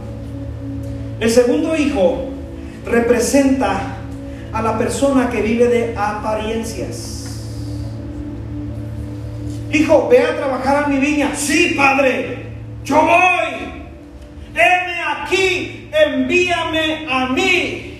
El 1.21 1.31
segundo 1.31 1.77
hijo 1.77 2.27
representa 2.85 3.97
a 4.53 4.63
la 4.63 4.79
persona 4.79 5.31
que 5.31 5.41
vive 5.41 5.67
de 5.67 5.95
apariencias. 5.97 7.19
Hijo, 9.73 10.09
ve 10.11 10.19
a 10.19 10.37
trabajar 10.37 10.85
a 10.85 10.89
mi 10.89 10.99
viña. 10.99 11.35
Sí, 11.35 11.75
padre, 11.77 12.47
yo 12.85 12.97
voy. 12.97 13.85
Heme 14.55 15.01
aquí, 15.17 15.89
envíame 15.93 17.07
a 17.11 17.29
mí. 17.29 17.92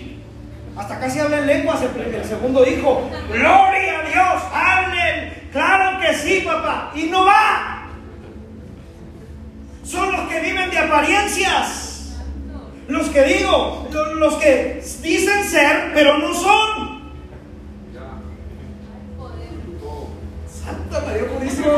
Hasta 0.75 0.99
casi 0.99 1.19
habla 1.19 1.39
en 1.39 1.47
lenguas 1.47 1.81
el, 1.81 2.25
segundo 2.25 2.67
hijo. 2.67 3.09
Gloria 3.29 3.99
a 3.99 4.09
Dios, 4.09 4.43
hablen. 4.51 5.49
Claro 5.51 5.99
que 5.99 6.15
sí, 6.15 6.41
papá. 6.45 6.91
Y 6.95 7.03
no 7.03 7.25
va. 7.25 7.89
Son 9.83 10.11
los 10.11 10.27
que 10.27 10.39
viven 10.39 10.71
de 10.71 10.79
apariencias. 10.79 12.15
Los 12.87 13.07
que 13.09 13.23
digo, 13.23 13.87
los 14.15 14.35
que 14.35 14.83
dicen 15.01 15.43
ser, 15.43 15.91
pero 15.93 16.17
no 16.17 16.33
son. 16.33 17.03
Santa 20.47 21.01
María 21.05 21.27
Purísima. 21.27 21.73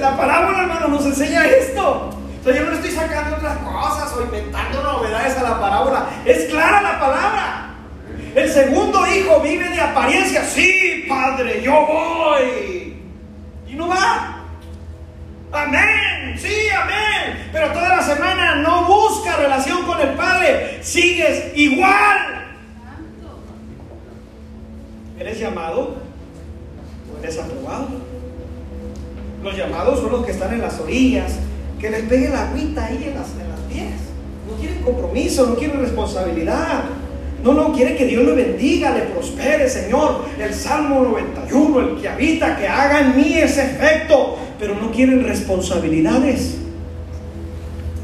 La 0.00 0.16
parábola, 0.16 0.62
hermano, 0.62 0.88
nos 0.88 1.06
enseña 1.06 1.46
esto 1.46 2.15
yo 2.52 2.64
no 2.64 2.72
estoy 2.72 2.90
sacando 2.90 3.36
otras 3.36 3.58
cosas 3.58 4.12
o 4.14 4.22
inventando 4.22 4.82
novedades 4.82 5.36
a 5.38 5.42
la 5.42 5.60
parábola. 5.60 6.06
Es 6.24 6.44
clara 6.46 6.82
la 6.82 7.00
palabra. 7.00 7.74
El 8.34 8.50
segundo 8.50 9.06
hijo 9.06 9.40
vive 9.40 9.68
de 9.68 9.80
apariencia. 9.80 10.44
Sí, 10.44 11.06
padre, 11.08 11.62
yo 11.62 11.72
voy. 11.86 13.02
Y 13.66 13.74
no 13.74 13.88
va. 13.88 14.44
Amén. 15.52 16.36
Sí, 16.38 16.68
amén. 16.68 17.48
Pero 17.52 17.72
toda 17.72 17.96
la 17.96 18.02
semana 18.02 18.56
no 18.56 18.84
busca 18.84 19.36
relación 19.36 19.84
con 19.84 20.00
el 20.00 20.10
padre. 20.10 20.80
Sigues 20.82 21.56
igual. 21.56 22.36
¿Eres 25.18 25.40
llamado 25.40 25.96
o 27.12 27.18
eres 27.22 27.38
aprobado? 27.38 27.88
Los 29.42 29.56
llamados 29.56 30.00
son 30.00 30.12
los 30.12 30.26
que 30.26 30.32
están 30.32 30.52
en 30.52 30.60
las 30.60 30.78
orillas, 30.78 31.38
que 31.80 31.90
les 31.90 32.02
pegue 32.02 32.28
la 32.28 32.48
agüita 32.48 32.86
ahí 32.86 33.04
en 33.08 33.14
las, 33.14 33.28
en 33.32 33.48
las 33.48 33.60
pies. 33.70 34.00
No 34.48 34.56
quieren 34.58 34.82
compromiso, 34.82 35.46
no 35.46 35.56
quieren 35.56 35.80
responsabilidad. 35.80 36.84
No, 37.42 37.52
no, 37.52 37.72
quiere 37.72 37.96
que 37.96 38.06
Dios 38.06 38.24
le 38.24 38.32
bendiga, 38.32 38.92
le 38.92 39.02
prospere, 39.02 39.68
Señor. 39.68 40.24
El 40.38 40.52
Salmo 40.54 41.02
91, 41.02 41.80
el 41.80 42.00
que 42.00 42.08
habita, 42.08 42.56
que 42.56 42.66
haga 42.66 43.00
en 43.00 43.16
mí 43.16 43.34
ese 43.34 43.62
efecto, 43.62 44.36
pero 44.58 44.74
no 44.74 44.90
quieren 44.90 45.22
responsabilidades. 45.22 46.56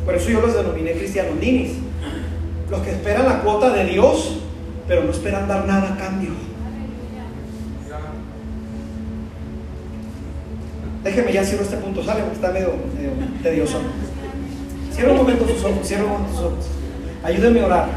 Por 0.05 0.15
eso 0.15 0.31
yo 0.31 0.41
los 0.41 0.55
denominé 0.55 0.93
cristianos 0.93 1.35
ninis. 1.41 1.73
Los 2.71 2.83
que 2.83 2.91
esperan 2.91 3.27
la 3.27 3.41
cuota 3.41 3.71
de 3.71 3.85
Dios, 3.87 4.39
pero 4.87 5.05
no 5.05 5.11
esperan 5.11 5.49
dar 5.49 5.67
nada 5.67 5.95
a 5.95 5.97
cambio. 5.97 6.31
Déjeme 11.05 11.33
ya 11.33 11.45
cierro 11.45 11.65
este 11.65 11.77
punto, 11.77 12.05
sale 12.05 12.21
porque 12.21 12.37
está 12.37 12.51
medio, 12.53 12.75
tedioso. 13.43 13.79
Cierra 14.93 15.13
un 15.13 15.19
momento 15.19 15.47
sus 15.49 15.65
ojos, 15.65 15.87
cierra 15.87 16.05
un 16.05 16.11
momento 16.11 16.33
sus 16.33 16.45
ojos. 16.45 16.67
Ayúdeme 17.25 17.61
a 17.61 17.67
orar. 17.67 17.89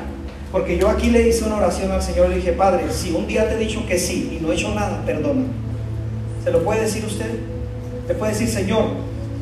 Porque 0.52 0.78
yo 0.78 0.90
aquí 0.90 1.10
le 1.10 1.28
hice 1.28 1.44
una 1.44 1.58
oración 1.58 1.92
al 1.92 2.02
Señor 2.02 2.28
y 2.28 2.30
le 2.30 2.36
dije, 2.38 2.54
Padre, 2.54 2.86
si 2.90 3.12
un 3.12 3.28
día 3.28 3.48
te 3.48 3.56
he 3.56 3.58
dicho 3.58 3.86
que 3.86 4.00
sí 4.00 4.38
y 4.38 4.42
no 4.42 4.52
he 4.52 4.56
hecho 4.56 4.74
nada, 4.74 5.04
perdona. 5.06 5.44
¿Se 6.44 6.52
lo 6.52 6.64
puede 6.64 6.82
decir 6.82 7.04
usted? 7.06 7.30
Le 8.08 8.14
puede 8.14 8.32
decir, 8.32 8.48
Señor, 8.48 8.86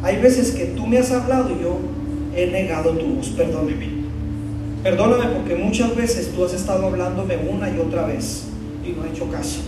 hay 0.01 0.17
veces 0.17 0.51
que 0.51 0.65
tú 0.65 0.87
me 0.87 0.97
has 0.97 1.11
hablado 1.11 1.51
y 1.51 1.61
yo 1.61 1.77
he 2.35 2.47
negado 2.47 2.91
tu 2.91 3.05
voz, 3.15 3.29
perdóneme. 3.29 3.89
Perdóname 4.81 5.27
porque 5.35 5.55
muchas 5.55 5.95
veces 5.95 6.31
tú 6.33 6.43
has 6.43 6.53
estado 6.53 6.87
hablándome 6.87 7.37
una 7.37 7.69
y 7.69 7.79
otra 7.79 8.05
vez 8.07 8.45
y 8.85 8.91
no 8.91 9.05
he 9.05 9.09
hecho 9.09 9.29
caso. 9.29 9.61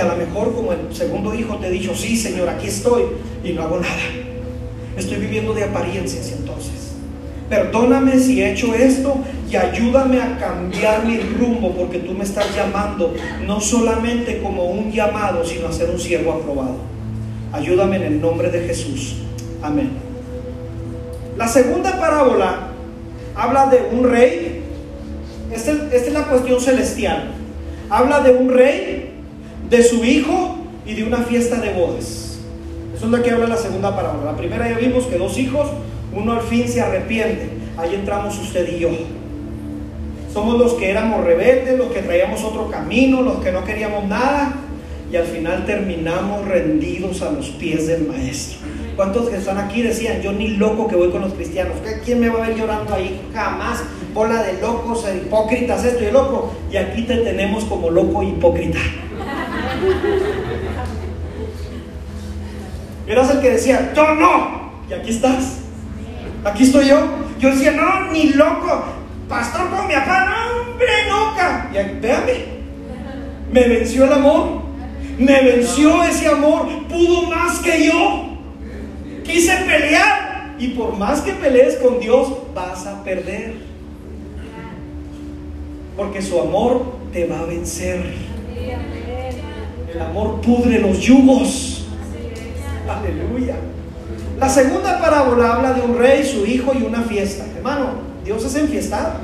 A 0.00 0.06
lo 0.06 0.16
mejor 0.16 0.54
como 0.54 0.72
el 0.72 0.94
segundo 0.94 1.34
hijo 1.34 1.56
te 1.56 1.66
he 1.66 1.70
dicho, 1.70 1.94
sí, 1.94 2.16
Señor, 2.16 2.48
aquí 2.48 2.68
estoy 2.68 3.02
y 3.44 3.52
no 3.52 3.62
hago 3.62 3.80
nada. 3.80 3.94
Estoy 4.96 5.18
viviendo 5.18 5.52
de 5.54 5.64
apariencias 5.64 6.32
entonces. 6.32 6.92
Perdóname 7.48 8.18
si 8.18 8.40
he 8.40 8.52
hecho 8.52 8.74
esto 8.74 9.16
y 9.50 9.56
ayúdame 9.56 10.20
a 10.20 10.38
cambiar 10.38 11.04
mi 11.04 11.18
rumbo 11.18 11.72
porque 11.72 11.98
tú 11.98 12.12
me 12.12 12.24
estás 12.24 12.54
llamando 12.54 13.12
no 13.44 13.60
solamente 13.60 14.40
como 14.40 14.66
un 14.66 14.92
llamado, 14.92 15.44
sino 15.44 15.68
a 15.68 15.72
ser 15.72 15.90
un 15.90 15.98
siervo 15.98 16.32
aprobado. 16.32 16.76
Ayúdame 17.52 17.96
en 17.96 18.02
el 18.04 18.20
nombre 18.20 18.50
de 18.50 18.60
Jesús. 18.68 19.16
Amén. 19.62 19.90
La 21.36 21.48
segunda 21.48 21.98
parábola 21.98 22.68
habla 23.34 23.66
de 23.66 23.96
un 23.96 24.08
rey. 24.08 24.62
Esta 25.52 25.72
es 25.92 26.12
la 26.12 26.24
cuestión 26.24 26.60
celestial. 26.60 27.32
Habla 27.88 28.20
de 28.20 28.30
un 28.30 28.50
rey, 28.50 28.99
de 29.70 29.82
su 29.84 30.04
hijo 30.04 30.56
y 30.84 30.94
de 30.94 31.04
una 31.04 31.18
fiesta 31.18 31.60
de 31.60 31.72
bodas. 31.72 32.38
Eso 32.94 33.06
es 33.06 33.10
la 33.10 33.22
que 33.22 33.30
habla 33.30 33.46
la 33.46 33.56
segunda 33.56 33.94
parábola. 33.94 34.32
La 34.32 34.36
primera 34.36 34.68
ya 34.68 34.76
vimos 34.76 35.04
que 35.06 35.16
dos 35.16 35.38
hijos, 35.38 35.68
uno 36.12 36.32
al 36.32 36.42
fin 36.42 36.68
se 36.68 36.80
arrepiente. 36.80 37.48
Ahí 37.78 37.94
entramos 37.94 38.36
usted 38.38 38.68
y 38.76 38.80
yo. 38.80 38.90
Somos 40.32 40.58
los 40.58 40.74
que 40.74 40.90
éramos 40.90 41.24
rebeldes, 41.24 41.78
los 41.78 41.92
que 41.92 42.02
traíamos 42.02 42.42
otro 42.42 42.68
camino, 42.68 43.22
los 43.22 43.38
que 43.38 43.52
no 43.52 43.64
queríamos 43.64 44.04
nada 44.06 44.54
y 45.10 45.16
al 45.16 45.24
final 45.24 45.66
terminamos 45.66 46.46
rendidos 46.46 47.20
a 47.22 47.32
los 47.32 47.50
pies 47.50 47.88
del 47.88 48.06
maestro. 48.06 48.58
¿Cuántos 48.94 49.28
que 49.28 49.36
están 49.36 49.58
aquí 49.58 49.82
decían, 49.82 50.20
yo 50.22 50.32
ni 50.32 50.48
loco 50.48 50.86
que 50.86 50.94
voy 50.94 51.10
con 51.10 51.22
los 51.22 51.32
cristianos? 51.32 51.74
¿Quién 52.04 52.20
me 52.20 52.28
va 52.28 52.44
a 52.44 52.48
ver 52.48 52.56
llorando 52.56 52.94
ahí? 52.94 53.20
Jamás. 53.34 53.82
Bola 54.14 54.42
de 54.42 54.60
locos, 54.60 55.04
hipócritas, 55.14 55.84
esto 55.84 56.04
y 56.04 56.12
loco. 56.12 56.52
Y 56.70 56.76
aquí 56.76 57.02
te 57.02 57.16
tenemos 57.18 57.64
como 57.64 57.90
loco 57.90 58.22
hipócrita. 58.22 58.78
Eras 63.06 63.30
el 63.30 63.40
que 63.40 63.50
decía, 63.50 63.92
yo 63.94 64.14
no. 64.14 64.72
Y 64.88 64.92
aquí 64.92 65.10
estás. 65.10 65.58
Aquí 66.44 66.64
estoy 66.64 66.88
yo. 66.88 66.98
Yo 67.38 67.50
decía, 67.50 67.72
no, 67.72 68.12
ni 68.12 68.30
loco. 68.30 68.84
Pastor 69.28 69.68
con 69.70 69.86
mi 69.86 69.94
papá, 69.94 70.26
no, 70.26 70.72
hombre, 70.72 70.88
nunca. 71.08 71.70
Y 71.72 72.00
véame, 72.00 72.44
me 73.52 73.68
venció 73.68 74.04
el 74.04 74.12
amor. 74.12 74.62
Me 75.18 75.42
venció 75.42 76.02
ese 76.04 76.28
amor. 76.28 76.68
Pudo 76.88 77.22
más 77.22 77.58
que 77.60 77.86
yo. 77.86 78.38
Quise 79.24 79.56
pelear. 79.56 80.54
Y 80.58 80.68
por 80.68 80.96
más 80.96 81.22
que 81.22 81.32
pelees 81.32 81.76
con 81.76 82.00
Dios, 82.00 82.28
vas 82.54 82.86
a 82.86 83.02
perder. 83.02 83.54
Porque 85.96 86.22
su 86.22 86.38
amor 86.40 86.96
te 87.12 87.26
va 87.26 87.40
a 87.40 87.44
vencer. 87.44 88.30
El 89.92 90.00
amor 90.00 90.40
pudre 90.40 90.78
los 90.78 91.00
yugos. 91.00 91.86
Aleluya. 92.88 93.56
La 94.38 94.48
segunda 94.48 95.00
parábola 95.00 95.54
habla 95.54 95.72
de 95.72 95.82
un 95.82 95.98
rey, 95.98 96.24
su 96.24 96.46
hijo 96.46 96.72
y 96.78 96.82
una 96.82 97.02
fiesta. 97.02 97.44
Hermano, 97.56 97.90
Dios 98.24 98.44
es 98.44 98.54
enfiestado. 98.54 99.14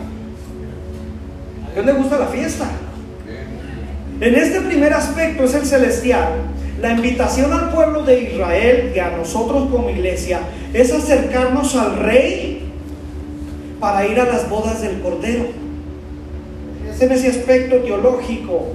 A 1.67 1.73
Dios 1.73 1.87
le 1.87 1.93
gusta 1.93 2.19
la 2.19 2.27
fiesta. 2.27 2.69
En 4.21 4.35
este 4.35 4.61
primer 4.63 4.93
aspecto 4.93 5.45
es 5.45 5.55
el 5.55 5.67
celestial. 5.67 6.29
La 6.81 6.93
invitación 6.93 7.53
al 7.53 7.71
pueblo 7.71 8.03
de 8.03 8.23
Israel 8.25 8.93
y 8.95 8.99
a 8.99 9.11
nosotros 9.11 9.69
como 9.71 9.89
iglesia 9.89 10.41
es 10.75 10.93
acercarnos 10.93 11.75
al 11.77 11.97
rey 11.99 12.65
para 13.79 14.07
ir 14.07 14.19
a 14.19 14.25
las 14.25 14.49
bodas 14.51 14.83
del 14.83 15.01
Cordero. 15.01 15.47
Es 16.91 17.01
en 17.01 17.13
ese 17.13 17.29
aspecto 17.29 17.77
teológico 17.77 18.73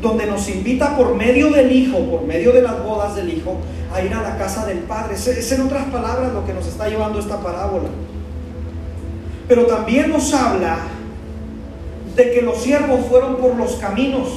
donde 0.00 0.26
nos 0.26 0.48
invita 0.48 0.96
por 0.96 1.14
medio 1.14 1.50
del 1.50 1.70
Hijo, 1.72 1.98
por 2.10 2.22
medio 2.22 2.52
de 2.52 2.62
las 2.62 2.82
bodas 2.82 3.14
del 3.16 3.32
Hijo, 3.32 3.58
a 3.92 4.02
ir 4.02 4.12
a 4.14 4.22
la 4.22 4.38
casa 4.38 4.66
del 4.66 4.78
Padre. 4.78 5.14
Es 5.14 5.52
en 5.52 5.62
otras 5.62 5.84
palabras 5.86 6.32
lo 6.32 6.44
que 6.46 6.54
nos 6.54 6.66
está 6.66 6.88
llevando 6.88 7.18
esta 7.18 7.40
parábola. 7.40 7.88
Pero 9.48 9.66
también 9.66 10.10
nos 10.10 10.32
habla 10.32 10.78
de 12.16 12.30
que 12.32 12.42
los 12.42 12.58
siervos 12.58 13.06
fueron 13.06 13.36
por 13.36 13.56
los 13.56 13.76
caminos. 13.76 14.28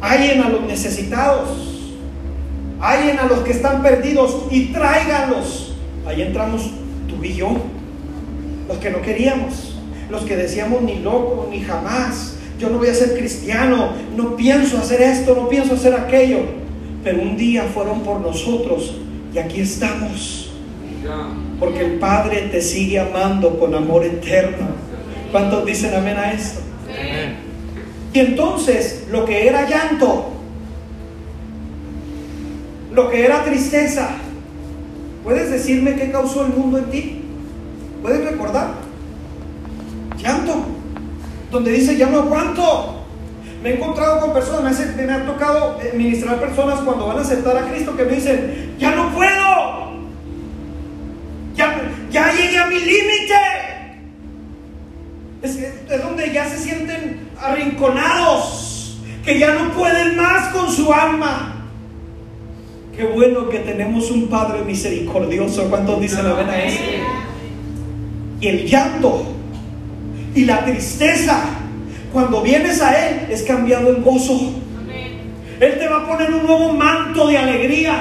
Hallen 0.00 0.42
a 0.42 0.50
los 0.50 0.62
necesitados, 0.62 1.94
hallen 2.80 3.18
a 3.18 3.26
los 3.26 3.38
que 3.40 3.52
están 3.52 3.82
perdidos 3.82 4.46
y 4.50 4.66
tráiganlos. 4.66 5.76
Ahí 6.06 6.20
entramos 6.20 6.70
tú 7.08 7.24
y 7.24 7.34
yo, 7.34 7.56
los 8.68 8.76
que 8.78 8.90
no 8.90 9.00
queríamos, 9.00 9.78
los 10.10 10.24
que 10.24 10.36
decíamos 10.36 10.82
ni 10.82 10.98
loco, 10.98 11.48
ni 11.50 11.62
jamás, 11.62 12.33
yo 12.58 12.70
no 12.70 12.78
voy 12.78 12.88
a 12.88 12.94
ser 12.94 13.16
cristiano, 13.16 13.90
no 14.16 14.36
pienso 14.36 14.78
hacer 14.78 15.02
esto, 15.02 15.34
no 15.34 15.48
pienso 15.48 15.74
hacer 15.74 15.94
aquello. 15.94 16.38
Pero 17.02 17.22
un 17.22 17.36
día 17.36 17.64
fueron 17.74 18.00
por 18.00 18.20
nosotros 18.20 18.94
y 19.34 19.38
aquí 19.38 19.60
estamos. 19.60 20.52
Porque 21.58 21.80
el 21.80 21.98
Padre 21.98 22.48
te 22.50 22.62
sigue 22.62 22.98
amando 22.98 23.58
con 23.58 23.74
amor 23.74 24.04
eterno. 24.04 24.68
¿Cuántos 25.30 25.66
dicen 25.66 25.94
amén 25.94 26.16
a 26.16 26.32
esto? 26.32 26.60
Y 28.12 28.18
entonces 28.20 29.06
lo 29.10 29.24
que 29.24 29.48
era 29.48 29.68
llanto, 29.68 30.30
lo 32.92 33.10
que 33.10 33.24
era 33.24 33.44
tristeza, 33.44 34.10
¿puedes 35.24 35.50
decirme 35.50 35.96
qué 35.96 36.12
causó 36.12 36.46
el 36.46 36.52
mundo 36.52 36.78
en 36.78 36.84
ti? 36.84 37.20
¿Puedes 38.00 38.24
recordar? 38.24 38.74
Llanto 40.22 40.83
donde 41.54 41.72
dice, 41.72 41.96
ya 41.96 42.08
no 42.08 42.18
aguanto. 42.18 43.00
Me 43.62 43.70
he 43.70 43.74
encontrado 43.76 44.20
con 44.20 44.34
personas, 44.34 44.78
me, 44.96 45.10
ha 45.10 45.24
tocado 45.24 45.78
eh, 45.80 45.92
ministrar 45.96 46.38
personas 46.38 46.80
cuando 46.80 47.06
van 47.06 47.18
a 47.18 47.20
aceptar 47.22 47.56
a 47.56 47.70
Cristo 47.70 47.96
que 47.96 48.04
me 48.04 48.16
dicen, 48.16 48.74
ya 48.78 48.94
no 48.94 49.14
puedo. 49.14 49.94
Ya, 51.54 51.80
ya 52.10 52.32
llegué 52.32 52.58
a 52.58 52.66
mi 52.66 52.80
límite. 52.80 53.34
Es, 55.42 55.56
es 55.56 56.02
donde 56.02 56.32
ya 56.32 56.46
se 56.48 56.58
sienten 56.58 57.28
arrinconados, 57.40 58.98
que 59.24 59.38
ya 59.38 59.54
no 59.54 59.70
pueden 59.70 60.16
más 60.16 60.52
con 60.52 60.68
su 60.70 60.92
alma. 60.92 61.68
Qué 62.96 63.04
bueno 63.04 63.48
que 63.48 63.60
tenemos 63.60 64.10
un 64.10 64.28
Padre 64.28 64.62
misericordioso. 64.64 65.70
¿Cuántos 65.70 66.00
dicen 66.00 66.24
la 66.24 66.36
a 66.36 66.64
eso? 66.64 66.80
Y 68.40 68.48
el 68.48 68.66
llanto 68.66 69.34
y 70.34 70.44
la 70.44 70.64
tristeza, 70.64 71.44
cuando 72.12 72.42
vienes 72.42 72.80
a 72.80 73.08
Él, 73.08 73.26
es 73.30 73.42
cambiado 73.42 73.94
en 73.94 74.02
gozo. 74.02 74.52
Él 75.60 75.78
te 75.78 75.88
va 75.88 76.02
a 76.02 76.06
poner 76.08 76.32
un 76.32 76.46
nuevo 76.46 76.72
manto 76.72 77.28
de 77.28 77.38
alegría. 77.38 77.94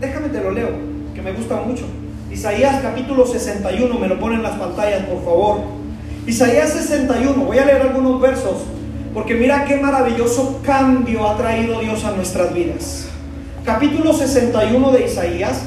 Déjame 0.00 0.28
te 0.28 0.40
lo 0.40 0.50
leo, 0.50 0.70
que 1.14 1.22
me 1.22 1.32
gusta 1.32 1.56
mucho. 1.56 1.84
Isaías 2.30 2.80
capítulo 2.82 3.26
61, 3.26 3.98
me 3.98 4.08
lo 4.08 4.18
ponen 4.18 4.38
en 4.38 4.44
las 4.44 4.58
pantallas, 4.58 5.04
por 5.04 5.22
favor. 5.22 5.60
Isaías 6.26 6.72
61, 6.72 7.34
voy 7.44 7.58
a 7.58 7.66
leer 7.66 7.82
algunos 7.82 8.20
versos, 8.20 8.64
porque 9.12 9.34
mira 9.34 9.64
qué 9.66 9.76
maravilloso 9.76 10.60
cambio 10.64 11.28
ha 11.28 11.36
traído 11.36 11.80
Dios 11.80 12.04
a 12.04 12.12
nuestras 12.12 12.54
vidas. 12.54 13.08
Capítulo 13.64 14.14
61 14.14 14.92
de 14.92 15.04
Isaías, 15.04 15.64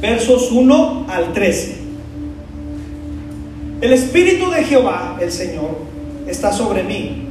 versos 0.00 0.52
1 0.52 1.06
al 1.08 1.32
13. 1.32 1.79
El 3.80 3.94
Espíritu 3.94 4.50
de 4.50 4.62
Jehová, 4.62 5.16
el 5.22 5.32
Señor, 5.32 5.78
está 6.28 6.52
sobre 6.52 6.82
mí, 6.82 7.26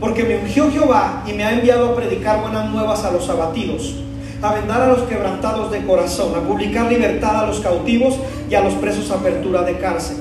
porque 0.00 0.24
me 0.24 0.38
ungió 0.38 0.68
Jehová 0.68 1.22
y 1.28 1.32
me 1.32 1.44
ha 1.44 1.52
enviado 1.52 1.90
a 1.90 1.94
predicar 1.94 2.40
buenas 2.42 2.68
nuevas 2.70 3.04
a 3.04 3.12
los 3.12 3.28
abatidos, 3.28 3.94
a 4.42 4.52
vendar 4.52 4.82
a 4.82 4.88
los 4.88 5.02
quebrantados 5.02 5.70
de 5.70 5.86
corazón, 5.86 6.34
a 6.34 6.40
publicar 6.40 6.90
libertad 6.90 7.44
a 7.44 7.46
los 7.46 7.60
cautivos 7.60 8.16
y 8.50 8.56
a 8.56 8.62
los 8.62 8.74
presos 8.74 9.12
apertura 9.12 9.62
de 9.62 9.78
cárcel, 9.78 10.16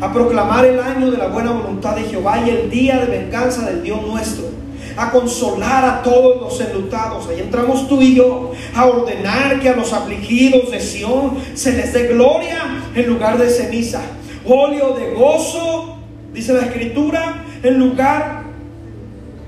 a 0.00 0.10
proclamar 0.14 0.64
el 0.64 0.80
año 0.80 1.10
de 1.10 1.18
la 1.18 1.28
buena 1.28 1.50
voluntad 1.50 1.94
de 1.94 2.04
Jehová 2.04 2.40
y 2.46 2.48
el 2.48 2.70
día 2.70 2.98
de 3.00 3.18
venganza 3.18 3.66
del 3.66 3.82
Dios 3.82 4.00
nuestro 4.00 4.46
a 4.96 5.10
consolar 5.10 5.84
a 5.84 6.02
todos 6.02 6.40
los 6.40 6.58
enlutados. 6.58 7.28
Ahí 7.28 7.40
entramos 7.40 7.86
tú 7.86 8.00
y 8.00 8.14
yo 8.14 8.52
a 8.74 8.86
ordenar 8.86 9.60
que 9.60 9.68
a 9.68 9.76
los 9.76 9.92
afligidos 9.92 10.70
de 10.70 10.80
Sión 10.80 11.36
se 11.52 11.72
les 11.74 11.92
dé 11.92 12.06
gloria 12.06 12.82
en 12.94 13.06
lugar 13.06 13.36
de 13.36 13.50
ceniza 13.50 14.00
óleo 14.48 14.94
de 14.94 15.14
gozo, 15.14 15.98
dice 16.32 16.52
la 16.52 16.62
escritura, 16.62 17.44
en 17.62 17.78
lugar 17.78 18.35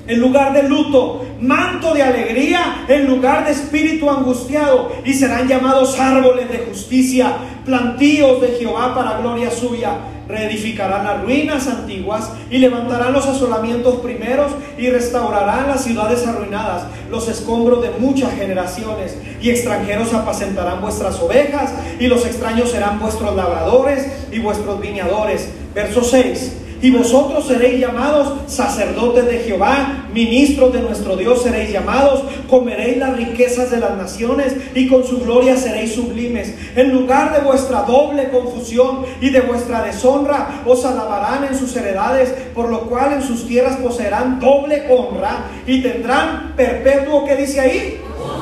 en 0.08 0.20
lugar 0.20 0.54
de 0.54 0.62
luto, 0.62 1.24
manto 1.40 1.92
de 1.94 2.02
alegría 2.02 2.86
en 2.88 3.06
lugar 3.06 3.44
de 3.44 3.52
espíritu 3.52 4.10
angustiado, 4.10 4.90
y 5.04 5.12
serán 5.12 5.46
llamados 5.46 5.98
árboles 6.00 6.50
de 6.50 6.58
justicia, 6.58 7.34
plantíos 7.64 8.40
de 8.40 8.48
Jehová 8.58 8.94
para 8.94 9.18
gloria 9.18 9.50
suya. 9.50 9.92
Reedificarán 10.26 11.04
las 11.04 11.22
ruinas 11.22 11.66
antiguas 11.68 12.30
y 12.50 12.58
levantarán 12.58 13.14
los 13.14 13.26
asolamientos 13.26 13.96
primeros 13.96 14.52
y 14.76 14.90
restaurarán 14.90 15.68
las 15.68 15.84
ciudades 15.84 16.26
arruinadas, 16.26 16.84
los 17.10 17.28
escombros 17.28 17.82
de 17.82 17.90
muchas 17.98 18.34
generaciones. 18.34 19.16
Y 19.40 19.48
extranjeros 19.48 20.12
apacentarán 20.12 20.82
vuestras 20.82 21.18
ovejas 21.20 21.72
y 21.98 22.08
los 22.08 22.26
extraños 22.26 22.70
serán 22.70 22.98
vuestros 22.98 23.34
labradores 23.36 24.06
y 24.30 24.38
vuestros 24.38 24.78
viñadores. 24.80 25.48
Verso 25.74 26.02
6. 26.02 26.67
Y 26.80 26.90
vosotros 26.92 27.46
seréis 27.46 27.80
llamados 27.80 28.34
sacerdotes 28.46 29.26
de 29.26 29.38
Jehová, 29.40 30.06
ministros 30.14 30.72
de 30.72 30.80
nuestro 30.80 31.16
Dios 31.16 31.42
seréis 31.42 31.72
llamados, 31.72 32.22
comeréis 32.48 32.98
las 32.98 33.16
riquezas 33.16 33.70
de 33.72 33.80
las 33.80 33.96
naciones 33.96 34.54
y 34.74 34.86
con 34.86 35.04
su 35.04 35.18
gloria 35.20 35.56
seréis 35.56 35.94
sublimes. 35.94 36.54
En 36.76 36.92
lugar 36.92 37.32
de 37.32 37.40
vuestra 37.40 37.82
doble 37.82 38.30
confusión 38.30 39.04
y 39.20 39.30
de 39.30 39.40
vuestra 39.40 39.82
deshonra, 39.82 40.62
os 40.64 40.84
alabarán 40.84 41.44
en 41.44 41.58
sus 41.58 41.74
heredades, 41.74 42.32
por 42.54 42.68
lo 42.68 42.82
cual 42.82 43.14
en 43.14 43.22
sus 43.22 43.48
tierras 43.48 43.76
poseerán 43.78 44.38
doble 44.38 44.86
honra 44.88 45.46
y 45.66 45.82
tendrán 45.82 46.52
perpetuo, 46.56 47.24
¿qué 47.24 47.34
dice 47.34 47.58
ahí? 47.58 48.00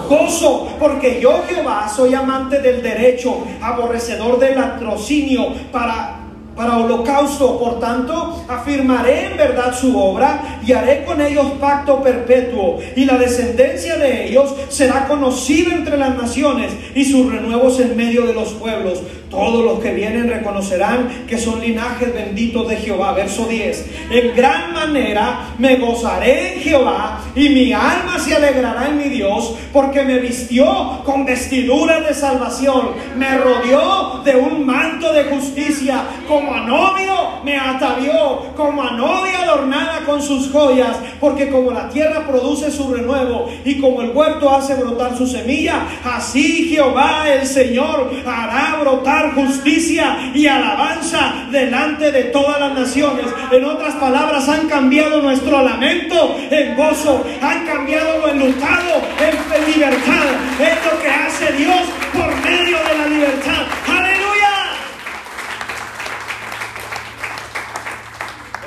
Gozo, 0.09 0.69
porque 0.79 1.21
yo 1.21 1.43
Jehová 1.49 1.89
soy 1.89 2.15
amante 2.15 2.61
del 2.61 2.83
derecho, 2.83 3.45
aborrecedor 3.63 4.39
del 4.39 4.57
latrocinio, 4.57 5.53
para 5.73 6.26
para 6.57 6.79
holocausto. 6.79 7.59
Por 7.59 7.79
tanto, 7.79 8.45
afirmaré 8.49 9.27
en 9.27 9.37
verdad 9.37 9.79
su 9.79 9.97
obra 9.97 10.61
y 10.67 10.73
haré 10.73 11.05
con 11.05 11.21
ellos 11.21 11.47
pacto 11.61 12.03
perpetuo. 12.03 12.79
Y 12.97 13.05
la 13.05 13.19
descendencia 13.19 13.97
de 13.99 14.29
ellos 14.29 14.55
será 14.69 15.07
conocida 15.07 15.75
entre 15.75 15.97
las 15.97 16.17
naciones 16.17 16.73
y 16.95 17.05
sus 17.05 17.31
renuevos 17.31 17.79
en 17.79 17.97
medio 17.97 18.27
de 18.27 18.33
los 18.33 18.55
pueblos. 18.55 19.03
Todos 19.31 19.65
los 19.65 19.81
que 19.81 19.93
vienen 19.93 20.29
reconocerán 20.29 21.27
que 21.27 21.37
son 21.39 21.61
linajes 21.61 22.15
benditos 22.15 22.69
de 22.69 22.77
Jehová. 22.77 23.13
Verso 23.13 23.47
10. 23.47 23.87
En 24.11 24.37
gran 24.37 24.73
manera 24.73 25.49
me 25.59 25.77
gozaré 25.77 26.55
en 26.55 26.61
Jehová 26.61 27.21
y 27.35 27.49
mi 27.49 27.73
alma 27.73 28.19
se 28.19 28.37
alegrará 28.37 28.89
en 28.89 28.99
mi 28.99 29.09
Dios 29.09 29.55
porque 29.73 30.03
me 30.03 30.19
vistió 30.19 31.03
con 31.05 31.25
vestiduras 31.25 32.07
de 32.07 32.15
salvación. 32.15 32.91
Me 33.17 33.37
rodeó 33.39 34.23
de 34.25 34.37
un 34.37 34.65
manto 34.65 35.13
de 35.13 35.25
justicia. 35.25 36.05
Como 36.29 36.55
a 36.55 36.61
novio 36.61 37.15
me 37.45 37.57
atavió. 37.57 38.55
Como 38.57 38.83
a 38.83 38.93
novia 38.93 39.43
adornada 39.43 40.01
con 40.07 40.23
sus 40.23 40.51
joyas. 40.51 40.97
Porque 41.21 41.51
como 41.51 41.73
la 41.73 41.89
tierra 41.89 42.27
produce 42.27 42.71
su 42.71 42.93
renuevo 42.93 43.51
y 43.65 43.81
como 43.81 44.03
el 44.03 44.11
huerto 44.11 44.55
hace 44.55 44.75
brotar 44.75 45.17
su 45.17 45.27
semilla, 45.27 45.87
así 46.05 46.69
Jehová 46.71 47.25
el 47.29 47.47
Señor 47.47 48.11
hará 48.25 48.79
brotar 48.81 49.26
justicia 49.33 50.31
y 50.35 50.47
alabanza 50.47 51.47
delante 51.51 52.13
de 52.13 52.25
todas 52.25 52.61
las 52.61 52.73
naciones. 52.73 53.27
En 53.51 53.65
otras 53.65 53.95
palabras, 53.95 54.49
han 54.49 54.69
cambiado 54.69 55.23
nuestro 55.23 55.63
lamento 55.63 56.37
en 56.51 56.77
gozo, 56.77 57.25
han 57.41 57.67
cambiado 57.67 58.19
lo 58.19 58.29
enlutado 58.29 59.03
en 59.21 59.73
libertad. 59.73 60.27
Es 60.61 60.93
lo 60.93 61.01
que 61.01 61.09
hace 61.09 61.53
Dios 61.53 61.83
por 62.13 62.35
medio 62.43 62.77
de 62.79 62.99
la 62.99 63.07
libertad. 63.07 63.67
Aleluya. 63.89 64.53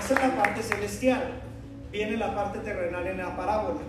Esa 0.04 0.14
es 0.14 0.22
la 0.22 0.44
parte 0.44 0.62
celestial. 0.64 1.34
Viene 1.92 2.18
la 2.18 2.36
parte 2.36 2.60
terrenal 2.60 3.08
en 3.08 3.18
la 3.18 3.36
parábola. 3.36 3.80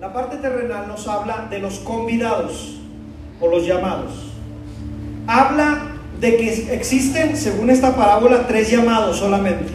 La 0.00 0.12
parte 0.12 0.36
terrenal 0.36 0.88
nos 0.88 1.06
habla 1.06 1.46
de 1.50 1.58
los 1.58 1.78
convidados 1.80 2.78
o 3.40 3.48
los 3.48 3.66
llamados. 3.66 4.32
Habla 5.26 5.82
de 6.22 6.36
que 6.36 6.72
existen, 6.72 7.36
según 7.36 7.68
esta 7.68 7.96
parábola, 7.96 8.46
tres 8.46 8.70
llamados 8.70 9.18
solamente. 9.18 9.72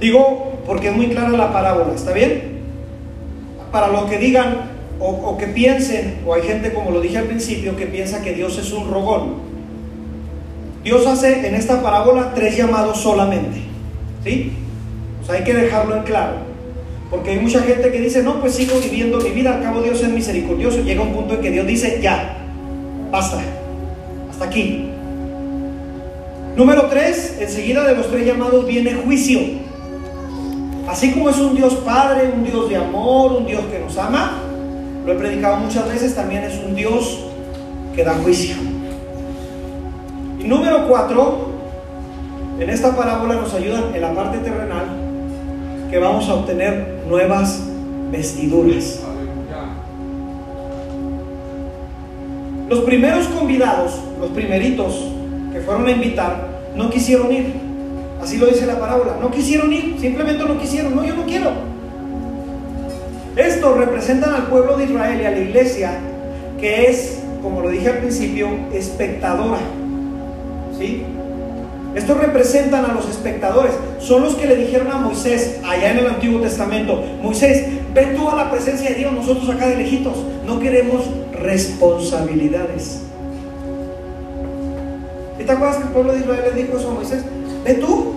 Digo, 0.00 0.60
porque 0.64 0.90
es 0.90 0.96
muy 0.96 1.08
clara 1.08 1.30
la 1.30 1.52
parábola, 1.52 1.92
¿está 1.92 2.12
bien? 2.12 2.60
Para 3.72 3.88
los 3.88 4.04
que 4.04 4.18
digan 4.18 4.70
o, 5.00 5.36
que 5.36 5.48
piensen, 5.48 6.20
o 6.24 6.34
hay 6.34 6.42
gente 6.42 6.72
como 6.72 6.92
lo 6.92 7.00
dije 7.00 7.18
al 7.18 7.24
principio, 7.24 7.76
que 7.76 7.86
piensa 7.86 8.22
que 8.22 8.32
Dios 8.32 8.56
es 8.58 8.72
un 8.72 8.88
rogón. 8.88 9.34
Dios 10.84 11.04
hace 11.04 11.48
en 11.48 11.56
esta 11.56 11.82
parábola 11.82 12.32
tres 12.32 12.56
llamados 12.56 12.98
solamente. 12.98 13.60
¿Sí? 14.22 14.52
O 15.20 15.26
sea, 15.26 15.34
hay 15.34 15.42
que 15.42 15.54
dejarlo 15.54 15.96
en 15.96 16.02
claro. 16.04 16.34
Porque 17.10 17.30
hay 17.30 17.40
mucha 17.40 17.60
gente 17.62 17.90
que 17.90 17.98
dice, 17.98 18.22
no, 18.22 18.40
pues 18.40 18.54
sigo 18.54 18.78
viviendo 18.78 19.18
mi 19.18 19.30
vida, 19.30 19.56
al 19.56 19.62
cabo 19.64 19.82
Dios 19.82 20.00
es 20.00 20.10
misericordioso. 20.10 20.82
Llega 20.82 21.02
un 21.02 21.12
punto 21.12 21.34
en 21.34 21.40
que 21.40 21.50
Dios 21.50 21.66
dice, 21.66 21.98
ya, 22.00 22.36
basta, 23.10 23.42
aquí. 24.42 24.90
Número 26.56 26.86
tres, 26.90 27.38
enseguida 27.40 27.84
de 27.84 27.96
los 27.96 28.10
tres 28.10 28.26
llamados 28.26 28.66
viene 28.66 28.94
juicio. 28.94 29.40
Así 30.86 31.12
como 31.12 31.30
es 31.30 31.38
un 31.38 31.54
Dios 31.54 31.74
Padre, 31.76 32.30
un 32.34 32.44
Dios 32.44 32.68
de 32.68 32.76
amor, 32.76 33.32
un 33.32 33.46
Dios 33.46 33.62
que 33.72 33.78
nos 33.78 33.96
ama, 33.96 34.38
lo 35.06 35.12
he 35.12 35.16
predicado 35.16 35.56
muchas 35.56 35.88
veces, 35.88 36.14
también 36.14 36.44
es 36.44 36.58
un 36.62 36.74
Dios 36.74 37.24
que 37.94 38.04
da 38.04 38.14
juicio. 38.14 38.56
Y 40.40 40.44
número 40.44 40.86
cuatro, 40.88 41.50
en 42.58 42.68
esta 42.68 42.94
parábola 42.94 43.36
nos 43.36 43.54
ayudan 43.54 43.94
en 43.94 44.00
la 44.00 44.12
parte 44.12 44.38
terrenal 44.38 44.86
que 45.90 45.98
vamos 45.98 46.28
a 46.28 46.34
obtener 46.34 47.02
nuevas 47.08 47.62
vestiduras. 48.10 49.00
Los 52.68 52.80
primeros 52.80 53.26
convidados, 53.28 53.98
los 54.20 54.30
primeritos, 54.30 55.08
que 55.52 55.60
fueron 55.60 55.86
a 55.86 55.90
invitar 55.90 56.52
no 56.76 56.90
quisieron 56.90 57.30
ir. 57.32 57.52
Así 58.20 58.38
lo 58.38 58.46
dice 58.46 58.66
la 58.66 58.78
parábola. 58.78 59.16
No 59.20 59.30
quisieron 59.30 59.72
ir, 59.72 59.96
simplemente 60.00 60.44
no 60.44 60.58
quisieron. 60.58 60.94
No, 60.94 61.04
yo 61.04 61.14
no 61.14 61.24
quiero. 61.24 61.50
Estos 63.36 63.76
representan 63.76 64.34
al 64.34 64.46
pueblo 64.46 64.76
de 64.76 64.84
Israel 64.84 65.20
y 65.20 65.24
a 65.24 65.30
la 65.30 65.38
iglesia 65.38 65.98
que 66.60 66.86
es, 66.86 67.20
como 67.42 67.60
lo 67.60 67.70
dije 67.70 67.88
al 67.88 67.98
principio, 67.98 68.48
espectadora. 68.72 69.58
¿Sí? 70.78 71.04
Estos 71.94 72.16
representan 72.18 72.84
a 72.84 72.94
los 72.94 73.08
espectadores. 73.08 73.72
Son 73.98 74.22
los 74.22 74.34
que 74.36 74.46
le 74.46 74.56
dijeron 74.56 74.90
a 74.90 74.98
Moisés, 74.98 75.60
allá 75.64 75.90
en 75.90 75.98
el 75.98 76.06
Antiguo 76.06 76.40
Testamento, 76.40 77.02
Moisés, 77.22 77.66
ve 77.92 78.14
tú 78.16 78.28
a 78.30 78.36
la 78.36 78.50
presencia 78.50 78.90
de 78.90 78.96
Dios, 78.96 79.12
nosotros 79.12 79.48
acá 79.50 79.66
de 79.66 79.76
lejitos. 79.76 80.16
No 80.46 80.58
queremos 80.58 81.02
responsabilidades. 81.32 83.02
¿Y 85.38 85.44
te 85.44 85.52
acuerdas 85.52 85.78
que 85.78 85.82
el 85.84 85.88
pueblo 85.90 86.12
de 86.12 86.20
Israel 86.20 86.42
le 86.54 86.62
dijo 86.62 86.78
eso 86.78 86.90
a 86.90 86.94
Moisés? 86.94 87.24
Ve 87.64 87.74
tú, 87.74 88.12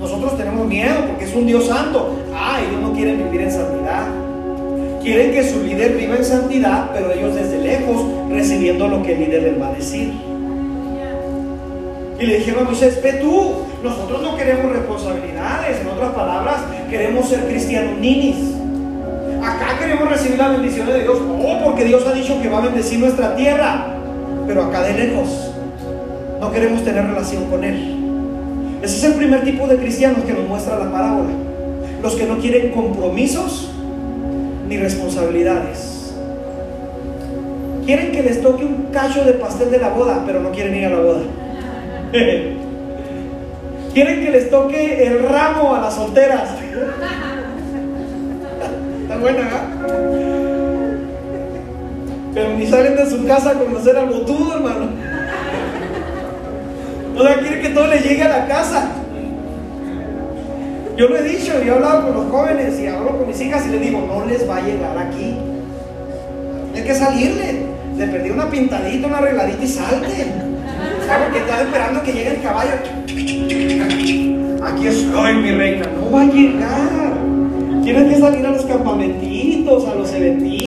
nosotros 0.00 0.36
tenemos 0.36 0.66
miedo 0.66 1.06
porque 1.08 1.24
es 1.24 1.34
un 1.34 1.46
Dios 1.46 1.66
santo. 1.66 2.16
Ah, 2.34 2.60
ellos 2.60 2.80
no 2.80 2.92
quieren 2.92 3.18
vivir 3.18 3.42
en 3.42 3.52
santidad. 3.52 4.06
Quieren 5.02 5.32
que 5.32 5.48
su 5.48 5.62
líder 5.62 5.96
viva 5.96 6.16
en 6.16 6.24
santidad, 6.24 6.90
pero 6.92 7.12
ellos 7.12 7.34
desde 7.34 7.58
lejos 7.58 8.04
recibiendo 8.30 8.88
lo 8.88 9.02
que 9.02 9.14
el 9.14 9.20
líder 9.20 9.42
les 9.42 9.60
va 9.60 9.68
a 9.68 9.72
decir. 9.72 10.12
Y 12.20 12.26
le 12.26 12.38
dijeron 12.38 12.66
a 12.66 12.70
Moisés, 12.70 13.00
ve 13.02 13.12
tú, 13.14 13.52
nosotros 13.82 14.20
no 14.22 14.36
queremos 14.36 14.72
responsabilidades, 14.72 15.80
en 15.80 15.86
otras 15.86 16.10
palabras, 16.12 16.62
queremos 16.90 17.28
ser 17.28 17.46
cristianos 17.46 17.98
ninis. 17.98 18.57
Acá 19.48 19.78
queremos 19.78 20.10
recibir 20.10 20.36
la 20.36 20.48
bendición 20.48 20.86
de 20.88 21.04
Dios, 21.04 21.16
oh, 21.22 21.60
porque 21.64 21.84
Dios 21.84 22.06
ha 22.06 22.12
dicho 22.12 22.38
que 22.42 22.50
va 22.50 22.58
a 22.58 22.66
bendecir 22.66 22.98
nuestra 22.98 23.34
tierra, 23.34 23.86
pero 24.46 24.64
acá 24.64 24.82
de 24.82 24.92
lejos 24.92 25.52
no 26.38 26.52
queremos 26.52 26.84
tener 26.84 27.06
relación 27.06 27.46
con 27.46 27.64
Él. 27.64 27.96
Ese 28.82 28.96
es 28.98 29.04
el 29.04 29.14
primer 29.14 29.44
tipo 29.44 29.66
de 29.66 29.78
cristianos 29.78 30.22
que 30.24 30.34
nos 30.34 30.46
muestra 30.46 30.78
la 30.78 30.92
parábola. 30.92 31.30
Los 32.02 32.14
que 32.14 32.26
no 32.26 32.36
quieren 32.36 32.72
compromisos 32.72 33.70
ni 34.68 34.76
responsabilidades. 34.76 36.14
Quieren 37.86 38.12
que 38.12 38.22
les 38.22 38.42
toque 38.42 38.66
un 38.66 38.88
cacho 38.92 39.24
de 39.24 39.32
pastel 39.32 39.70
de 39.70 39.78
la 39.78 39.88
boda, 39.88 40.24
pero 40.26 40.40
no 40.40 40.50
quieren 40.50 40.74
ir 40.74 40.84
a 40.84 40.90
la 40.90 41.00
boda. 41.00 41.20
quieren 43.94 44.20
que 44.20 44.30
les 44.30 44.50
toque 44.50 45.06
el 45.06 45.22
ramo 45.22 45.74
a 45.74 45.80
las 45.80 45.94
solteras. 45.94 46.50
Buena, 49.20 49.40
¿eh? 49.40 49.44
Pero 52.34 52.50
ni 52.56 52.66
salen 52.66 52.96
de 52.96 53.10
su 53.10 53.26
casa 53.26 53.50
a 53.50 53.54
conocer 53.54 53.96
al 53.96 54.06
botudo, 54.06 54.54
hermano. 54.54 54.90
O 57.16 57.22
sea, 57.22 57.38
quiere 57.40 57.60
que 57.60 57.70
todo 57.70 57.88
le 57.88 57.98
llegue 57.98 58.22
a 58.22 58.28
la 58.28 58.46
casa. 58.46 58.90
Yo 60.96 61.08
lo 61.08 61.16
he 61.16 61.22
dicho, 61.22 61.52
yo 61.64 61.72
he 61.72 61.76
hablado 61.76 62.06
con 62.06 62.14
los 62.14 62.30
jóvenes 62.30 62.78
y 62.78 62.86
hablo 62.86 63.18
con 63.18 63.26
mis 63.26 63.40
hijas 63.40 63.66
y 63.66 63.70
les 63.70 63.80
digo, 63.80 64.04
no 64.06 64.26
les 64.26 64.48
va 64.48 64.56
a 64.58 64.60
llegar 64.60 64.98
aquí. 64.98 65.36
Hay 66.74 66.82
que 66.82 66.94
salirle. 66.94 67.66
Le 67.96 68.06
perdí 68.06 68.30
una 68.30 68.48
pintadita, 68.48 69.08
una 69.08 69.18
arregladita 69.18 69.64
y 69.64 69.68
salte. 69.68 70.26
¿Sabes? 71.06 71.28
Que 71.32 71.38
está 71.38 71.62
esperando 71.62 72.02
que 72.02 72.12
llegue 72.12 72.36
el 72.36 72.42
caballo. 72.42 72.70
Aquí 74.64 74.86
estoy, 74.86 75.34
mi 75.34 75.50
reina. 75.52 75.86
No 75.86 76.10
va 76.12 76.20
a 76.20 76.24
llegar. 76.24 77.07
Tienes 77.88 78.12
que 78.12 78.20
salir 78.20 78.44
a 78.44 78.50
los 78.50 78.66
campamentitos, 78.66 79.86
a 79.86 79.94
los 79.94 80.12
eventitos. 80.12 80.48